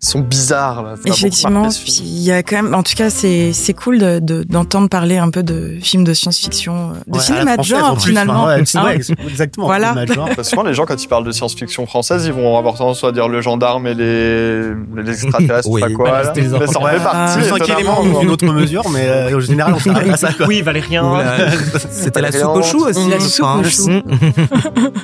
sont 0.06 0.20
bizarres 0.20 0.84
là. 0.84 0.96
Effectivement, 1.06 1.68
il 2.02 2.20
y 2.24 2.32
a 2.32 2.44
quand 2.44 2.56
même, 2.62 2.74
en 2.74 2.84
tout 2.84 2.94
cas, 2.96 3.10
c'est 3.10 3.54
c'est 3.54 3.74
cool 3.74 4.00
de- 4.00 4.20
de- 4.20 4.44
d'entendre 4.44 4.90
parler 4.90 5.18
un 5.18 5.30
peu 5.30 5.44
de 5.44 5.78
films 5.82 6.04
de 6.04 6.14
science-fiction, 6.14 6.74
euh, 6.92 6.94
de 7.08 7.14
Ouais, 7.14 7.20
à 7.20 7.22
cinéma 7.22 7.58
de 7.58 7.64
genre 7.64 7.94
plus, 7.96 8.10
finalement. 8.10 8.46
ouais, 8.46 8.64
Hein 8.76 8.88
exactement. 9.28 9.66
Voilà. 9.68 10.06
genre. 10.06 10.30
Parce 10.36 10.50
souvent, 10.50 10.64
les 10.64 10.74
gens, 10.74 10.86
quand 10.86 11.02
ils 11.02 11.08
parlent 11.08 11.26
de 11.26 11.32
science-fiction 11.32 11.86
française, 11.86 12.26
ils 12.26 12.34
vont 12.34 12.58
avoir 12.58 12.76
tendance 12.76 13.04
à 13.04 13.12
dire 13.12 13.28
le 13.28 13.42
gendarme 13.42 13.88
et 13.88 13.94
les, 13.94 14.74
les 14.96 15.12
extraterrestres, 15.24 15.70
Oui. 15.70 15.82
pas 15.82 15.90
quoi. 15.92 16.12
Là. 16.12 16.24
c'était 16.26 16.42
les 16.42 16.48
Mais 16.50 16.68
ça 16.68 16.80
en 16.80 16.82
enfants. 16.84 16.88
fait 16.90 17.04
partie. 17.04 17.38
Le 17.40 17.44
cinquième 17.46 17.78
élément 17.80 17.94
étonnamment. 17.94 18.14
dans 18.14 18.22
une 18.22 18.30
autre 18.30 18.46
mesure, 18.46 18.90
mais 18.92 19.08
euh, 19.08 19.38
en 19.38 19.40
général, 19.40 19.74
on 19.76 19.80
s'arrête 19.80 20.10
à 20.14 20.18
ça. 20.18 20.34
Quoi. 20.34 20.48
Oui, 20.48 20.62
Valérien. 20.62 21.04
C'était 21.92 22.22
la 22.22 22.32
soupe 22.32 22.42
Rien. 22.42 22.50
au 22.50 22.64
chou 22.64 22.86
aussi. 22.86 23.10
La 23.10 23.20
soupe 23.20 23.46
crois, 23.46 23.56
au 23.56 23.60
hein. 23.60 23.64
chou. 23.64 23.90
Mm. 23.90 24.02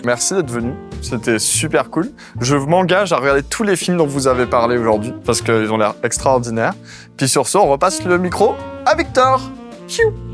Merci 0.05 0.33
d'être 0.35 0.51
venu. 0.51 0.73
C'était 1.01 1.39
super 1.39 1.89
cool. 1.89 2.09
Je 2.41 2.55
m'engage 2.55 3.13
à 3.13 3.17
regarder 3.17 3.43
tous 3.43 3.63
les 3.63 3.75
films 3.75 3.97
dont 3.97 4.07
vous 4.07 4.27
avez 4.27 4.45
parlé 4.45 4.75
aujourd'hui 4.77 4.88
parce 5.25 5.41
qu'ils 5.41 5.71
ont 5.71 5.77
l'air 5.77 5.95
extraordinaires. 6.03 6.73
Puis 7.17 7.27
sur 7.27 7.47
ce, 7.47 7.57
on 7.57 7.67
repasse 7.67 8.03
le 8.03 8.17
micro 8.17 8.55
à 8.85 8.95
Victor. 8.95 9.41
Tchiou. 9.87 10.28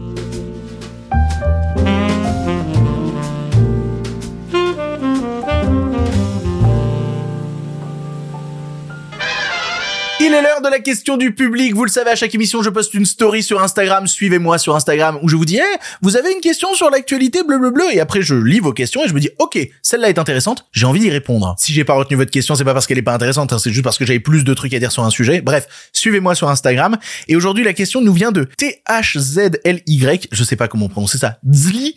Il 10.25 10.33
est 10.33 10.41
l'heure 10.41 10.61
de 10.61 10.69
la 10.69 10.79
question 10.79 11.17
du 11.17 11.35
public. 11.35 11.75
Vous 11.75 11.85
le 11.85 11.91
savez, 11.91 12.09
à 12.09 12.15
chaque 12.15 12.33
émission, 12.33 12.63
je 12.63 12.71
poste 12.71 12.95
une 12.95 13.05
story 13.05 13.43
sur 13.43 13.61
Instagram. 13.61 14.07
Suivez-moi 14.07 14.57
sur 14.57 14.75
Instagram 14.75 15.19
où 15.21 15.29
je 15.29 15.35
vous 15.35 15.45
dis, 15.45 15.57
Eh, 15.57 15.77
vous 16.01 16.17
avez 16.17 16.31
une 16.31 16.39
question 16.41 16.73
sur 16.73 16.89
l'actualité 16.89 17.43
bleu 17.43 17.59
bleu 17.59 17.69
bleu. 17.69 17.85
Et 17.93 17.99
après, 17.99 18.23
je 18.23 18.33
lis 18.33 18.59
vos 18.59 18.73
questions 18.73 19.05
et 19.05 19.07
je 19.07 19.13
me 19.13 19.19
dis, 19.19 19.29
ok, 19.37 19.59
celle-là 19.83 20.09
est 20.09 20.17
intéressante. 20.17 20.65
J'ai 20.71 20.87
envie 20.87 20.99
d'y 21.01 21.11
répondre. 21.11 21.53
Si 21.59 21.73
j'ai 21.73 21.83
pas 21.83 21.93
retenu 21.93 22.17
votre 22.17 22.31
question, 22.31 22.55
c'est 22.55 22.63
pas 22.63 22.73
parce 22.73 22.87
qu'elle 22.87 22.97
est 22.97 23.03
pas 23.03 23.13
intéressante. 23.13 23.53
hein, 23.53 23.59
c'est 23.59 23.69
juste 23.69 23.83
parce 23.83 23.99
que 23.99 24.05
j'avais 24.05 24.19
plus 24.19 24.43
de 24.43 24.53
trucs 24.55 24.73
à 24.73 24.79
dire 24.79 24.91
sur 24.91 25.03
un 25.03 25.11
sujet. 25.11 25.41
Bref, 25.41 25.67
suivez-moi 25.93 26.33
sur 26.33 26.49
Instagram. 26.49 26.97
Et 27.27 27.35
aujourd'hui, 27.35 27.63
la 27.63 27.73
question 27.73 28.01
nous 28.01 28.13
vient 28.13 28.31
de 28.31 28.47
THZLY. 28.57 30.21
Je 30.31 30.43
sais 30.43 30.55
pas 30.55 30.67
comment 30.67 30.89
prononcer 30.89 31.19
ça. 31.19 31.37
Zli. 31.53 31.95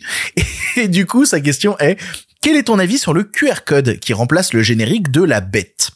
Et 0.77 0.87
du 0.87 1.07
coup, 1.07 1.25
sa 1.25 1.39
question 1.39 1.79
est, 1.79 1.97
quel 2.43 2.55
est 2.55 2.63
ton 2.63 2.77
avis 2.77 2.99
sur 2.99 3.13
le 3.15 3.23
QR 3.23 3.63
code 3.65 3.97
qui 3.97 4.13
remplace 4.13 4.53
le 4.53 4.61
générique 4.61 5.09
de 5.09 5.23
la 5.23 5.41
bête? 5.41 5.89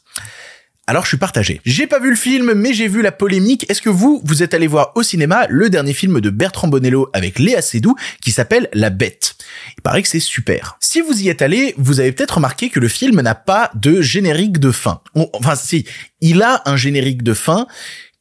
Alors 0.86 1.04
je 1.04 1.10
suis 1.10 1.17
partagé. 1.17 1.62
J'ai 1.63 1.88
pas 1.88 2.00
vu 2.00 2.10
le 2.10 2.15
film, 2.17 2.54
mais 2.54 2.74
j'ai 2.74 2.89
vu 2.89 3.02
la 3.02 3.13
polémique. 3.13 3.65
Est-ce 3.69 3.82
que 3.82 3.89
vous, 3.89 4.22
vous 4.26 4.43
êtes 4.43 4.54
allé 4.54 4.67
voir 4.67 4.91
au 4.96 5.04
cinéma 5.04 5.48
le 5.48 5.69
dernier 5.69 5.93
film 5.93 6.19
de 6.19 6.30
Bertrand 6.30 6.67
Bonello 6.67 7.10
avec 7.13 7.39
Léa 7.39 7.62
Seydoux 7.62 7.96
qui 8.22 8.34
s'appelle 8.34 8.67
La 8.74 8.89
Bête? 8.89 9.36
Il 9.78 9.82
paraît 9.82 10.02
que 10.02 10.10
c'est 10.10 10.19
super. 10.19 10.76
Si 10.82 11.00
vous 11.00 11.22
y 11.22 11.30
êtes 11.30 11.41
allé, 11.41 11.74
vous 11.78 12.02
avez 12.02 12.12
peut-être 12.12 12.36
remarqué 12.36 12.69
que 12.69 12.82
le 12.82 12.89
film 12.89 13.22
n'a 13.22 13.34
pas 13.34 13.72
de 13.76 14.02
générique 14.02 14.60
de 14.60 14.72
fin. 14.72 15.00
Enfin 15.15 15.56
si, 15.56 15.86
il 16.19 16.41
a 16.41 16.62
un 16.65 16.76
générique 16.76 17.24
de 17.24 17.34
fin 17.34 17.65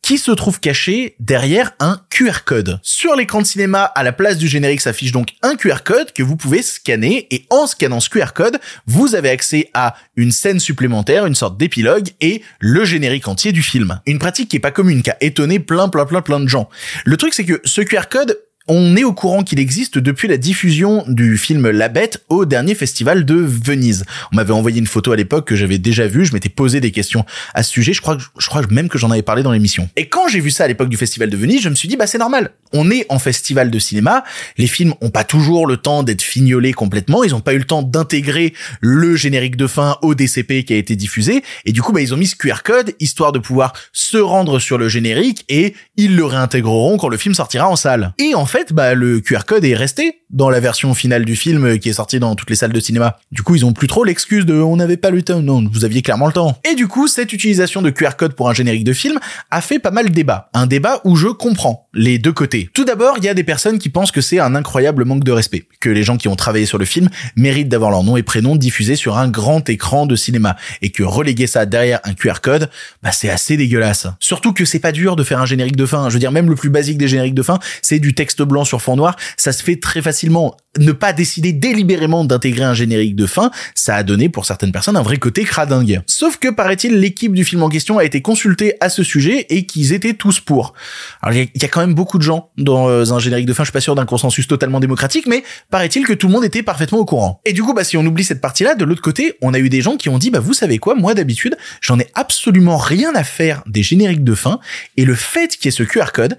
qui 0.03 0.19
se 0.19 0.33
trouve 0.33 0.59
caché 0.59 1.15
derrière 1.21 1.73
un 1.79 2.01
QR 2.11 2.45
code. 2.45 2.81
Sur 2.83 3.15
l'écran 3.15 3.41
de 3.41 3.47
cinéma, 3.47 3.85
à 3.85 4.03
la 4.03 4.13
place 4.13 4.37
du 4.37 4.49
générique 4.49 4.81
s'affiche 4.81 5.13
donc 5.13 5.29
un 5.43 5.55
QR 5.55 5.85
code 5.85 6.13
que 6.13 6.25
vous 6.25 6.37
pouvez 6.37 6.61
scanner 6.61 7.29
et 7.31 7.47
en 7.51 7.69
scannant 7.69 8.01
ce 8.01 8.11
QR 8.11 8.33
code, 8.35 8.59
vous 8.87 9.15
avez 9.15 9.31
accès 9.31 9.71
à 9.75 9.95
une 10.17 10.33
scène 10.33 10.59
supplémentaire, 10.59 11.25
une 11.27 11.37
sorte 11.37 11.57
d'épilogue 11.57 12.09
et 12.21 12.43
le 12.59 12.85
générique 12.85 13.29
entier 13.29 13.53
du 13.53 13.63
film. 13.63 14.01
Une 14.07 14.19
pratique 14.19 14.51
qui 14.51 14.57
est 14.57 14.61
pas 14.61 14.73
commune, 14.73 15.03
qui 15.03 15.11
a 15.11 15.17
étonné 15.21 15.61
plein 15.61 15.89
plein 15.89 16.05
plein 16.05 16.21
plein 16.21 16.41
de 16.41 16.49
gens. 16.49 16.69
Le 17.05 17.17
truc 17.17 17.33
c'est 17.33 17.45
que 17.45 17.61
ce 17.65 17.81
QR 17.81 18.09
code 18.11 18.39
on 18.69 18.97
est 18.97 19.05
au 19.05 19.13
courant 19.13 19.43
qu'il 19.43 19.59
existe 19.59 19.99
depuis 19.99 20.29
la 20.29 20.37
diffusion 20.37 21.05
du 21.09 21.37
film 21.37 21.69
La 21.71 21.89
Bête 21.89 22.23
au 22.29 22.45
dernier 22.45 22.75
festival 22.75 23.25
de 23.25 23.35
Venise. 23.35 24.05
On 24.33 24.37
m'avait 24.37 24.53
envoyé 24.53 24.79
une 24.79 24.87
photo 24.87 25.13
à 25.13 25.17
l'époque 25.17 25.49
que 25.49 25.57
j'avais 25.57 25.79
déjà 25.79 26.07
vue, 26.07 26.25
je 26.25 26.33
m'étais 26.33 26.49
posé 26.49 26.81
des 26.81 26.91
questions 26.91 27.25
à 27.55 27.63
ce 27.63 27.71
sujet, 27.71 27.93
je 27.93 28.01
crois, 28.01 28.19
je 28.39 28.47
crois 28.47 28.63
même 28.71 28.89
que 28.89 28.99
j'en 28.99 29.11
avais 29.11 29.23
parlé 29.23 29.43
dans 29.43 29.53
l'émission. 29.53 29.89
Et 29.97 30.09
quand 30.09 30.29
j'ai 30.29 30.41
vu 30.41 30.51
ça 30.51 30.65
à 30.65 30.69
l'époque 30.69 30.89
du 30.89 30.97
festival 30.97 31.31
de 31.31 31.37
Venise, 31.37 31.63
je 31.63 31.69
me 31.69 31.75
suis 31.75 31.89
dit, 31.89 31.97
bah 31.97 32.07
c'est 32.07 32.19
normal, 32.19 32.53
on 32.73 32.91
est 32.91 33.07
en 33.09 33.19
festival 33.19 33.71
de 33.71 33.79
cinéma, 33.79 34.25
les 34.59 34.67
films 34.67 34.95
ont 35.01 35.11
pas 35.11 35.25
toujours 35.25 35.67
le 35.67 35.77
temps 35.77 36.03
d'être 36.03 36.23
fignolés 36.23 36.73
complètement, 36.73 37.25
ils 37.25 37.35
ont 37.35 37.41
pas 37.41 37.55
eu 37.55 37.59
le 37.59 37.65
temps 37.65 37.83
d'intégrer 37.83 38.55
le 38.81 39.17
générique 39.17 39.57
de 39.57 39.67
fin 39.67 39.99
au 40.03 40.15
DCP 40.15 40.65
qui 40.65 40.73
a 40.75 40.77
été 40.77 40.97
diffusé, 40.97 41.43
et 41.65 41.73
du 41.73 41.83
coup, 41.83 41.93
bah 41.93 42.01
ils 42.01 42.15
ont 42.15 42.17
mis 42.17 42.27
ce 42.27 42.37
QR 42.37 42.63
code, 42.65 42.95
histoire 43.01 43.33
de 43.33 43.39
pouvoir 43.39 43.73
se 43.93 44.19
rendre 44.19 44.59
sur 44.59 44.79
le 44.79 44.89
générique, 44.89 45.45
et 45.49 45.75
ils 45.97 46.17
le 46.17 46.25
réintégreront 46.25 46.97
quand 46.97 47.09
le 47.09 47.17
film 47.17 47.35
sortira 47.35 47.69
en 47.69 47.77
salle. 47.77 48.15
Fait, 48.53 48.73
bah 48.73 48.95
le 48.95 49.21
QR 49.21 49.45
code 49.47 49.65
est 49.65 49.75
resté 49.75 50.21
dans 50.31 50.51
la 50.51 50.61
version 50.61 50.95
finale 50.95 51.25
du 51.25 51.37
film 51.37 51.79
qui 51.79 51.89
est 51.89 51.95
sortie 51.95 52.21
dans 52.21 52.35
toutes 52.35 52.51
les 52.51 52.57
salles 52.57 52.73
de 52.73 52.81
cinéma. 52.81 53.19
Du 53.31 53.43
coup, 53.43 53.55
ils 53.55 53.65
ont 53.65 53.73
plus 53.73 53.87
trop 53.87 54.05
l'excuse 54.05 54.47
de 54.47 54.55
on 54.55 54.77
n'avait 54.77 54.97
pas 54.97 55.11
le 55.11 55.23
temps. 55.23 55.41
Non, 55.41 55.69
vous 55.73 55.85
aviez 55.85 56.03
clairement 56.03 56.27
le 56.27 56.33
temps. 56.33 56.59
Et 56.71 56.75
du 56.75 56.87
coup, 56.87 57.09
cette 57.09 57.33
utilisation 57.33 57.83
de 57.83 57.91
QR 57.91 58.13
code 58.17 58.35
pour 58.35 58.49
un 58.49 58.55
générique 58.55 58.85
de 58.85 58.93
film 58.93 59.19
a 59.51 59.61
fait 59.61 59.79
pas 59.79 59.91
mal 59.91 60.09
de 60.09 60.15
débat. 60.15 60.51
Un 60.53 60.67
débat 60.67 61.01
où 61.05 61.17
je 61.17 61.29
comprends 61.29 61.89
les 61.95 62.19
deux 62.19 62.33
côtés. 62.33 62.69
Tout 62.73 62.85
d'abord, 62.85 63.17
il 63.19 63.25
y 63.25 63.29
a 63.29 63.35
des 63.35 63.45
personnes 63.45 63.79
qui 63.79 63.89
pensent 63.89 64.13
que 64.13 64.21
c'est 64.21 64.39
un 64.39 64.55
incroyable 64.55 65.05
manque 65.05 65.25
de 65.25 65.33
respect, 65.33 65.67
que 65.81 65.91
les 65.91 66.03
gens 66.03 66.17
qui 66.17 66.29
ont 66.29 66.37
travaillé 66.37 66.67
sur 66.67 66.79
le 66.79 66.85
film 66.85 67.09
méritent 67.37 67.69
d'avoir 67.69 67.91
leur 67.91 68.05
nom 68.05 68.17
et 68.17 68.23
prénom 68.23 68.57
diffusés 68.57 68.97
sur 68.97 69.17
un 69.19 69.29
grand 69.29 69.69
écran 69.69 70.07
de 70.07 70.17
cinéma 70.17 70.57
et 70.83 70.91
que 70.91 71.03
reléguer 71.03 71.47
ça 71.47 71.67
derrière 71.67 72.01
un 72.05 72.15
QR 72.15 72.41
code, 72.43 72.71
bah 73.03 73.13
c'est 73.13 73.31
assez 73.31 73.57
dégueulasse. 73.57 74.07
Surtout 74.21 74.53
que 74.53 74.65
c'est 74.65 74.79
pas 74.79 74.93
dur 74.93 75.17
de 75.17 75.25
faire 75.25 75.41
un 75.41 75.47
générique 75.47 75.77
de 75.77 75.87
fin. 75.87 76.09
Je 76.09 76.15
veux 76.15 76.21
dire, 76.21 76.33
même 76.33 76.51
le 76.51 76.57
plus 76.57 76.71
basique 76.71 76.99
des 76.99 77.09
génériques 77.09 77.35
de 77.35 77.43
fin, 77.43 77.59
c'est 77.81 77.99
du 77.99 78.15
texte 78.15 78.42
blanc 78.45 78.65
sur 78.65 78.83
fond 78.83 78.97
noir. 78.97 79.17
Ça 79.37 79.53
se 79.53 79.63
fait 79.63 79.77
très 79.77 80.03
facilement. 80.03 80.57
Ne 80.79 80.93
pas 80.93 81.13
décider 81.13 81.53
délibérément 81.53 82.25
d'intégrer 82.25 82.65
un 82.65 82.73
générique 82.73 83.15
de 83.15 83.27
fin, 83.27 83.51
ça 83.75 83.95
a 83.95 84.03
donné 84.03 84.31
pour 84.31 84.47
certaines 84.47 84.73
personnes 84.73 84.97
un 84.97 85.03
vrai 85.03 85.19
côté 85.19 85.45
cradingue. 85.45 86.01
Sauf 86.07 86.39
que 86.39 86.49
paraît-il, 86.49 86.99
l'équipe 86.99 87.35
du 87.35 87.45
film 87.45 87.63
en 87.63 87.69
question 87.69 87.99
a 87.99 88.05
été 88.05 88.23
consultée 88.23 88.77
à 88.81 88.89
ce 88.89 89.03
sujet 89.03 89.47
et 89.51 89.67
qu'ils 89.67 89.93
étaient 89.93 90.15
tous 90.15 90.41
pour. 90.41 90.73
Alors 91.21 91.35
il 91.35 91.51
y 91.55 91.63
y, 91.63 91.65
a 91.65 91.69
quand 91.69 91.81
même 91.81 91.95
beaucoup 91.95 92.17
de 92.17 92.23
gens 92.23 92.51
dans 92.57 92.89
euh, 92.89 93.13
un 93.13 93.19
générique 93.19 93.47
de 93.47 93.53
fin. 93.53 93.65
Je 93.65 93.69
suis 93.69 93.73
pas 93.73 93.81
sûr 93.81 93.95
d'un 93.95 94.07
consensus 94.07 94.49
totalement 94.49 94.81
démocratique, 94.81 95.27
mais 95.27 95.45
paraît-il 95.71 96.07
que 96.07 96.15
tout 96.15 96.27
le 96.27 96.33
monde 96.33 96.45
était 96.45 96.63
parfaitement 96.63 96.99
au 96.99 97.05
courant. 97.05 97.41
Et 97.45 97.53
du 97.53 97.63
coup, 97.63 97.75
bah 97.75 97.85
si 97.85 97.97
on 97.97 98.07
oublie 98.07 98.25
cette 98.25 98.41
partie-là, 98.41 98.75
de 98.75 98.85
l'autre 98.85 99.03
côté, 99.03 99.35
on 99.43 99.53
a 99.55 99.59
eu 99.59 99.69
des 99.69 99.83
gens 99.83 99.97
qui 99.97 100.09
ont 100.09 100.19
dit, 100.19 100.31
bah 100.31 100.41
vous 100.41 100.55
savez 100.55 100.79
quoi, 100.79 100.95
moi 100.95 101.15
d'habitude, 101.15 101.57
j'en 101.81 101.99
ai 101.99 102.07
absolument 102.15 102.77
rien 102.77 103.15
à 103.15 103.25
faire 103.25 103.63
des 103.67 103.83
génériques 103.83 104.25
de 104.25 104.35
fin, 104.35 104.61
et 104.97 105.05
le 105.05 105.15
fait 105.15 105.57
qu'il 105.57 105.67
y 105.67 105.69
ait 105.69 105.71
ce 105.71 105.83
QR 105.83 106.13
code, 106.13 106.37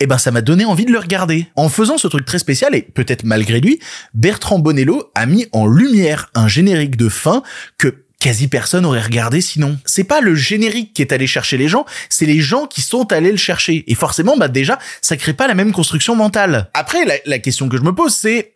eh 0.00 0.06
ben 0.06 0.18
ça 0.18 0.30
m'a 0.30 0.42
donné 0.42 0.64
envie 0.64 0.84
de 0.84 0.92
le 0.92 0.98
regarder. 0.98 1.46
En 1.56 1.68
faisant 1.68 1.98
ce 1.98 2.08
truc 2.08 2.24
très 2.24 2.38
spécial, 2.38 2.74
et 2.74 2.82
peut-être 2.82 3.24
malgré 3.24 3.60
lui, 3.60 3.80
Bertrand 4.14 4.58
Bonello 4.58 5.10
a 5.14 5.26
mis 5.26 5.46
en 5.52 5.66
lumière 5.66 6.30
un 6.34 6.48
générique 6.48 6.96
de 6.96 7.08
fin 7.08 7.42
que 7.78 8.02
quasi 8.20 8.48
personne 8.48 8.84
aurait 8.84 9.02
regardé 9.02 9.40
sinon. 9.40 9.78
C'est 9.84 10.04
pas 10.04 10.20
le 10.20 10.34
générique 10.34 10.92
qui 10.94 11.02
est 11.02 11.12
allé 11.12 11.26
chercher 11.26 11.56
les 11.56 11.68
gens, 11.68 11.86
c'est 12.08 12.26
les 12.26 12.40
gens 12.40 12.66
qui 12.66 12.82
sont 12.82 13.12
allés 13.12 13.30
le 13.30 13.36
chercher. 13.36 13.84
Et 13.86 13.94
forcément, 13.94 14.36
bah 14.36 14.48
déjà, 14.48 14.78
ça 15.00 15.16
crée 15.16 15.34
pas 15.34 15.46
la 15.46 15.54
même 15.54 15.72
construction 15.72 16.16
mentale. 16.16 16.70
Après, 16.74 17.04
la, 17.04 17.14
la 17.24 17.38
question 17.38 17.68
que 17.68 17.76
je 17.76 17.82
me 17.82 17.94
pose, 17.94 18.14
c'est 18.14 18.55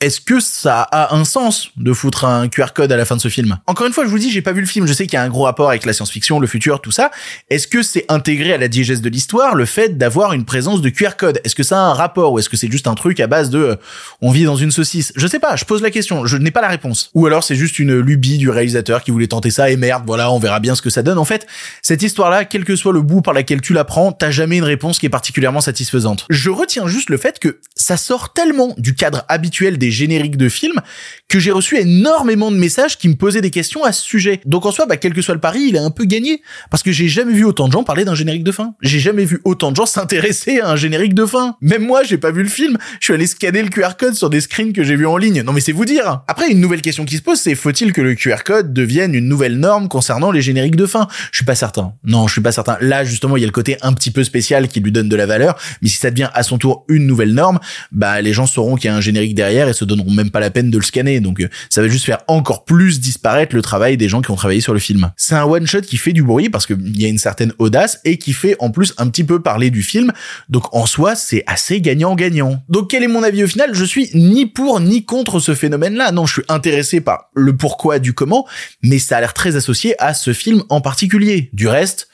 est-ce 0.00 0.20
que 0.20 0.40
ça 0.40 0.82
a 0.82 1.14
un 1.14 1.24
sens 1.24 1.70
de 1.76 1.92
foutre 1.92 2.24
un 2.24 2.48
QR 2.48 2.74
code 2.74 2.92
à 2.92 2.96
la 2.96 3.04
fin 3.04 3.16
de 3.16 3.20
ce 3.20 3.28
film? 3.28 3.56
Encore 3.66 3.86
une 3.86 3.92
fois, 3.92 4.04
je 4.04 4.10
vous 4.10 4.18
dis, 4.18 4.30
j'ai 4.30 4.42
pas 4.42 4.52
vu 4.52 4.60
le 4.60 4.66
film, 4.66 4.86
je 4.86 4.92
sais 4.92 5.06
qu'il 5.06 5.14
y 5.14 5.16
a 5.16 5.22
un 5.22 5.28
gros 5.28 5.44
rapport 5.44 5.70
avec 5.70 5.86
la 5.86 5.92
science-fiction, 5.92 6.40
le 6.40 6.46
futur, 6.46 6.80
tout 6.80 6.90
ça. 6.90 7.10
Est-ce 7.48 7.66
que 7.66 7.82
c'est 7.82 8.04
intégré 8.08 8.52
à 8.52 8.58
la 8.58 8.68
diégèse 8.68 9.00
de 9.00 9.08
l'histoire 9.08 9.54
le 9.54 9.64
fait 9.64 9.96
d'avoir 9.96 10.32
une 10.32 10.44
présence 10.44 10.82
de 10.82 10.90
QR 10.90 11.16
code? 11.16 11.40
Est-ce 11.44 11.54
que 11.54 11.62
ça 11.62 11.78
a 11.78 11.82
un 11.84 11.94
rapport 11.94 12.32
ou 12.32 12.38
est-ce 12.38 12.48
que 12.48 12.56
c'est 12.56 12.70
juste 12.70 12.86
un 12.86 12.94
truc 12.94 13.18
à 13.20 13.26
base 13.26 13.50
de 13.50 13.58
euh, 13.58 13.76
on 14.20 14.30
vit 14.30 14.44
dans 14.44 14.56
une 14.56 14.72
saucisse? 14.72 15.12
Je 15.16 15.26
sais 15.26 15.38
pas, 15.38 15.56
je 15.56 15.64
pose 15.64 15.80
la 15.80 15.90
question, 15.90 16.26
je 16.26 16.36
n'ai 16.36 16.50
pas 16.50 16.60
la 16.60 16.68
réponse. 16.68 17.10
Ou 17.14 17.26
alors 17.26 17.42
c'est 17.42 17.56
juste 17.56 17.78
une 17.78 17.98
lubie 17.98 18.36
du 18.36 18.50
réalisateur 18.50 19.04
qui 19.04 19.10
voulait 19.10 19.28
tenter 19.28 19.50
ça 19.50 19.70
et 19.70 19.76
merde, 19.76 20.02
voilà, 20.06 20.30
on 20.30 20.38
verra 20.38 20.60
bien 20.60 20.74
ce 20.74 20.82
que 20.82 20.90
ça 20.90 21.02
donne. 21.02 21.18
En 21.18 21.24
fait, 21.24 21.46
cette 21.80 22.02
histoire-là, 22.02 22.44
quel 22.44 22.64
que 22.64 22.76
soit 22.76 22.92
le 22.92 23.00
bout 23.00 23.22
par 23.22 23.32
laquelle 23.32 23.60
tu 23.60 23.72
la 23.72 23.84
prends, 23.84 24.12
t'as 24.12 24.30
jamais 24.30 24.58
une 24.58 24.64
réponse 24.64 24.98
qui 24.98 25.06
est 25.06 25.10
particulièrement 25.10 25.62
satisfaisante. 25.62 26.26
Je 26.28 26.50
retiens 26.50 26.88
juste 26.88 27.08
le 27.08 27.16
fait 27.16 27.38
que 27.38 27.60
ça 27.74 27.96
sort 27.96 28.34
tellement 28.34 28.74
du 28.76 28.94
cadre 28.94 29.24
habituel 29.28 29.78
des 29.78 29.83
génériques 29.90 30.36
de 30.36 30.48
films 30.48 30.80
que 31.28 31.38
j'ai 31.38 31.50
reçu 31.50 31.78
énormément 31.78 32.50
de 32.50 32.56
messages 32.56 32.98
qui 32.98 33.08
me 33.08 33.14
posaient 33.14 33.40
des 33.40 33.50
questions 33.50 33.82
à 33.84 33.92
ce 33.92 34.04
sujet. 34.04 34.40
Donc 34.44 34.66
en 34.66 34.72
soi, 34.72 34.86
bah, 34.86 34.96
quel 34.96 35.14
que 35.14 35.22
soit 35.22 35.34
le 35.34 35.40
pari, 35.40 35.66
il 35.68 35.76
a 35.76 35.82
un 35.82 35.90
peu 35.90 36.04
gagné. 36.04 36.42
Parce 36.70 36.82
que 36.82 36.92
j'ai 36.92 37.08
jamais 37.08 37.32
vu 37.32 37.44
autant 37.44 37.66
de 37.66 37.72
gens 37.72 37.82
parler 37.82 38.04
d'un 38.04 38.14
générique 38.14 38.44
de 38.44 38.52
fin. 38.52 38.74
J'ai 38.82 39.00
jamais 39.00 39.24
vu 39.24 39.40
autant 39.44 39.70
de 39.70 39.76
gens 39.76 39.86
s'intéresser 39.86 40.60
à 40.60 40.70
un 40.70 40.76
générique 40.76 41.14
de 41.14 41.26
fin. 41.26 41.56
Même 41.60 41.84
moi, 41.84 42.02
j'ai 42.04 42.18
pas 42.18 42.30
vu 42.30 42.42
le 42.42 42.48
film. 42.48 42.76
Je 43.00 43.06
suis 43.06 43.14
allé 43.14 43.26
scanner 43.26 43.62
le 43.62 43.68
QR 43.68 43.96
code 43.98 44.14
sur 44.14 44.30
des 44.30 44.40
screens 44.40 44.72
que 44.72 44.84
j'ai 44.84 44.96
vus 44.96 45.06
en 45.06 45.16
ligne. 45.16 45.42
Non 45.42 45.52
mais 45.52 45.60
c'est 45.60 45.72
vous 45.72 45.84
dire. 45.84 46.22
Après, 46.28 46.50
une 46.50 46.60
nouvelle 46.60 46.82
question 46.82 47.04
qui 47.04 47.16
se 47.16 47.22
pose, 47.22 47.40
c'est 47.40 47.54
faut-il 47.54 47.92
que 47.92 48.00
le 48.00 48.14
QR 48.14 48.44
code 48.44 48.72
devienne 48.72 49.14
une 49.14 49.28
nouvelle 49.28 49.58
norme 49.58 49.88
concernant 49.88 50.30
les 50.30 50.42
génériques 50.42 50.76
de 50.76 50.86
fin? 50.86 51.08
Je 51.32 51.38
suis 51.38 51.44
pas 51.44 51.54
certain. 51.54 51.94
Non, 52.04 52.26
je 52.26 52.32
suis 52.34 52.42
pas 52.42 52.52
certain. 52.52 52.76
Là, 52.80 53.04
justement, 53.04 53.36
il 53.36 53.40
y 53.40 53.44
a 53.44 53.46
le 53.46 53.52
côté 53.52 53.76
un 53.82 53.92
petit 53.92 54.10
peu 54.10 54.24
spécial 54.24 54.68
qui 54.68 54.80
lui 54.80 54.92
donne 54.92 55.08
de 55.08 55.16
la 55.16 55.26
valeur. 55.26 55.58
Mais 55.82 55.88
si 55.88 55.96
ça 55.96 56.10
devient 56.10 56.30
à 56.34 56.42
son 56.42 56.58
tour 56.58 56.84
une 56.88 57.06
nouvelle 57.06 57.34
norme, 57.34 57.58
bah 57.92 58.20
les 58.20 58.32
gens 58.32 58.46
sauront 58.46 58.76
qu'il 58.76 58.88
y 58.88 58.92
a 58.92 58.96
un 58.96 59.00
générique 59.00 59.34
derrière 59.34 59.68
se 59.74 59.84
donneront 59.84 60.10
même 60.10 60.30
pas 60.30 60.40
la 60.40 60.50
peine 60.50 60.70
de 60.70 60.78
le 60.78 60.82
scanner. 60.82 61.20
Donc 61.20 61.40
euh, 61.40 61.48
ça 61.68 61.82
va 61.82 61.88
juste 61.88 62.06
faire 62.06 62.20
encore 62.28 62.64
plus 62.64 63.00
disparaître 63.00 63.54
le 63.54 63.62
travail 63.62 63.96
des 63.96 64.08
gens 64.08 64.22
qui 64.22 64.30
ont 64.30 64.36
travaillé 64.36 64.60
sur 64.60 64.72
le 64.72 64.80
film. 64.80 65.10
C'est 65.16 65.34
un 65.34 65.44
one 65.44 65.66
shot 65.66 65.82
qui 65.82 65.96
fait 65.96 66.12
du 66.12 66.22
bruit 66.22 66.48
parce 66.48 66.66
qu'il 66.66 67.00
y 67.00 67.04
a 67.04 67.08
une 67.08 67.18
certaine 67.18 67.52
audace 67.58 68.00
et 68.04 68.18
qui 68.18 68.32
fait 68.32 68.56
en 68.60 68.70
plus 68.70 68.94
un 68.98 69.08
petit 69.08 69.24
peu 69.24 69.42
parler 69.42 69.70
du 69.70 69.82
film. 69.82 70.12
Donc 70.48 70.74
en 70.74 70.86
soi, 70.86 71.14
c'est 71.14 71.44
assez 71.46 71.80
gagnant-gagnant. 71.80 72.62
Donc 72.68 72.90
quel 72.90 73.02
est 73.02 73.08
mon 73.08 73.22
avis 73.22 73.44
au 73.44 73.48
final? 73.48 73.70
Je 73.74 73.84
suis 73.84 74.10
ni 74.14 74.46
pour 74.46 74.80
ni 74.80 75.04
contre 75.04 75.40
ce 75.40 75.54
phénomène-là. 75.54 76.12
Non, 76.12 76.26
je 76.26 76.34
suis 76.34 76.44
intéressé 76.48 77.00
par 77.00 77.30
le 77.34 77.56
pourquoi 77.56 77.98
du 77.98 78.14
comment, 78.14 78.46
mais 78.82 78.98
ça 78.98 79.16
a 79.16 79.20
l'air 79.20 79.34
très 79.34 79.56
associé 79.56 79.94
à 80.02 80.14
ce 80.14 80.32
film 80.32 80.62
en 80.68 80.80
particulier. 80.80 81.50
Du 81.52 81.68
reste, 81.68 82.08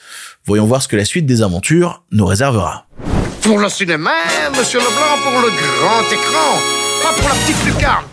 voyons 0.45 0.67
voir 0.67 0.83
ce 0.83 0.89
que 0.89 0.97
la 0.97 1.05
suite 1.05 1.27
des 1.27 1.43
aventures 1.43 2.05
nous 2.13 2.27
réservera. 2.27 2.87
Pour 3.43 3.59
le 3.59 3.69
cinéma, 3.69 4.13
monsieur 4.57 4.79
Leblanc, 4.79 5.17
pour 5.23 5.41
le 5.41 5.49
grand 5.49 6.03
écran, 6.13 6.80
pas 7.03 7.13
pour 7.13 7.29
la 7.29 7.35
petite 7.35 7.65
lucarne. 7.65 8.05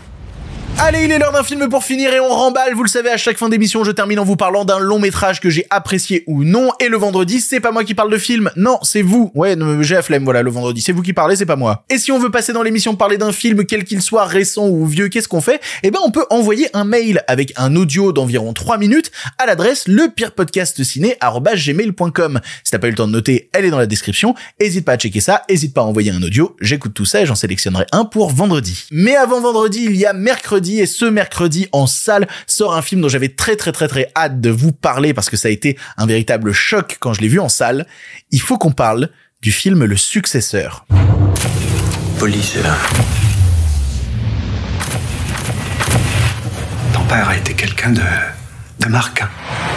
Allez, 0.80 1.06
il 1.06 1.10
est 1.10 1.18
l'heure 1.18 1.32
d'un 1.32 1.42
film 1.42 1.68
pour 1.68 1.82
finir 1.82 2.14
et 2.14 2.20
on 2.20 2.28
remballe. 2.28 2.72
Vous 2.72 2.84
le 2.84 2.88
savez, 2.88 3.10
à 3.10 3.16
chaque 3.16 3.36
fin 3.36 3.48
d'émission, 3.48 3.82
je 3.82 3.90
termine 3.90 4.20
en 4.20 4.24
vous 4.24 4.36
parlant 4.36 4.64
d'un 4.64 4.78
long 4.78 5.00
métrage 5.00 5.40
que 5.40 5.50
j'ai 5.50 5.66
apprécié 5.70 6.22
ou 6.28 6.44
non. 6.44 6.70
Et 6.78 6.86
le 6.88 6.96
vendredi, 6.96 7.40
c'est 7.40 7.58
pas 7.58 7.72
moi 7.72 7.82
qui 7.82 7.94
parle 7.94 8.12
de 8.12 8.16
film. 8.16 8.48
Non, 8.54 8.78
c'est 8.82 9.02
vous. 9.02 9.32
Ouais, 9.34 9.56
j'ai 9.80 9.96
la 9.96 10.02
flemme, 10.02 10.22
voilà, 10.22 10.42
le 10.42 10.52
vendredi. 10.52 10.80
C'est 10.80 10.92
vous 10.92 11.02
qui 11.02 11.12
parlez, 11.12 11.34
c'est 11.34 11.46
pas 11.46 11.56
moi. 11.56 11.82
Et 11.90 11.98
si 11.98 12.12
on 12.12 12.20
veut 12.20 12.30
passer 12.30 12.52
dans 12.52 12.62
l'émission 12.62 12.94
parler 12.94 13.18
d'un 13.18 13.32
film, 13.32 13.64
quel 13.64 13.82
qu'il 13.82 14.02
soit 14.02 14.24
récent 14.24 14.68
ou 14.68 14.86
vieux, 14.86 15.08
qu'est-ce 15.08 15.26
qu'on 15.26 15.40
fait? 15.40 15.60
Eh 15.82 15.90
ben, 15.90 15.98
on 16.04 16.12
peut 16.12 16.26
envoyer 16.30 16.68
un 16.74 16.84
mail 16.84 17.24
avec 17.26 17.52
un 17.56 17.74
audio 17.74 18.12
d'environ 18.12 18.52
3 18.52 18.78
minutes 18.78 19.10
à 19.38 19.46
l'adresse 19.46 19.88
lepirepodcastciné.gmail.com. 19.88 22.40
Si 22.62 22.70
t'as 22.70 22.78
pas 22.78 22.86
eu 22.86 22.90
le 22.90 22.96
temps 22.96 23.08
de 23.08 23.12
noter, 23.12 23.50
elle 23.52 23.64
est 23.64 23.70
dans 23.70 23.78
la 23.78 23.86
description. 23.86 24.36
Hésite 24.60 24.84
pas 24.84 24.92
à 24.92 24.96
checker 24.96 25.20
ça. 25.20 25.42
Hésite 25.48 25.74
pas 25.74 25.80
à 25.80 25.84
envoyer 25.84 26.12
un 26.12 26.22
audio. 26.22 26.54
J'écoute 26.60 26.94
tout 26.94 27.04
ça 27.04 27.20
et 27.20 27.26
j'en 27.26 27.34
sélectionnerai 27.34 27.86
un 27.90 28.04
pour 28.04 28.30
vendredi. 28.30 28.86
Mais 28.92 29.16
avant 29.16 29.40
vendredi, 29.40 29.84
il 29.84 29.96
y 29.96 30.06
a 30.06 30.12
mercredi 30.12 30.67
et 30.76 30.86
ce 30.86 31.06
mercredi 31.06 31.68
en 31.72 31.86
salle 31.86 32.28
sort 32.46 32.74
un 32.74 32.82
film 32.82 33.00
dont 33.00 33.08
j'avais 33.08 33.30
très 33.30 33.56
très 33.56 33.72
très 33.72 33.88
très 33.88 34.10
hâte 34.14 34.40
de 34.40 34.50
vous 34.50 34.72
parler 34.72 35.14
parce 35.14 35.30
que 35.30 35.36
ça 35.36 35.48
a 35.48 35.50
été 35.50 35.78
un 35.96 36.06
véritable 36.06 36.52
choc 36.52 36.98
quand 37.00 37.14
je 37.14 37.20
l'ai 37.20 37.28
vu 37.28 37.40
en 37.40 37.48
salle. 37.48 37.86
Il 38.30 38.40
faut 38.40 38.58
qu'on 38.58 38.72
parle 38.72 39.08
du 39.40 39.52
film 39.52 39.84
Le 39.84 39.96
Successeur. 39.96 40.84
Police 42.18 42.56
est 42.56 42.62
là. 42.62 42.76
Ton 46.92 47.04
père 47.04 47.28
a 47.28 47.36
été 47.36 47.54
quelqu'un 47.54 47.90
de... 47.90 48.02
de 48.80 48.88
marque. 48.88 49.22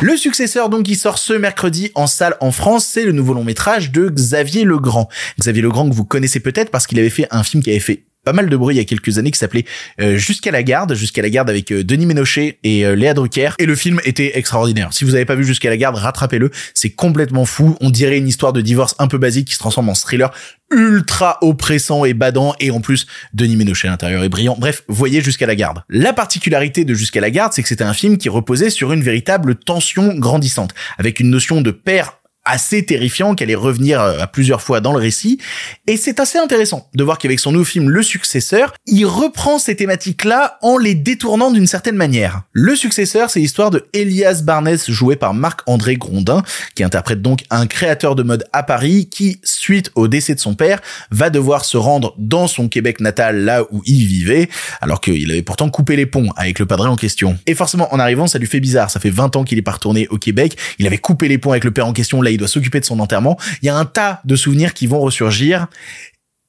Le 0.01 0.17
successeur 0.17 0.69
donc 0.69 0.85
qui 0.85 0.95
sort 0.95 1.19
ce 1.19 1.33
mercredi 1.33 1.91
en 1.93 2.07
salle 2.07 2.35
en 2.41 2.51
France, 2.51 2.85
c'est 2.85 3.05
le 3.05 3.11
nouveau 3.11 3.35
long 3.35 3.43
métrage 3.43 3.91
de 3.91 4.09
Xavier 4.09 4.63
Legrand. 4.63 5.07
Xavier 5.39 5.61
Legrand 5.61 5.87
que 5.87 5.93
vous 5.93 6.05
connaissez 6.05 6.39
peut-être 6.39 6.71
parce 6.71 6.87
qu'il 6.87 6.97
avait 6.97 7.11
fait 7.11 7.27
un 7.29 7.43
film 7.43 7.61
qui 7.61 7.69
avait 7.69 7.79
fait 7.79 8.03
pas 8.23 8.33
mal 8.33 8.49
de 8.49 8.57
bruit 8.57 8.75
il 8.75 8.77
y 8.77 8.81
a 8.81 8.85
quelques 8.85 9.17
années 9.17 9.31
qui 9.31 9.39
s'appelait 9.39 9.65
euh, 9.99 10.17
Jusqu'à 10.17 10.51
la 10.51 10.63
garde, 10.63 10.93
Jusqu'à 10.93 11.21
la 11.21 11.29
garde 11.29 11.49
avec 11.49 11.71
euh, 11.71 11.83
Denis 11.83 12.05
Ménochet 12.05 12.59
et 12.63 12.85
euh, 12.85 12.95
Léa 12.95 13.13
Drucker 13.13 13.51
et 13.57 13.65
le 13.65 13.75
film 13.75 13.99
était 14.05 14.37
extraordinaire. 14.37 14.93
Si 14.93 15.05
vous 15.05 15.15
avez 15.15 15.25
pas 15.25 15.35
vu 15.35 15.43
Jusqu'à 15.43 15.69
la 15.69 15.77
garde, 15.77 15.95
rattrapez-le, 15.95 16.51
c'est 16.73 16.91
complètement 16.91 17.45
fou, 17.45 17.75
on 17.81 17.89
dirait 17.89 18.17
une 18.17 18.27
histoire 18.27 18.53
de 18.53 18.61
divorce 18.61 18.95
un 18.99 19.07
peu 19.07 19.17
basique 19.17 19.47
qui 19.47 19.53
se 19.53 19.59
transforme 19.59 19.89
en 19.89 19.93
thriller 19.93 20.31
ultra 20.71 21.37
oppressant 21.41 22.05
et 22.05 22.13
badant 22.13 22.55
et 22.59 22.71
en 22.71 22.79
plus 22.79 23.05
Denis 23.33 23.57
Ménochet 23.57 23.87
à 23.87 23.91
l'intérieur 23.91 24.23
est 24.23 24.29
brillant. 24.29 24.55
Bref, 24.57 24.83
voyez 24.87 25.21
Jusqu'à 25.21 25.47
la 25.47 25.55
garde. 25.55 25.83
La 25.89 26.13
particularité 26.13 26.85
de 26.85 26.93
Jusqu'à 26.93 27.21
la 27.21 27.31
garde, 27.31 27.53
c'est 27.53 27.61
que 27.61 27.67
c'était 27.67 27.83
un 27.83 27.93
film 27.93 28.17
qui 28.17 28.29
reposait 28.29 28.69
sur 28.69 28.93
une 28.93 29.01
véritable 29.01 29.55
tension 29.55 30.13
grandissante 30.15 30.73
avec 30.97 31.19
une 31.19 31.29
notion 31.29 31.61
de 31.61 31.71
père 31.71 32.20
assez 32.45 32.85
terrifiant 32.85 33.35
qui 33.35 33.43
allait 33.43 33.55
revenir 33.55 34.01
euh, 34.01 34.19
à 34.19 34.27
plusieurs 34.27 34.61
fois 34.61 34.81
dans 34.81 34.93
le 34.93 34.99
récit. 34.99 35.39
Et 35.87 35.97
c'est 35.97 36.19
assez 36.19 36.37
intéressant 36.37 36.89
de 36.93 37.03
voir 37.03 37.17
qu'avec 37.17 37.39
son 37.39 37.51
nouveau 37.51 37.65
film 37.65 37.89
Le 37.89 38.03
Successeur, 38.03 38.73
il 38.87 39.05
reprend 39.05 39.59
ces 39.59 39.75
thématiques-là 39.75 40.57
en 40.61 40.77
les 40.77 40.95
détournant 40.95 41.51
d'une 41.51 41.67
certaine 41.67 41.95
manière. 41.95 42.41
Le 42.53 42.75
Successeur, 42.75 43.29
c'est 43.29 43.39
l'histoire 43.39 43.69
de 43.69 43.85
Elias 43.93 44.41
Barnes, 44.43 44.77
joué 44.87 45.15
par 45.15 45.33
Marc-André 45.33 45.97
Grondin, 45.97 46.43
qui 46.75 46.83
interprète 46.83 47.21
donc 47.21 47.43
un 47.49 47.67
créateur 47.67 48.15
de 48.15 48.23
mode 48.23 48.45
à 48.53 48.63
Paris 48.63 49.07
qui, 49.09 49.39
suite 49.43 49.91
au 49.95 50.07
décès 50.07 50.33
de 50.33 50.39
son 50.39 50.55
père, 50.55 50.81
va 51.11 51.29
devoir 51.29 51.65
se 51.65 51.77
rendre 51.77 52.15
dans 52.17 52.47
son 52.47 52.67
Québec 52.69 52.99
natal, 52.99 53.43
là 53.43 53.63
où 53.71 53.81
il 53.85 54.05
vivait, 54.05 54.49
alors 54.81 55.01
qu'il 55.01 55.29
avait 55.31 55.43
pourtant 55.43 55.69
coupé 55.69 55.95
les 55.95 56.05
ponts 56.05 56.29
avec 56.35 56.59
le 56.59 56.65
padré 56.65 56.89
en 56.89 56.95
question. 56.95 57.37
Et 57.45 57.53
forcément, 57.53 57.93
en 57.93 57.99
arrivant, 57.99 58.27
ça 58.27 58.39
lui 58.39 58.47
fait 58.47 58.59
bizarre. 58.59 58.89
Ça 58.89 58.99
fait 58.99 59.09
20 59.09 59.35
ans 59.35 59.43
qu'il 59.43 59.57
est 59.57 59.63
pas 59.63 59.71
retourné 59.71 60.07
au 60.09 60.17
Québec. 60.17 60.57
Il 60.79 60.87
avait 60.87 60.97
coupé 60.97 61.27
les 61.27 61.37
ponts 61.37 61.51
avec 61.51 61.63
le 61.63 61.71
père 61.71 61.87
en 61.87 61.93
question. 61.93 62.21
Là, 62.21 62.30
il 62.33 62.37
doit 62.37 62.47
s'occuper 62.47 62.79
de 62.79 62.85
son 62.85 62.99
enterrement. 62.99 63.37
Il 63.61 63.65
y 63.65 63.69
a 63.69 63.75
un 63.75 63.85
tas 63.85 64.21
de 64.25 64.35
souvenirs 64.35 64.73
qui 64.73 64.87
vont 64.87 64.99
ressurgir. 64.99 65.67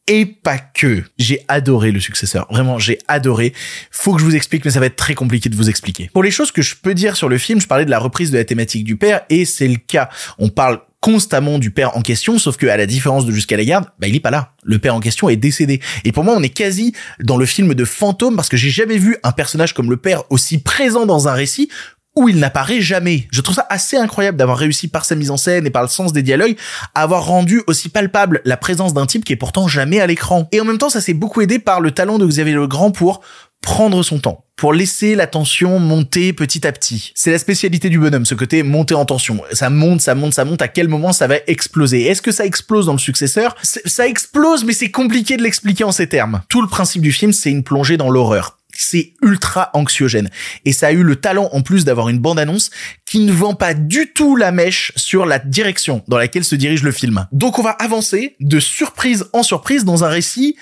Et 0.08 0.26
pas 0.26 0.58
que. 0.58 1.04
J'ai 1.18 1.44
adoré 1.46 1.92
le 1.92 2.00
successeur. 2.00 2.46
Vraiment, 2.50 2.78
j'ai 2.78 2.98
adoré. 3.06 3.52
Faut 3.92 4.12
que 4.14 4.20
je 4.20 4.24
vous 4.24 4.34
explique, 4.34 4.64
mais 4.64 4.72
ça 4.72 4.80
va 4.80 4.86
être 4.86 4.96
très 4.96 5.14
compliqué 5.14 5.48
de 5.48 5.54
vous 5.54 5.70
expliquer. 5.70 6.10
Pour 6.12 6.24
les 6.24 6.32
choses 6.32 6.50
que 6.50 6.60
je 6.60 6.74
peux 6.74 6.94
dire 6.94 7.16
sur 7.16 7.28
le 7.28 7.38
film, 7.38 7.60
je 7.60 7.68
parlais 7.68 7.84
de 7.84 7.90
la 7.90 8.00
reprise 8.00 8.32
de 8.32 8.38
la 8.38 8.44
thématique 8.44 8.82
du 8.82 8.96
père, 8.96 9.20
et 9.30 9.44
c'est 9.44 9.68
le 9.68 9.76
cas. 9.76 10.08
On 10.38 10.48
parle 10.48 10.80
constamment 11.02 11.58
du 11.58 11.72
père 11.72 11.96
en 11.96 12.02
question, 12.02 12.38
sauf 12.38 12.56
que 12.56 12.66
à 12.66 12.76
la 12.76 12.86
différence 12.86 13.26
de 13.26 13.32
Jusqu'à 13.32 13.56
la 13.56 13.64
garde, 13.64 13.86
bah 13.98 14.06
il 14.06 14.14
est 14.14 14.20
pas 14.20 14.30
là. 14.30 14.52
Le 14.62 14.78
père 14.78 14.94
en 14.94 15.00
question 15.00 15.28
est 15.28 15.36
décédé. 15.36 15.80
Et 16.04 16.12
pour 16.12 16.22
moi, 16.22 16.34
on 16.36 16.42
est 16.42 16.48
quasi 16.48 16.94
dans 17.18 17.36
le 17.36 17.46
film 17.46 17.74
de 17.74 17.84
fantôme 17.84 18.36
parce 18.36 18.48
que 18.48 18.56
j'ai 18.56 18.70
jamais 18.70 18.98
vu 18.98 19.16
un 19.24 19.32
personnage 19.32 19.74
comme 19.74 19.90
le 19.90 19.96
père 19.96 20.22
aussi 20.30 20.58
présent 20.58 21.04
dans 21.04 21.28
un 21.28 21.32
récit 21.32 21.68
où 22.14 22.28
il 22.28 22.38
n'apparaît 22.38 22.80
jamais. 22.80 23.26
Je 23.30 23.40
trouve 23.40 23.56
ça 23.56 23.66
assez 23.70 23.96
incroyable 23.96 24.36
d'avoir 24.36 24.58
réussi 24.58 24.88
par 24.88 25.04
sa 25.04 25.14
mise 25.14 25.30
en 25.30 25.36
scène 25.36 25.66
et 25.66 25.70
par 25.70 25.82
le 25.82 25.88
sens 25.88 26.12
des 26.12 26.22
dialogues 26.22 26.56
à 26.94 27.02
avoir 27.02 27.24
rendu 27.26 27.62
aussi 27.66 27.88
palpable 27.88 28.40
la 28.44 28.56
présence 28.56 28.94
d'un 28.94 29.06
type 29.06 29.24
qui 29.24 29.32
est 29.32 29.36
pourtant 29.36 29.68
jamais 29.68 30.00
à 30.00 30.06
l'écran. 30.06 30.48
Et 30.52 30.60
en 30.60 30.64
même 30.64 30.78
temps, 30.78 30.90
ça 30.90 31.00
s'est 31.00 31.14
beaucoup 31.14 31.40
aidé 31.40 31.58
par 31.58 31.80
le 31.80 31.90
talent 31.90 32.18
de 32.18 32.26
Xavier 32.26 32.54
Legrand 32.54 32.90
pour 32.90 33.22
prendre 33.62 34.02
son 34.02 34.18
temps, 34.18 34.44
pour 34.56 34.74
laisser 34.74 35.14
la 35.14 35.26
tension 35.26 35.78
monter 35.78 36.32
petit 36.32 36.66
à 36.66 36.72
petit. 36.72 37.12
C'est 37.14 37.30
la 37.30 37.38
spécialité 37.38 37.88
du 37.88 37.98
bonhomme, 37.98 38.26
ce 38.26 38.34
côté 38.34 38.62
monter 38.64 38.94
en 38.94 39.04
tension. 39.04 39.40
Ça 39.52 39.70
monte, 39.70 40.00
ça 40.00 40.14
monte, 40.14 40.34
ça 40.34 40.44
monte, 40.44 40.60
à 40.60 40.68
quel 40.68 40.88
moment 40.88 41.12
ça 41.12 41.28
va 41.28 41.36
exploser? 41.46 42.02
Est-ce 42.02 42.20
que 42.20 42.32
ça 42.32 42.44
explose 42.44 42.86
dans 42.86 42.92
le 42.92 42.98
successeur? 42.98 43.54
Ça 43.62 44.06
explose, 44.06 44.64
mais 44.64 44.72
c'est 44.72 44.90
compliqué 44.90 45.36
de 45.36 45.42
l'expliquer 45.42 45.84
en 45.84 45.92
ces 45.92 46.08
termes. 46.08 46.42
Tout 46.48 46.60
le 46.60 46.68
principe 46.68 47.02
du 47.02 47.12
film, 47.12 47.32
c'est 47.32 47.50
une 47.50 47.62
plongée 47.62 47.96
dans 47.96 48.10
l'horreur 48.10 48.58
c'est 48.76 49.14
ultra 49.22 49.70
anxiogène. 49.74 50.30
Et 50.64 50.72
ça 50.72 50.88
a 50.88 50.92
eu 50.92 51.02
le 51.02 51.16
talent 51.16 51.48
en 51.52 51.62
plus 51.62 51.84
d'avoir 51.84 52.08
une 52.08 52.18
bande-annonce 52.18 52.70
qui 53.04 53.20
ne 53.20 53.32
vend 53.32 53.54
pas 53.54 53.74
du 53.74 54.12
tout 54.12 54.36
la 54.36 54.52
mèche 54.52 54.92
sur 54.96 55.26
la 55.26 55.38
direction 55.38 56.02
dans 56.08 56.18
laquelle 56.18 56.44
se 56.44 56.54
dirige 56.54 56.82
le 56.82 56.92
film. 56.92 57.26
Donc 57.32 57.58
on 57.58 57.62
va 57.62 57.70
avancer 57.70 58.36
de 58.40 58.60
surprise 58.60 59.26
en 59.32 59.42
surprise 59.42 59.84
dans 59.84 60.04
un 60.04 60.08
récit 60.08 60.56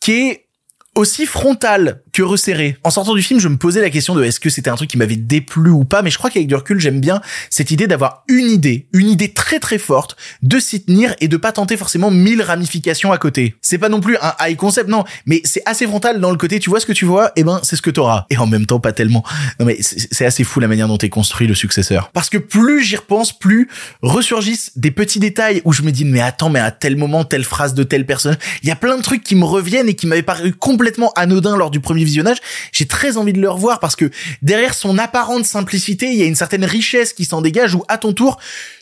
qui 0.00 0.12
est 0.12 0.46
aussi 0.94 1.26
frontal 1.26 2.02
que 2.12 2.22
resserré. 2.22 2.76
En 2.84 2.90
sortant 2.90 3.14
du 3.14 3.22
film, 3.22 3.40
je 3.40 3.48
me 3.48 3.56
posais 3.56 3.80
la 3.80 3.90
question 3.90 4.14
de 4.14 4.24
est-ce 4.24 4.40
que 4.40 4.50
c'était 4.50 4.70
un 4.70 4.76
truc 4.76 4.90
qui 4.90 4.98
m'avait 4.98 5.16
déplu 5.16 5.70
ou 5.70 5.84
pas, 5.84 6.02
mais 6.02 6.10
je 6.10 6.18
crois 6.18 6.30
qu'avec 6.30 6.48
du 6.48 6.54
recul, 6.54 6.80
j'aime 6.80 7.00
bien 7.00 7.20
cette 7.50 7.70
idée 7.70 7.86
d'avoir 7.86 8.24
une 8.28 8.50
idée, 8.50 8.86
une 8.92 9.08
idée 9.08 9.32
très 9.32 9.60
très 9.60 9.78
forte, 9.78 10.16
de 10.42 10.58
s'y 10.58 10.82
tenir 10.82 11.14
et 11.20 11.28
de 11.28 11.36
pas 11.36 11.52
tenter 11.52 11.76
forcément 11.76 12.10
mille 12.10 12.42
ramifications 12.42 13.12
à 13.12 13.18
côté. 13.18 13.54
C'est 13.60 13.78
pas 13.78 13.88
non 13.88 14.00
plus 14.00 14.16
un 14.20 14.34
high 14.40 14.56
concept, 14.56 14.88
non, 14.88 15.04
mais 15.26 15.40
c'est 15.44 15.62
assez 15.66 15.86
frontal 15.86 16.20
dans 16.20 16.30
le 16.30 16.36
côté, 16.36 16.58
tu 16.60 16.70
vois 16.70 16.80
ce 16.80 16.86
que 16.86 16.92
tu 16.92 17.04
vois, 17.04 17.28
et 17.28 17.40
eh 17.40 17.44
ben 17.44 17.60
c'est 17.62 17.76
ce 17.76 17.82
que 17.82 17.90
t'auras. 17.90 18.26
Et 18.30 18.38
en 18.38 18.46
même 18.46 18.66
temps, 18.66 18.80
pas 18.80 18.92
tellement. 18.92 19.24
Non 19.58 19.66
mais 19.66 19.78
c'est 19.80 20.24
assez 20.24 20.44
fou 20.44 20.60
la 20.60 20.68
manière 20.68 20.88
dont 20.88 20.98
est 20.98 21.08
construit 21.08 21.46
le 21.46 21.54
successeur. 21.54 22.10
Parce 22.12 22.30
que 22.30 22.38
plus 22.38 22.82
j'y 22.82 22.96
repense, 22.96 23.36
plus 23.36 23.68
ressurgissent 24.02 24.72
des 24.76 24.90
petits 24.90 25.20
détails 25.20 25.62
où 25.64 25.72
je 25.72 25.82
me 25.82 25.92
dis 25.92 26.04
mais 26.04 26.20
attends, 26.20 26.50
mais 26.50 26.60
à 26.60 26.70
tel 26.70 26.96
moment, 26.96 27.24
telle 27.24 27.44
phrase 27.44 27.74
de 27.74 27.82
telle 27.82 28.06
personne, 28.06 28.36
il 28.62 28.68
y 28.68 28.72
a 28.72 28.76
plein 28.76 28.96
de 28.96 29.02
trucs 29.02 29.22
qui 29.22 29.34
me 29.34 29.44
reviennent 29.44 29.88
et 29.88 29.94
qui 29.94 30.06
m'avaient 30.06 30.22
paru 30.22 30.52
complètement 30.52 31.12
anodins 31.16 31.56
lors 31.56 31.70
du 31.70 31.80
premier 31.80 31.99
visionnage, 32.04 32.38
j'ai 32.72 32.86
très 32.86 33.16
envie 33.16 33.32
de 33.32 33.40
le 33.40 33.50
revoir 33.50 33.80
parce 33.80 33.96
que 33.96 34.10
derrière 34.42 34.74
son 34.74 34.98
apparente 34.98 35.44
simplicité, 35.44 36.10
il 36.10 36.16
y 36.16 36.22
a 36.22 36.26
une 36.26 36.34
certaine 36.34 36.64
richesse 36.64 37.12
qui 37.12 37.24
s'en 37.24 37.40
dégage 37.42 37.74
où 37.74 37.84
à 37.88 37.98
ton 37.98 38.12
tour, 38.12 38.38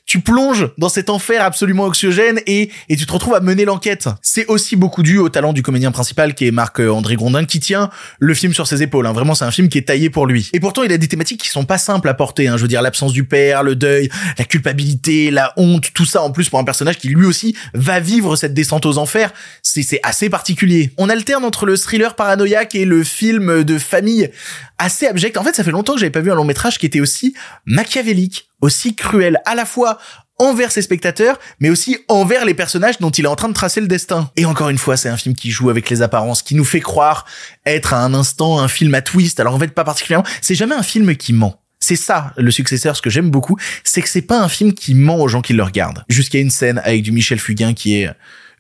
tu 0.09 0.21
plonges 0.21 0.71
dans 0.79 0.89
cet 0.89 1.11
enfer 1.11 1.45
absolument 1.45 1.85
oxygène 1.85 2.41
et, 2.47 2.71
et 2.89 2.97
tu 2.97 3.05
te 3.05 3.13
retrouves 3.13 3.35
à 3.35 3.41
mener 3.41 3.67
l'enquête. 3.67 4.09
C'est 4.23 4.47
aussi 4.47 4.75
beaucoup 4.75 5.03
dû 5.03 5.19
au 5.19 5.29
talent 5.29 5.53
du 5.53 5.63
comédien 5.63 5.93
principal 5.93 6.35
qui 6.35 6.47
est 6.47 6.51
Marc-André 6.51 7.17
Grondin 7.17 7.45
qui 7.45 7.61
tient 7.61 7.91
le 8.19 8.33
film 8.33 8.55
sur 8.55 8.67
ses 8.67 8.83
épaules. 8.83 9.07
Hein. 9.07 9.13
Vraiment, 9.13 9.35
c'est 9.35 9.45
un 9.45 9.51
film 9.51 9.69
qui 9.69 9.77
est 9.77 9.87
taillé 9.87 10.09
pour 10.09 10.27
lui. 10.27 10.49
Et 10.55 10.61
pourtant, 10.61 10.83
il 10.83 10.91
a 10.93 10.99
des 10.99 11.09
thématiques 11.09 11.43
qui 11.43 11.51
sont 11.51 11.67
pas 11.67 11.77
simples 11.77 12.09
à 12.09 12.15
porter. 12.15 12.49
Hein. 12.49 12.57
Je 12.57 12.63
veux 12.63 12.69
dire, 12.69 12.81
l'absence 12.81 13.13
du 13.13 13.25
père, 13.25 13.63
le 13.63 13.77
deuil, 13.77 14.09
la 14.39 14.47
culpabilité, 14.47 15.31
la 15.31 15.53
honte, 15.59 15.93
tout 15.93 16.07
ça 16.07 16.23
en 16.23 16.31
plus 16.31 16.49
pour 16.49 16.59
un 16.59 16.65
personnage 16.65 16.97
qui 16.97 17.09
lui 17.09 17.27
aussi 17.27 17.55
va 17.75 18.01
vivre 18.01 18.35
cette 18.35 18.55
descente 18.55 18.87
aux 18.87 18.97
enfers. 18.97 19.31
C'est 19.63 20.01
assez 20.03 20.31
particulier. 20.31 20.91
On 20.97 21.11
alterne 21.11 21.45
entre 21.45 21.67
le 21.67 21.77
thriller 21.77 22.17
paranoïaque 22.17 22.75
et 22.75 22.87
le 22.87 23.05
film 23.05 23.63
de 23.63 23.77
famille 23.77 24.31
assez 24.79 25.07
abject. 25.07 25.37
En 25.37 25.45
fait, 25.45 25.55
ça 25.55 25.65
fait 25.65 25.71
longtemps 25.71 25.95
que 25.95 26.01
j'avais 26.01 26.11
pas 26.11 26.21
vu 26.21 26.33
un 26.33 26.35
long 26.35 26.45
métrage 26.45 26.79
qui 26.79 26.87
était 26.87 27.01
aussi 27.01 27.35
machiavélique, 27.67 28.48
aussi 28.61 28.95
cruel, 28.95 29.41
à 29.47 29.55
la 29.55 29.65
fois 29.65 29.99
envers 30.39 30.71
ses 30.71 30.83
spectateurs, 30.83 31.39
mais 31.61 31.69
aussi 31.69 31.99
envers 32.09 32.45
les 32.45 32.55
personnages 32.55 32.99
dont 32.99 33.11
il 33.11 33.25
est 33.25 33.29
en 33.29 33.37
train 33.37 33.49
de 33.49 33.55
tracer 33.55 33.81
le 33.81 33.89
destin. 33.89 34.31
Et 34.37 34.45
encore 34.45 34.69
une 34.69 34.79
fois, 34.79 34.97
c'est 34.97 35.09
un 35.09 35.17
film 35.17 35.35
qui 35.35 35.51
joue 35.51 35.71
avec 35.71 35.91
les 35.91 36.03
apparences, 36.03 36.43
qui 36.43 36.55
nous 36.55 36.65
fait 36.65 36.81
croire 36.81 37.25
être 37.67 37.93
à 37.93 38.05
un 38.05 38.15
instant 38.15 38.61
un 38.61 38.69
film 38.69 38.95
à 38.95 39.03
twist. 39.03 39.41
Alors 39.41 39.55
en 39.55 39.59
fait, 39.59 39.69
pas 39.69 39.85
particulièrement. 39.85 40.27
C'est 40.41 40.55
jamais 40.55 40.75
un 40.75 40.83
film 40.83 41.17
qui 41.17 41.33
ment. 41.33 41.61
C'est 41.81 41.97
ça, 41.97 42.33
le 42.37 42.51
successeur, 42.51 42.97
ce 42.97 43.03
que 43.03 43.11
j'aime 43.11 43.31
beaucoup, 43.31 43.57
c'est 43.85 44.03
que 44.03 44.09
c'est 44.09 44.23
pas 44.23 44.41
un 44.41 44.49
film 44.49 44.75
qui 44.75 44.95
ment 44.95 45.21
aux 45.21 45.29
gens 45.29 45.43
qui 45.43 45.53
le 45.53 45.63
regardent. 45.63 46.05
Jusqu'à 46.09 46.39
une 46.39 46.51
scène 46.51 46.81
avec 46.85 47.03
du 47.03 47.13
Michel 47.13 47.39
Fugain 47.39 47.73
qui 47.73 48.01
est 48.01 48.11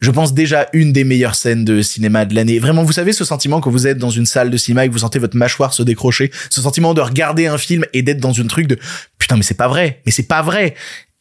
je 0.01 0.11
pense 0.11 0.34
déjà 0.34 0.68
une 0.72 0.92
des 0.92 1.05
meilleures 1.05 1.34
scènes 1.34 1.64
de 1.64 1.82
cinéma 1.82 2.24
de 2.24 2.34
l'année. 2.34 2.59
Vraiment, 2.59 2.84
vous 2.84 2.92
savez 2.92 3.12
ce 3.12 3.24
sentiment 3.24 3.61
quand 3.61 3.70
vous 3.70 3.86
êtes 3.86 3.99
dans 3.99 4.11
une 4.11 4.26
salle 4.26 4.51
de 4.51 4.57
cinéma 4.57 4.84
et 4.84 4.88
que 4.88 4.92
vous 4.92 5.01
sentez 5.01 5.18
votre 5.18 5.36
mâchoire 5.36 5.72
se 5.72 5.82
décrocher, 5.82 6.30
ce 6.51 6.61
sentiment 6.61 6.94
de 6.94 7.01
regarder 7.01 7.46
un 7.46 7.59
film 7.59 7.84
et 7.92 8.03
d'être 8.03 8.20
dans 8.20 8.32
une 8.32 8.49
truc 8.49 8.66
de 8.66 8.78
putain 9.18 9.36
mais 9.36 9.42
c'est 9.42 9.55
pas 9.55 9.68
vrai, 9.68 10.01
mais 10.07 10.12
c'est 10.12 10.28
pas 10.28 10.42
vrai 10.42 10.74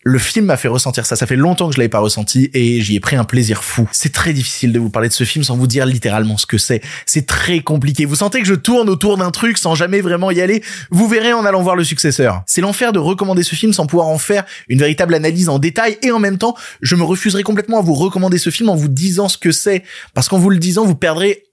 le 0.07 0.19
film 0.19 0.45
m'a 0.45 0.57
fait 0.57 0.69
ressentir 0.69 1.05
ça. 1.05 1.15
Ça 1.15 1.27
fait 1.27 1.35
longtemps 1.35 1.67
que 1.67 1.75
je 1.75 1.79
l'avais 1.79 1.89
pas 1.89 1.99
ressenti 1.99 2.49
et 2.53 2.81
j'y 2.81 2.95
ai 2.95 2.99
pris 2.99 3.17
un 3.17 3.25
plaisir 3.25 3.63
fou. 3.63 3.89
C'est 3.91 4.13
très 4.13 4.31
difficile 4.31 4.71
de 4.71 4.79
vous 4.79 4.89
parler 4.89 5.09
de 5.09 5.13
ce 5.13 5.25
film 5.25 5.43
sans 5.43 5.57
vous 5.57 5.67
dire 5.67 5.85
littéralement 5.85 6.37
ce 6.37 6.45
que 6.45 6.57
c'est. 6.57 6.81
C'est 7.05 7.25
très 7.25 7.59
compliqué. 7.59 8.05
Vous 8.05 8.15
sentez 8.15 8.39
que 8.39 8.47
je 8.47 8.53
tourne 8.53 8.89
autour 8.89 9.17
d'un 9.17 9.31
truc 9.31 9.57
sans 9.57 9.75
jamais 9.75 9.99
vraiment 9.99 10.31
y 10.31 10.39
aller. 10.39 10.63
Vous 10.91 11.09
verrez 11.09 11.33
en 11.33 11.43
allant 11.43 11.61
voir 11.61 11.75
le 11.75 11.83
successeur. 11.83 12.41
C'est 12.45 12.61
l'enfer 12.61 12.93
de 12.93 12.99
recommander 12.99 13.43
ce 13.43 13.55
film 13.55 13.73
sans 13.73 13.85
pouvoir 13.85 14.07
en 14.07 14.17
faire 14.17 14.45
une 14.69 14.79
véritable 14.79 15.13
analyse 15.13 15.49
en 15.49 15.59
détail 15.59 15.97
et 16.01 16.11
en 16.11 16.19
même 16.19 16.37
temps, 16.37 16.55
je 16.81 16.95
me 16.95 17.03
refuserai 17.03 17.43
complètement 17.43 17.79
à 17.79 17.81
vous 17.81 17.93
recommander 17.93 18.37
ce 18.37 18.49
film 18.49 18.69
en 18.69 18.75
vous 18.75 18.87
disant 18.87 19.27
ce 19.27 19.37
que 19.37 19.51
c'est. 19.51 19.83
Parce 20.13 20.29
qu'en 20.29 20.37
vous 20.37 20.49
le 20.49 20.57
disant, 20.57 20.85
vous 20.85 20.95
perdrez 20.95 21.46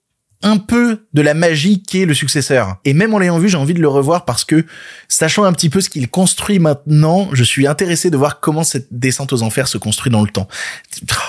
un 0.45 0.59
peu 0.59 1.07
de 1.15 1.23
la 1.23 1.35
magie 1.35 1.83
qu'est 1.83 2.05
le 2.05 2.15
successeur. 2.15 2.77
Et 2.85 2.93
même 2.93 3.15
en 3.15 3.19
l'ayant 3.19 3.39
vu, 3.39 3.49
j'ai 3.49 3.57
envie 3.57 3.73
de 3.73 3.81
le 3.81 3.89
revoir 3.89 4.27
parce 4.27 4.45
que, 4.45 4.65
sachant 5.09 5.45
un 5.45 5.53
petit 5.55 5.71
peu 5.71 5.81
ce 5.81 5.89
qu'il 5.89 6.09
construit 6.09 6.59
maintenant, 6.59 7.31
je 7.33 7.43
suis 7.43 7.67
intéressé 7.67 8.11
de 8.11 8.17
voir 8.17 8.41
comment 8.41 8.63
cette 8.63 8.87
descente 8.91 9.33
aux 9.33 9.43
enfers 9.43 9.67
se 9.67 9.79
construit 9.79 10.13
dans 10.13 10.23
le 10.23 10.29
temps. 10.29 10.47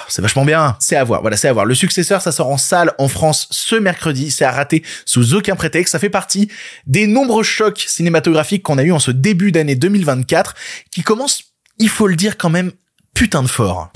C'est 0.10 0.22
vachement 0.22 0.44
bien. 0.44 0.76
C'est 0.80 0.98
à 0.98 1.04
voir. 1.04 1.22
Voilà, 1.22 1.38
c'est 1.38 1.48
à 1.48 1.54
voir. 1.54 1.66
Le 1.66 1.74
successeur, 1.74 2.22
ça 2.22 2.34
sort 2.34 2.50
en 2.50 2.58
salle 2.58 2.94
en 2.98 3.08
France 3.08 3.48
ce 3.52 3.76
mercredi. 3.76 4.32
C'est 4.32 4.46
à 4.46 4.52
rater 4.52 4.84
sous 5.06 5.34
aucun 5.34 5.56
prétexte. 5.56 5.94
Ça 5.94 6.00
fait 6.00 6.10
partie 6.10 6.52
des 6.86 7.08
nombreux 7.08 7.44
chocs 7.44 7.86
cinématographiques 7.88 8.64
qu'on 8.64 8.78
a 8.78 8.84
eu 8.84 8.92
en 8.92 9.00
ce 9.00 9.12
début 9.12 9.54
d'année 9.54 9.76
2024 9.76 10.56
qui 10.92 11.04
commence, 11.04 11.54
il 11.80 11.90
faut 11.90 12.08
le 12.08 12.18
dire 12.18 12.38
quand 12.38 12.50
même, 12.50 12.72
putain 13.14 13.44
de 13.44 13.48
fort. 13.48 13.92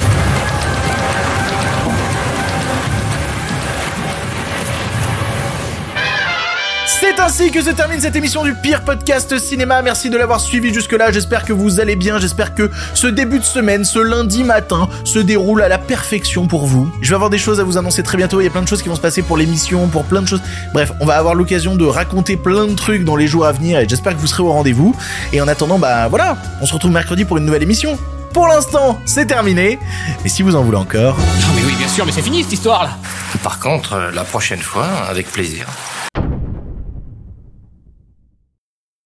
C'est 6.99 7.17
ainsi 7.17 7.49
que 7.49 7.61
se 7.61 7.69
termine 7.69 8.01
cette 8.01 8.17
émission 8.17 8.43
du 8.43 8.53
pire 8.53 8.81
podcast 8.81 9.39
cinéma. 9.39 9.81
Merci 9.81 10.09
de 10.09 10.17
l'avoir 10.17 10.41
suivi 10.41 10.73
jusque-là. 10.73 11.13
J'espère 11.13 11.45
que 11.45 11.53
vous 11.53 11.79
allez 11.79 11.95
bien. 11.95 12.19
J'espère 12.19 12.53
que 12.53 12.69
ce 12.93 13.07
début 13.07 13.39
de 13.39 13.43
semaine, 13.45 13.85
ce 13.85 13.99
lundi 13.99 14.43
matin, 14.43 14.89
se 15.05 15.19
déroule 15.19 15.61
à 15.61 15.69
la 15.69 15.77
perfection 15.77 16.45
pour 16.45 16.65
vous. 16.65 16.91
Je 17.01 17.07
vais 17.09 17.15
avoir 17.15 17.29
des 17.29 17.37
choses 17.37 17.61
à 17.61 17.63
vous 17.63 17.77
annoncer 17.77 18.03
très 18.03 18.17
bientôt. 18.17 18.41
Il 18.41 18.43
y 18.43 18.47
a 18.47 18.49
plein 18.49 18.63
de 18.63 18.67
choses 18.67 18.81
qui 18.81 18.89
vont 18.89 18.97
se 18.97 19.01
passer 19.01 19.21
pour 19.21 19.37
l'émission, 19.37 19.87
pour 19.87 20.03
plein 20.03 20.21
de 20.21 20.27
choses. 20.27 20.41
Bref, 20.73 20.91
on 20.99 21.05
va 21.05 21.15
avoir 21.15 21.35
l'occasion 21.35 21.77
de 21.77 21.85
raconter 21.85 22.35
plein 22.35 22.67
de 22.67 22.75
trucs 22.75 23.05
dans 23.05 23.15
les 23.15 23.27
jours 23.27 23.45
à 23.45 23.53
venir 23.53 23.79
et 23.79 23.87
j'espère 23.87 24.13
que 24.13 24.19
vous 24.19 24.27
serez 24.27 24.43
au 24.43 24.51
rendez-vous. 24.51 24.93
Et 25.31 25.39
en 25.39 25.47
attendant, 25.47 25.79
bah 25.79 26.09
voilà, 26.09 26.35
on 26.61 26.65
se 26.65 26.73
retrouve 26.73 26.91
mercredi 26.91 27.23
pour 27.23 27.37
une 27.37 27.45
nouvelle 27.45 27.63
émission. 27.63 27.97
Pour 28.33 28.49
l'instant, 28.49 28.99
c'est 29.05 29.25
terminé. 29.25 29.79
Et 30.25 30.29
si 30.29 30.43
vous 30.43 30.53
en 30.53 30.63
voulez 30.63 30.77
encore. 30.77 31.17
Non 31.17 31.47
mais 31.55 31.61
oui, 31.65 31.73
bien 31.77 31.87
sûr, 31.87 32.05
mais 32.05 32.11
c'est 32.11 32.21
fini 32.21 32.43
cette 32.43 32.53
histoire 32.53 32.83
là. 32.83 32.97
Par 33.41 33.59
contre, 33.59 33.93
euh, 33.93 34.11
la 34.11 34.25
prochaine 34.25 34.59
fois, 34.59 34.87
avec 35.09 35.31
plaisir. 35.31 35.65